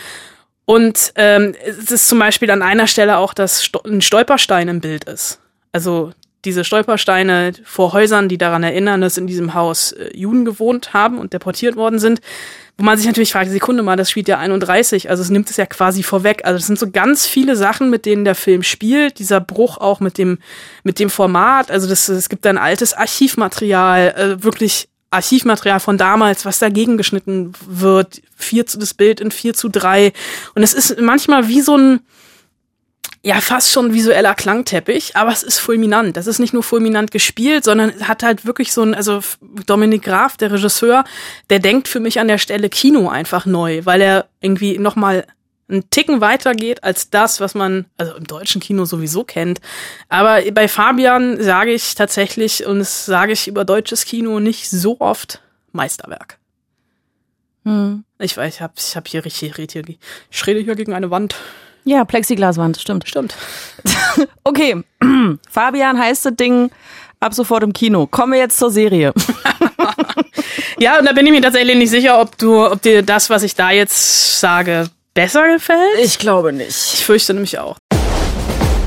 Und 0.64 1.12
ähm, 1.16 1.54
es 1.66 1.90
ist 1.90 2.08
zum 2.08 2.20
Beispiel 2.20 2.50
an 2.50 2.62
einer 2.62 2.86
Stelle 2.86 3.18
auch, 3.18 3.34
dass 3.34 3.70
ein 3.84 4.02
Stolperstein 4.02 4.68
im 4.68 4.80
Bild 4.80 5.04
ist. 5.04 5.40
Also 5.72 6.12
diese 6.44 6.64
Stolpersteine 6.64 7.52
vor 7.64 7.92
Häusern, 7.92 8.28
die 8.28 8.38
daran 8.38 8.62
erinnern, 8.62 9.00
dass 9.00 9.18
in 9.18 9.26
diesem 9.26 9.54
Haus 9.54 9.92
äh, 9.92 10.16
Juden 10.16 10.44
gewohnt 10.44 10.94
haben 10.94 11.18
und 11.18 11.32
deportiert 11.32 11.76
worden 11.76 11.98
sind. 11.98 12.20
Wo 12.78 12.84
man 12.84 12.96
sich 12.96 13.06
natürlich 13.06 13.32
fragt, 13.32 13.50
Sekunde 13.50 13.82
mal, 13.82 13.96
das 13.96 14.10
spielt 14.10 14.26
ja 14.26 14.38
31, 14.38 15.10
also 15.10 15.22
es 15.22 15.28
nimmt 15.28 15.50
es 15.50 15.58
ja 15.58 15.66
quasi 15.66 16.02
vorweg. 16.02 16.46
Also 16.46 16.56
es 16.56 16.66
sind 16.66 16.78
so 16.78 16.90
ganz 16.90 17.26
viele 17.26 17.54
Sachen, 17.54 17.90
mit 17.90 18.06
denen 18.06 18.24
der 18.24 18.34
Film 18.34 18.62
spielt. 18.62 19.18
Dieser 19.18 19.38
Bruch 19.38 19.76
auch 19.76 20.00
mit 20.00 20.16
dem, 20.16 20.38
mit 20.82 20.98
dem 20.98 21.10
Format. 21.10 21.70
Also 21.70 21.86
das, 21.86 22.08
es 22.08 22.30
gibt 22.30 22.46
ein 22.46 22.56
altes 22.56 22.94
Archivmaterial, 22.94 24.14
äh, 24.16 24.42
wirklich 24.42 24.88
Archivmaterial 25.10 25.80
von 25.80 25.98
damals, 25.98 26.46
was 26.46 26.58
dagegen 26.58 26.96
geschnitten 26.96 27.52
wird. 27.66 28.22
Vier 28.36 28.64
zu 28.64 28.78
das 28.78 28.94
Bild 28.94 29.20
in 29.20 29.30
vier 29.30 29.52
zu 29.52 29.68
drei. 29.68 30.12
Und 30.54 30.62
es 30.62 30.72
ist 30.72 30.98
manchmal 31.00 31.48
wie 31.48 31.60
so 31.60 31.76
ein, 31.76 32.00
ja, 33.22 33.40
fast 33.40 33.70
schon 33.70 33.92
visueller 33.92 34.34
Klangteppich, 34.34 35.14
aber 35.14 35.30
es 35.30 35.42
ist 35.42 35.58
fulminant. 35.58 36.16
Das 36.16 36.26
ist 36.26 36.38
nicht 36.38 36.54
nur 36.54 36.62
fulminant 36.62 37.10
gespielt, 37.10 37.64
sondern 37.64 38.08
hat 38.08 38.22
halt 38.22 38.46
wirklich 38.46 38.72
so 38.72 38.82
ein, 38.82 38.94
also 38.94 39.20
Dominik 39.66 40.02
Graf, 40.02 40.38
der 40.38 40.52
Regisseur, 40.52 41.04
der 41.50 41.58
denkt 41.58 41.86
für 41.86 42.00
mich 42.00 42.18
an 42.18 42.28
der 42.28 42.38
Stelle 42.38 42.70
Kino 42.70 43.08
einfach 43.08 43.44
neu, 43.44 43.84
weil 43.84 44.00
er 44.00 44.26
irgendwie 44.40 44.78
nochmal 44.78 45.26
einen 45.68 45.88
Ticken 45.90 46.20
weiter 46.20 46.54
geht 46.54 46.82
als 46.82 47.10
das, 47.10 47.40
was 47.40 47.54
man 47.54 47.84
also 47.98 48.14
im 48.14 48.26
deutschen 48.26 48.60
Kino 48.60 48.86
sowieso 48.86 49.22
kennt. 49.22 49.60
Aber 50.08 50.40
bei 50.52 50.66
Fabian 50.66 51.40
sage 51.42 51.72
ich 51.72 51.94
tatsächlich, 51.94 52.66
und 52.66 52.78
das 52.78 53.04
sage 53.04 53.32
ich 53.32 53.48
über 53.48 53.66
deutsches 53.66 54.06
Kino 54.06 54.40
nicht 54.40 54.70
so 54.70 54.98
oft, 54.98 55.42
Meisterwerk. 55.72 56.38
Hm. 57.64 58.04
Ich 58.18 58.36
weiß, 58.36 58.54
ich 58.54 58.60
habe 58.62 58.72
ich 58.76 58.96
hab 58.96 59.06
hier 59.06 59.24
richtig, 59.24 59.58
richtig, 59.58 59.98
ich 60.30 60.46
rede 60.46 60.60
hier 60.60 60.74
gegen 60.74 60.94
eine 60.94 61.10
Wand. 61.10 61.36
Ja, 61.84 62.04
Plexiglaswand, 62.04 62.78
stimmt. 62.78 63.08
Stimmt. 63.08 63.34
okay, 64.44 64.82
Fabian 65.50 65.98
heißt 65.98 66.26
das 66.26 66.36
Ding 66.36 66.70
ab 67.20 67.34
sofort 67.34 67.62
im 67.62 67.72
Kino. 67.72 68.06
Kommen 68.06 68.32
wir 68.32 68.40
jetzt 68.40 68.58
zur 68.58 68.70
Serie. 68.70 69.12
ja, 70.78 70.98
und 70.98 71.06
da 71.06 71.12
bin 71.12 71.26
ich 71.26 71.32
mir 71.32 71.42
tatsächlich 71.42 71.76
nicht 71.76 71.90
sicher, 71.90 72.20
ob 72.20 72.36
du, 72.38 72.66
ob 72.66 72.82
dir 72.82 73.02
das, 73.02 73.30
was 73.30 73.42
ich 73.42 73.54
da 73.54 73.70
jetzt 73.70 74.40
sage, 74.40 74.88
besser 75.14 75.52
gefällt. 75.52 75.98
Ich 76.02 76.18
glaube 76.18 76.52
nicht. 76.52 76.94
Ich 76.94 77.04
fürchte 77.04 77.34
nämlich 77.34 77.58
auch. 77.58 77.76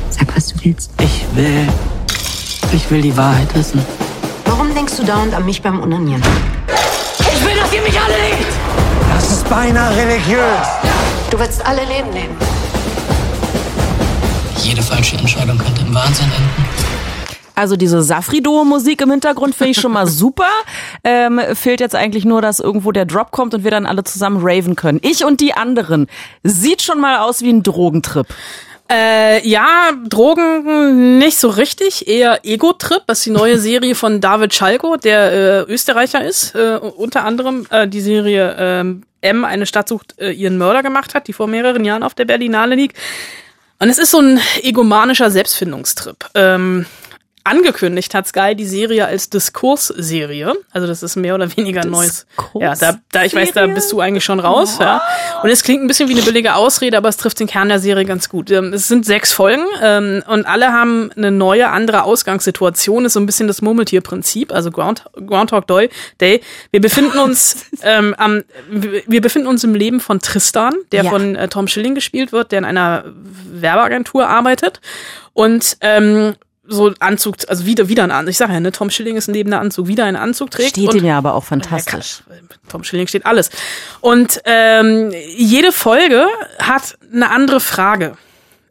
Sag, 0.09 0.35
was 0.35 0.49
du 0.49 0.65
willst. 0.65 0.91
Ich 1.01 1.25
will. 1.35 1.67
Ich 2.73 2.89
will 2.89 3.01
die 3.01 3.15
Wahrheit 3.15 3.53
wissen. 3.55 3.85
Warum 4.45 4.73
denkst 4.73 4.97
du 4.97 5.03
dauernd 5.03 5.33
an 5.33 5.45
mich 5.45 5.61
beim 5.61 5.79
Unanieren? 5.79 6.23
Ich 7.19 7.45
will, 7.45 7.55
dass 7.55 7.73
ihr 7.73 7.81
mich 7.81 7.99
alle 7.99 8.15
liebt! 8.29 8.53
Das 9.13 9.31
ist 9.31 9.49
beinahe 9.49 9.95
religiös. 9.95 10.67
Du 11.29 11.39
willst 11.39 11.65
alle 11.65 11.83
Leben 11.85 12.09
nehmen. 12.11 12.35
Jede 14.73 14.85
falsche 14.87 15.17
Entscheidung 15.17 15.59
könnte 15.59 15.81
im 15.81 15.93
Wahnsinn 15.93 16.25
enden. 16.25 16.65
Also 17.53 17.75
diese 17.75 18.01
Safrido-Musik 18.01 19.01
im 19.01 19.11
Hintergrund 19.11 19.53
finde 19.53 19.69
ich 19.69 19.77
schon 19.79 19.91
mal 19.91 20.07
super. 20.07 20.49
Ähm, 21.03 21.39
fehlt 21.53 21.79
jetzt 21.79 21.93
eigentlich 21.93 22.25
nur, 22.25 22.41
dass 22.41 22.59
irgendwo 22.59 22.91
der 22.91 23.05
Drop 23.05 23.29
kommt 23.29 23.53
und 23.53 23.63
wir 23.63 23.69
dann 23.69 23.85
alle 23.85 24.03
zusammen 24.03 24.39
raven 24.41 24.75
können. 24.75 24.99
Ich 25.03 25.23
und 25.23 25.41
die 25.41 25.53
anderen. 25.53 26.07
Sieht 26.41 26.81
schon 26.81 26.99
mal 26.99 27.19
aus 27.19 27.43
wie 27.43 27.51
ein 27.51 27.61
Drogentrip. 27.61 28.25
Äh, 28.91 29.47
ja, 29.47 29.91
Drogen 30.09 31.19
nicht 31.19 31.37
so 31.37 31.49
richtig, 31.49 32.07
eher 32.07 32.39
Ego-Trip. 32.43 33.03
Das 33.05 33.19
ist 33.19 33.27
die 33.27 33.29
neue 33.29 33.59
Serie 33.59 33.93
von 33.93 34.21
David 34.21 34.55
Schalko, 34.55 34.97
der 34.97 35.67
äh, 35.67 35.71
Österreicher 35.71 36.25
ist. 36.25 36.55
Äh, 36.55 36.77
unter 36.77 37.25
anderem 37.25 37.67
äh, 37.69 37.87
die 37.87 38.01
Serie 38.01 38.55
ähm, 38.57 39.03
M, 39.21 39.45
eine 39.45 39.67
Stadt 39.67 39.87
sucht 39.87 40.19
äh, 40.19 40.31
ihren 40.31 40.57
Mörder 40.57 40.81
gemacht 40.81 41.13
hat, 41.13 41.27
die 41.27 41.33
vor 41.33 41.45
mehreren 41.45 41.85
Jahren 41.85 42.01
auf 42.01 42.15
der 42.15 42.25
Berlinale 42.25 42.73
liegt. 42.73 42.97
Und 43.83 43.89
es 43.89 43.97
ist 43.97 44.11
so 44.11 44.19
ein 44.19 44.39
egomanischer 44.61 45.29
Selbstfindungstrip. 45.29 46.29
Ähm, 46.35 46.85
angekündigt 47.45 48.13
hat 48.13 48.27
Sky 48.27 48.55
die 48.55 48.65
Serie 48.65 49.05
als 49.05 49.29
Diskursserie. 49.29 50.53
Also 50.71 50.87
das 50.87 51.03
ist 51.03 51.15
mehr 51.15 51.35
oder 51.35 51.55
weniger 51.57 51.81
ein 51.81 51.89
neues. 51.89 52.25
Ja, 52.53 52.73
da, 52.75 52.97
da 53.11 53.23
ich 53.23 53.35
weiß, 53.35 53.51
da 53.53 53.67
bist 53.67 53.91
du 53.91 53.99
eigentlich 53.99 54.23
schon 54.23 54.39
raus. 54.39 54.77
Ja. 54.79 55.01
Und 55.41 55.49
es 55.49 55.63
klingt 55.63 55.83
ein 55.83 55.87
bisschen 55.87 56.07
wie 56.09 56.13
eine 56.13 56.21
billige 56.21 56.55
Ausrede, 56.55 56.97
aber 56.97 57.09
es 57.09 57.17
trifft 57.17 57.39
den 57.39 57.47
Kern 57.47 57.67
der 57.69 57.79
Serie 57.79 58.05
ganz 58.05 58.29
gut. 58.29 58.49
Ähm, 58.51 58.71
Es 58.73 58.87
sind 58.87 59.05
sechs 59.05 59.33
Folgen 59.33 59.65
ähm, 59.81 60.23
und 60.27 60.45
alle 60.45 60.71
haben 60.71 61.11
eine 61.17 61.31
neue, 61.31 61.69
andere 61.69 62.03
Ausgangssituation. 62.03 63.05
Ist 63.05 63.13
so 63.13 63.19
ein 63.19 63.25
bisschen 63.25 63.47
das 63.47 63.61
Murmeltier-Prinzip, 63.61 64.51
also 64.53 64.71
Ground, 64.71 65.03
Groundhog 65.13 65.67
Day. 65.67 65.89
Day. 66.21 66.41
Wir 66.71 66.81
befinden 66.81 67.17
uns 67.19 67.65
ähm, 67.81 68.15
am, 68.17 68.43
wir 68.69 69.21
befinden 69.21 69.47
uns 69.47 69.63
im 69.63 69.75
Leben 69.75 69.99
von 69.99 70.19
Tristan, 70.19 70.73
der 70.91 71.03
Ja. 71.03 71.09
von 71.09 71.35
äh, 71.35 71.47
Tom 71.49 71.67
Schilling 71.67 71.95
gespielt 71.95 72.31
wird, 72.31 72.51
der 72.51 72.59
in 72.59 72.65
einer 72.65 73.03
Werbeagentur 73.51 74.27
arbeitet 74.27 74.79
und 75.33 75.77
ähm, 75.81 76.35
so 76.65 76.93
Anzug, 76.99 77.35
also 77.47 77.65
wieder 77.65 77.89
wieder 77.89 78.03
ein 78.03 78.11
Anzug. 78.11 78.31
Ich 78.31 78.37
sage 78.37 78.53
ja, 78.53 78.59
ne, 78.59 78.71
Tom 78.71 78.89
Schilling 78.89 79.17
ist 79.17 79.27
ein 79.27 79.33
lebender 79.33 79.59
Anzug, 79.59 79.87
wieder 79.87 80.05
einen 80.05 80.17
Anzug 80.17 80.51
trägt. 80.51 80.71
Steht 80.71 80.93
ihm 80.93 81.05
ja 81.05 81.17
aber 81.17 81.33
auch 81.33 81.43
fantastisch. 81.43 82.23
Tom 82.69 82.83
Schilling 82.83 83.07
steht 83.07 83.25
alles. 83.25 83.49
Und 84.01 84.41
ähm, 84.45 85.11
jede 85.35 85.71
Folge 85.71 86.27
hat 86.59 86.97
eine 87.11 87.29
andere 87.29 87.59
Frage. 87.59 88.17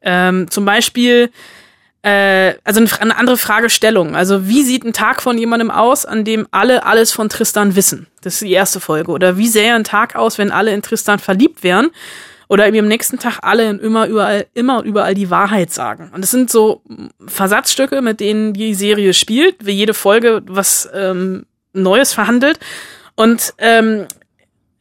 Ähm, 0.01 0.51
zum 0.51 0.65
Beispiel, 0.65 1.31
äh, 2.03 2.55
also 2.65 2.81
eine, 2.81 3.01
eine 3.01 3.17
andere 3.17 3.37
Fragestellung. 3.37 4.17
Also 4.17 4.49
wie 4.49 4.63
sieht 4.63 4.85
ein 4.85 4.93
Tag 4.93 5.23
von 5.23 5.39
jemandem 5.39 5.71
aus, 5.71 6.07
an 6.07 6.25
dem 6.25 6.49
alle 6.51 6.85
alles 6.85 7.13
von 7.13 7.29
Tristan 7.29 7.77
wissen? 7.77 8.07
Das 8.23 8.35
ist 8.35 8.43
die 8.43 8.53
erste 8.53 8.81
Folge. 8.81 9.13
Oder 9.13 9.37
wie 9.37 9.49
sähe 9.49 9.75
ein 9.75 9.85
Tag 9.85 10.17
aus, 10.17 10.39
wenn 10.39 10.51
alle 10.51 10.73
in 10.73 10.83
Tristan 10.83 11.19
verliebt 11.19 11.63
wären? 11.63 11.91
Oder 12.53 12.69
ihm 12.69 12.81
am 12.81 12.87
nächsten 12.87 13.19
Tag 13.19 13.39
alle 13.41 13.71
immer 13.71 14.07
überall, 14.09 14.47
immer 14.53 14.81
und 14.81 14.85
überall 14.85 15.15
die 15.15 15.31
Wahrheit 15.31 15.73
sagen. 15.73 16.11
Und 16.15 16.23
es 16.23 16.31
sind 16.31 16.51
so 16.51 16.83
Versatzstücke, 17.27 18.03
mit 18.03 18.21
denen 18.21 18.53
die 18.53 18.75
Serie 18.75 19.15
spielt, 19.15 19.65
wie 19.65 19.71
jede 19.71 19.95
Folge 19.95 20.43
was 20.47 20.87
ähm, 20.93 21.47
Neues 21.73 22.13
verhandelt. 22.13 22.59
Und 23.15 23.55
ähm, 23.57 24.07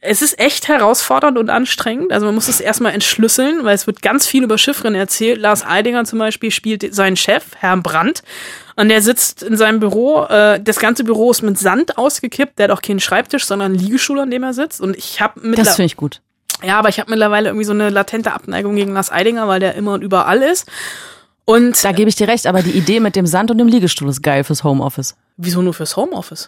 es 0.01 0.21
ist 0.21 0.37
echt 0.37 0.67
herausfordernd 0.67 1.37
und 1.37 1.49
anstrengend. 1.49 2.11
Also 2.11 2.25
man 2.25 2.35
muss 2.35 2.49
es 2.49 2.59
erstmal 2.59 2.93
entschlüsseln, 2.93 3.63
weil 3.63 3.73
es 3.73 3.87
wird 3.87 4.01
ganz 4.01 4.27
viel 4.27 4.43
über 4.43 4.57
Chiffren 4.57 4.93
erzählt. 4.93 5.39
Lars 5.39 5.65
Eidinger 5.65 6.03
zum 6.03 6.19
Beispiel 6.19 6.51
spielt 6.51 6.93
seinen 6.93 7.15
Chef, 7.15 7.55
Herrn 7.57 7.83
Brandt. 7.83 8.21
Und 8.75 8.89
der 8.89 9.01
sitzt 9.01 9.43
in 9.43 9.55
seinem 9.55 9.79
Büro. 9.79 10.25
Äh, 10.25 10.59
das 10.61 10.77
ganze 10.79 11.05
Büro 11.05 11.31
ist 11.31 11.41
mit 11.41 11.57
Sand 11.57 11.97
ausgekippt. 11.97 12.59
Der 12.59 12.65
hat 12.65 12.71
auch 12.71 12.81
keinen 12.81 12.99
Schreibtisch, 12.99 13.45
sondern 13.45 13.71
einen 13.71 13.79
Liegestuhl, 13.79 14.19
an 14.19 14.29
dem 14.29 14.43
er 14.43 14.53
sitzt. 14.53 14.81
Und 14.81 14.97
ich 14.97 15.21
habe 15.21 15.39
Das 15.55 15.77
finde 15.77 15.85
ich 15.85 15.95
gut. 15.95 16.19
Ja, 16.63 16.79
aber 16.79 16.89
ich 16.89 16.99
habe 16.99 17.09
mittlerweile 17.09 17.49
irgendwie 17.49 17.65
so 17.65 17.73
eine 17.73 17.89
latente 17.89 18.33
Abneigung 18.33 18.75
gegen 18.75 18.93
Lars 18.93 19.11
Eidinger, 19.11 19.47
weil 19.47 19.59
der 19.59 19.75
immer 19.75 19.93
und 19.93 20.03
überall 20.03 20.41
ist. 20.41 20.67
Und 21.45 21.83
Da 21.83 21.91
gebe 21.91 22.07
ich 22.07 22.15
dir 22.15 22.27
recht, 22.27 22.47
aber 22.47 22.61
die 22.61 22.71
Idee 22.71 22.99
mit 22.99 23.15
dem 23.15 23.25
Sand 23.25 23.51
und 23.51 23.57
dem 23.57 23.67
Liegestuhl 23.67 24.09
ist 24.09 24.21
geil 24.21 24.43
fürs 24.43 24.63
Homeoffice. 24.63 25.15
Wieso 25.37 25.61
nur 25.61 25.73
fürs 25.73 25.97
Homeoffice? 25.97 26.45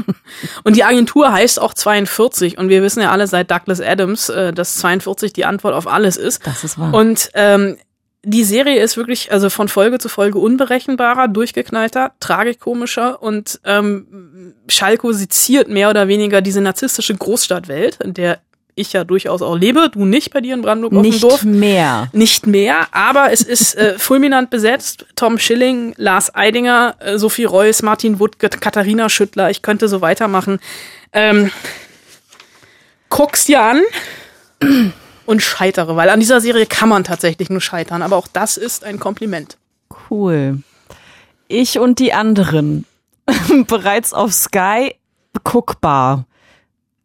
und 0.64 0.76
die 0.76 0.84
Agentur 0.84 1.32
heißt 1.32 1.60
auch 1.60 1.74
42 1.74 2.56
und 2.56 2.68
wir 2.68 2.82
wissen 2.82 3.02
ja 3.02 3.10
alle 3.10 3.26
seit 3.26 3.50
Douglas 3.50 3.80
Adams, 3.80 4.28
äh, 4.28 4.52
dass 4.52 4.76
42 4.76 5.32
die 5.32 5.44
Antwort 5.44 5.74
auf 5.74 5.86
alles 5.86 6.16
ist. 6.16 6.46
Das 6.46 6.64
ist 6.64 6.78
wahr. 6.78 6.94
Und 6.94 7.30
ähm, 7.34 7.76
die 8.22 8.44
Serie 8.44 8.80
ist 8.80 8.96
wirklich 8.96 9.32
also 9.32 9.50
von 9.50 9.68
Folge 9.68 9.98
zu 9.98 10.08
Folge 10.08 10.38
unberechenbarer, 10.38 11.28
durchgeknallter, 11.28 12.12
tragikomischer 12.20 13.22
und 13.22 13.60
ähm, 13.64 14.54
Schalko 14.68 15.12
seziert 15.12 15.68
mehr 15.68 15.90
oder 15.90 16.06
weniger 16.06 16.40
diese 16.40 16.60
narzisstische 16.60 17.14
Großstadtwelt, 17.14 17.98
in 18.02 18.14
der 18.14 18.40
ich 18.80 18.92
ja 18.92 19.04
durchaus 19.04 19.42
auch 19.42 19.56
lebe, 19.56 19.90
du 19.90 20.04
nicht 20.04 20.32
bei 20.32 20.40
dir 20.40 20.54
in 20.54 20.62
Brandenburg 20.62 20.98
auf 20.98 21.02
dem 21.02 21.10
Nicht 21.10 21.22
Dorf 21.22 21.42
mehr. 21.44 22.08
nicht 22.12 22.46
mehr, 22.46 22.86
aber 22.92 23.32
es 23.32 23.42
ist 23.42 23.74
äh, 23.76 23.94
fulminant 23.98 24.50
besetzt. 24.50 25.06
Tom 25.16 25.38
Schilling, 25.38 25.94
Lars 25.96 26.34
Eidinger, 26.34 26.96
äh, 27.00 27.18
Sophie 27.18 27.44
Reuss, 27.44 27.82
Martin 27.82 28.18
Wuttgert, 28.18 28.60
Katharina 28.60 29.08
Schüttler, 29.08 29.50
ich 29.50 29.62
könnte 29.62 29.88
so 29.88 30.00
weitermachen. 30.00 30.58
Ähm, 31.12 31.50
guck's 33.08 33.44
dir 33.46 33.62
an 33.62 33.82
und 35.26 35.42
scheitere, 35.42 35.96
weil 35.96 36.08
an 36.10 36.20
dieser 36.20 36.40
Serie 36.40 36.66
kann 36.66 36.88
man 36.88 37.04
tatsächlich 37.04 37.50
nur 37.50 37.60
scheitern, 37.60 38.02
aber 38.02 38.16
auch 38.16 38.28
das 38.28 38.56
ist 38.56 38.84
ein 38.84 38.98
Kompliment. 38.98 39.56
Cool. 40.10 40.62
Ich 41.48 41.78
und 41.78 41.98
die 41.98 42.12
anderen. 42.12 42.84
Bereits 43.66 44.12
auf 44.12 44.32
Sky 44.32 44.94
guckbar. 45.44 46.26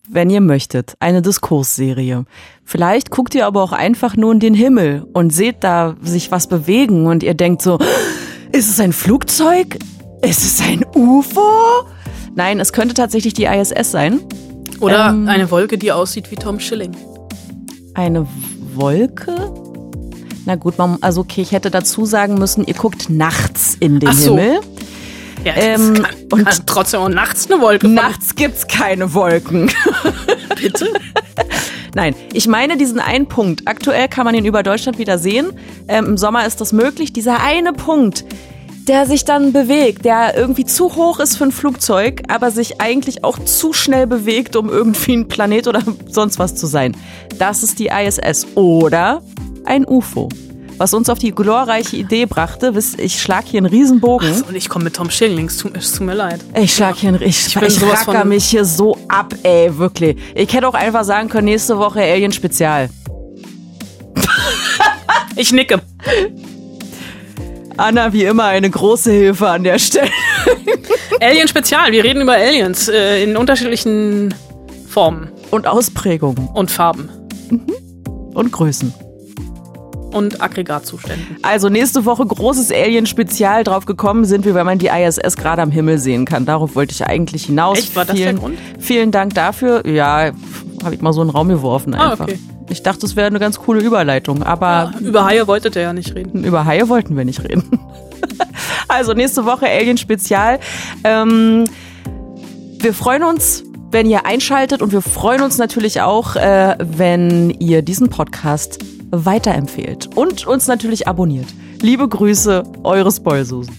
Wenn 0.07 0.29
ihr 0.29 0.41
möchtet. 0.41 0.95
Eine 0.99 1.21
Diskursserie. 1.21 2.25
Vielleicht 2.63 3.09
guckt 3.11 3.33
ihr 3.35 3.45
aber 3.47 3.63
auch 3.63 3.71
einfach 3.71 4.15
nur 4.15 4.31
in 4.31 4.39
den 4.39 4.53
Himmel 4.53 5.05
und 5.13 5.31
seht 5.33 5.63
da 5.63 5.95
sich 6.01 6.31
was 6.31 6.47
bewegen 6.47 7.07
und 7.07 7.23
ihr 7.23 7.33
denkt 7.33 7.61
so, 7.61 7.79
ist 8.51 8.69
es 8.69 8.79
ein 8.79 8.93
Flugzeug? 8.93 9.77
Ist 10.21 10.43
es 10.43 10.61
ein 10.61 10.85
UFO? 10.95 11.85
Nein, 12.35 12.59
es 12.59 12.71
könnte 12.73 12.93
tatsächlich 12.93 13.33
die 13.33 13.45
ISS 13.45 13.91
sein. 13.91 14.19
Oder 14.79 15.09
Ähm. 15.09 15.27
eine 15.27 15.49
Wolke, 15.51 15.77
die 15.77 15.91
aussieht 15.91 16.29
wie 16.31 16.35
Tom 16.35 16.59
Schilling. 16.59 16.95
Eine 17.93 18.27
Wolke? 18.73 19.51
Na 20.45 20.55
gut, 20.55 20.77
man, 20.77 20.97
also 21.01 21.21
okay, 21.21 21.41
ich 21.41 21.51
hätte 21.53 21.71
dazu 21.71 22.05
sagen 22.05 22.35
müssen, 22.35 22.65
ihr 22.65 22.73
guckt 22.75 23.09
nachts 23.09 23.75
in 23.79 23.99
den 23.99 24.11
so. 24.11 24.37
Himmel. 24.37 24.59
Ja, 25.45 25.53
Ähm, 25.55 25.93
kann, 25.93 26.05
und- 26.31 26.45
kann 26.45 26.57
trotzdem 26.65 26.99
auch 27.01 27.09
nachts 27.09 27.49
eine 27.49 27.61
Wolke 27.61 27.85
von- 27.87 27.93
Nachts 27.93 28.35
gibt's 28.35 28.67
keine 28.67 29.13
Wolken. 29.13 29.71
Bitte? 30.61 30.87
Nein, 31.93 32.15
ich 32.33 32.47
meine 32.47 32.77
diesen 32.77 32.99
einen 32.99 33.27
Punkt. 33.27 33.61
Aktuell 33.67 34.07
kann 34.09 34.25
man 34.25 34.35
ihn 34.35 34.45
über 34.45 34.63
Deutschland 34.63 34.97
wieder 34.97 35.17
sehen. 35.17 35.53
Ähm, 35.87 36.05
Im 36.05 36.17
Sommer 36.17 36.45
ist 36.45 36.59
das 36.61 36.73
möglich. 36.73 37.13
Dieser 37.13 37.41
eine 37.41 37.71
Punkt, 37.73 38.25
der 38.87 39.05
sich 39.05 39.23
dann 39.25 39.53
bewegt, 39.53 40.03
der 40.05 40.35
irgendwie 40.35 40.65
zu 40.65 40.95
hoch 40.95 41.19
ist 41.19 41.37
für 41.37 41.45
ein 41.45 41.51
Flugzeug, 41.51 42.23
aber 42.27 42.51
sich 42.51 42.81
eigentlich 42.81 43.23
auch 43.23 43.39
zu 43.39 43.71
schnell 43.73 44.07
bewegt, 44.07 44.55
um 44.55 44.69
irgendwie 44.69 45.13
ein 45.15 45.27
Planet 45.27 45.67
oder 45.67 45.81
sonst 46.09 46.37
was 46.39 46.55
zu 46.55 46.67
sein. 46.67 46.95
Das 47.37 47.63
ist 47.63 47.79
die 47.79 47.87
ISS. 47.87 48.47
Oder 48.55 49.21
ein 49.65 49.85
UFO. 49.87 50.29
Was 50.77 50.93
uns 50.93 51.09
auf 51.09 51.19
die 51.19 51.31
glorreiche 51.31 51.95
Idee 51.95 52.25
brachte, 52.25 52.75
wisst, 52.75 52.99
ich 52.99 53.21
schlag 53.21 53.45
hier 53.45 53.59
einen 53.59 53.65
Riesenbogen. 53.67 54.29
Ach 54.43 54.49
und 54.49 54.55
ich 54.55 54.67
komme 54.67 54.85
mit 54.85 54.95
Tom 54.95 55.09
Schilling, 55.09 55.45
es 55.47 55.57
tut, 55.57 55.75
es 55.77 55.93
tut 55.93 56.05
mir 56.05 56.13
leid. 56.15 56.41
Ich 56.59 56.73
schlag 56.75 56.97
hier, 56.97 57.09
einen- 57.09 57.21
ich, 57.21 57.47
Ich 57.47 57.55
ich, 57.55 57.81
racker 57.81 58.25
mich 58.25 58.45
hier 58.45 58.65
so 58.65 58.97
ab, 59.07 59.33
ey, 59.43 59.77
wirklich. 59.77 60.17
Ich 60.35 60.53
hätte 60.53 60.67
auch 60.67 60.73
einfach 60.73 61.05
sagen 61.05 61.29
können, 61.29 61.45
nächste 61.45 61.77
Woche 61.77 62.01
Alien 62.01 62.31
Spezial. 62.31 62.89
Ich 65.37 65.51
nicke. 65.51 65.81
Anna, 67.75 68.13
wie 68.13 68.23
immer, 68.23 68.45
eine 68.45 68.69
große 68.69 69.11
Hilfe 69.11 69.49
an 69.49 69.65
der 69.65 69.79
Stelle. 69.79 70.09
Alien 71.19 71.49
Spezial, 71.49 71.91
wir 71.91 72.05
reden 72.05 72.21
über 72.21 72.33
Aliens 72.35 72.87
äh, 72.87 73.21
in 73.21 73.35
unterschiedlichen 73.35 74.33
Formen 74.87 75.29
Und 75.51 75.67
Ausprägungen 75.67 76.47
und 76.53 76.71
Farben 76.71 77.09
und 78.33 78.51
Größen. 78.53 78.93
Und 80.15 80.41
Aggregatzuständen. 80.41 81.37
Also 81.41 81.69
nächste 81.69 82.05
Woche 82.05 82.25
großes 82.25 82.71
Alien-Spezial. 82.71 83.63
Drauf 83.63 83.85
gekommen 83.85 84.25
sind 84.25 84.45
wir, 84.45 84.53
weil 84.55 84.63
man 84.63 84.79
die 84.79 84.87
ISS 84.87 85.37
gerade 85.37 85.61
am 85.61 85.71
Himmel 85.71 85.97
sehen 85.99 86.25
kann. 86.25 86.45
Darauf 86.45 86.75
wollte 86.75 86.93
ich 86.93 87.05
eigentlich 87.05 87.45
hinaus. 87.45 87.77
Echt? 87.79 87.95
War 87.95 88.05
das 88.05 88.15
vielen, 88.15 88.35
der 88.35 88.41
Grund? 88.41 88.57
Vielen 88.79 89.11
Dank 89.11 89.33
dafür. 89.35 89.85
Ja, 89.87 90.31
habe 90.83 90.95
ich 90.95 91.01
mal 91.01 91.13
so 91.13 91.21
in 91.21 91.27
den 91.27 91.35
Raum 91.35 91.49
geworfen 91.49 91.93
Ah, 91.93 92.11
einfach. 92.11 92.25
okay. 92.27 92.39
Ich 92.69 92.81
dachte, 92.81 93.05
es 93.05 93.15
wäre 93.15 93.27
eine 93.27 93.39
ganz 93.39 93.59
coole 93.59 93.79
Überleitung, 93.81 94.41
aber 94.41 94.91
Über 94.99 95.25
Haie 95.25 95.45
wolltet 95.47 95.75
ihr 95.75 95.83
ja 95.83 95.93
nicht 95.93 96.15
reden. 96.15 96.43
Über 96.43 96.65
Haie 96.65 96.89
wollten 96.89 97.15
wir 97.15 97.25
nicht 97.25 97.43
reden. 97.43 97.79
Also 98.87 99.13
nächste 99.13 99.45
Woche 99.45 99.67
Alien 99.67 99.97
Spezial. 99.97 100.59
Ähm, 101.03 101.65
wir 102.79 102.93
freuen 102.93 103.23
uns, 103.23 103.63
wenn 103.91 104.07
ihr 104.09 104.25
einschaltet 104.25 104.81
und 104.81 104.91
wir 104.91 105.01
freuen 105.01 105.41
uns 105.41 105.57
natürlich 105.57 106.01
auch, 106.01 106.35
äh, 106.35 106.75
wenn 106.79 107.49
ihr 107.51 107.81
diesen 107.81 108.09
Podcast 108.09 108.79
weiterempfehlt 109.23 110.09
und 110.15 110.45
uns 110.45 110.67
natürlich 110.67 111.07
abonniert. 111.07 111.47
Liebe 111.81 112.07
Grüße, 112.07 112.63
eure 112.83 113.11
Spoilsusen. 113.11 113.77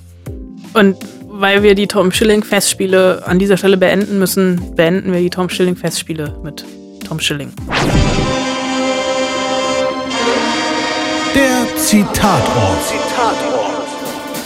Und 0.73 0.97
weil 1.29 1.63
wir 1.63 1.75
die 1.75 1.87
Tom 1.87 2.13
Schilling 2.13 2.43
Festspiele 2.43 3.23
an 3.27 3.39
dieser 3.39 3.57
Stelle 3.57 3.77
beenden 3.77 4.19
müssen, 4.19 4.75
beenden 4.75 5.13
wir 5.13 5.21
die 5.21 5.31
Tom 5.31 5.51
Schilling 5.51 5.77
Festspiele 5.77 6.39
mit 6.43 6.65
Tom 7.07 7.21
Schilling. 7.21 7.53
Der 11.35 11.77
Zitatort. 11.77 12.95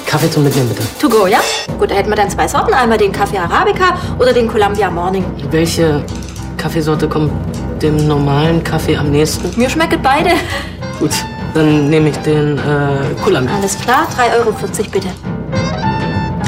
Kaffee 0.06 0.28
zum 0.28 0.42
Mitnehmen, 0.42 0.68
bitte. 0.68 0.82
To 1.00 1.08
go, 1.08 1.28
ja? 1.28 1.38
Gut, 1.78 1.92
da 1.92 1.94
hätten 1.94 2.08
wir 2.08 2.16
dann 2.16 2.28
zwei 2.28 2.48
Sorten. 2.48 2.74
Einmal 2.74 2.98
den 2.98 3.12
Kaffee 3.12 3.38
Arabica 3.38 3.96
oder 4.18 4.32
den 4.32 4.48
Columbia 4.48 4.90
Morning. 4.90 5.24
Welche 5.52 6.04
Kaffeesorte 6.56 7.08
kommt 7.08 7.30
dem 7.80 8.08
normalen 8.08 8.64
Kaffee 8.64 8.96
am 8.96 9.12
nächsten? 9.12 9.56
Mir 9.56 9.70
schmecken 9.70 10.00
beide. 10.02 10.30
Gut, 11.00 11.10
dann 11.54 11.88
nehme 11.88 12.10
ich 12.10 12.16
den 12.18 12.58
äh, 12.58 12.60
Columbia. 13.24 13.54
Alles 13.56 13.76
klar, 13.78 14.06
3,40 14.16 14.38
Euro 14.38 14.52
bitte. 14.92 15.08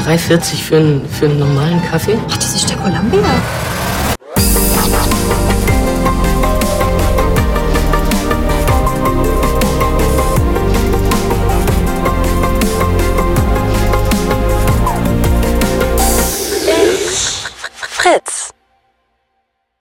3,40 0.07 0.55
für, 0.61 0.77
einen- 0.77 1.09
für 1.09 1.25
einen 1.25 1.39
normalen 1.39 1.81
Kaffee? 1.89 2.17
Ach, 2.29 2.35
das 2.37 2.55
ist 2.55 2.69
der 2.69 2.77
Columbia. 2.77 3.19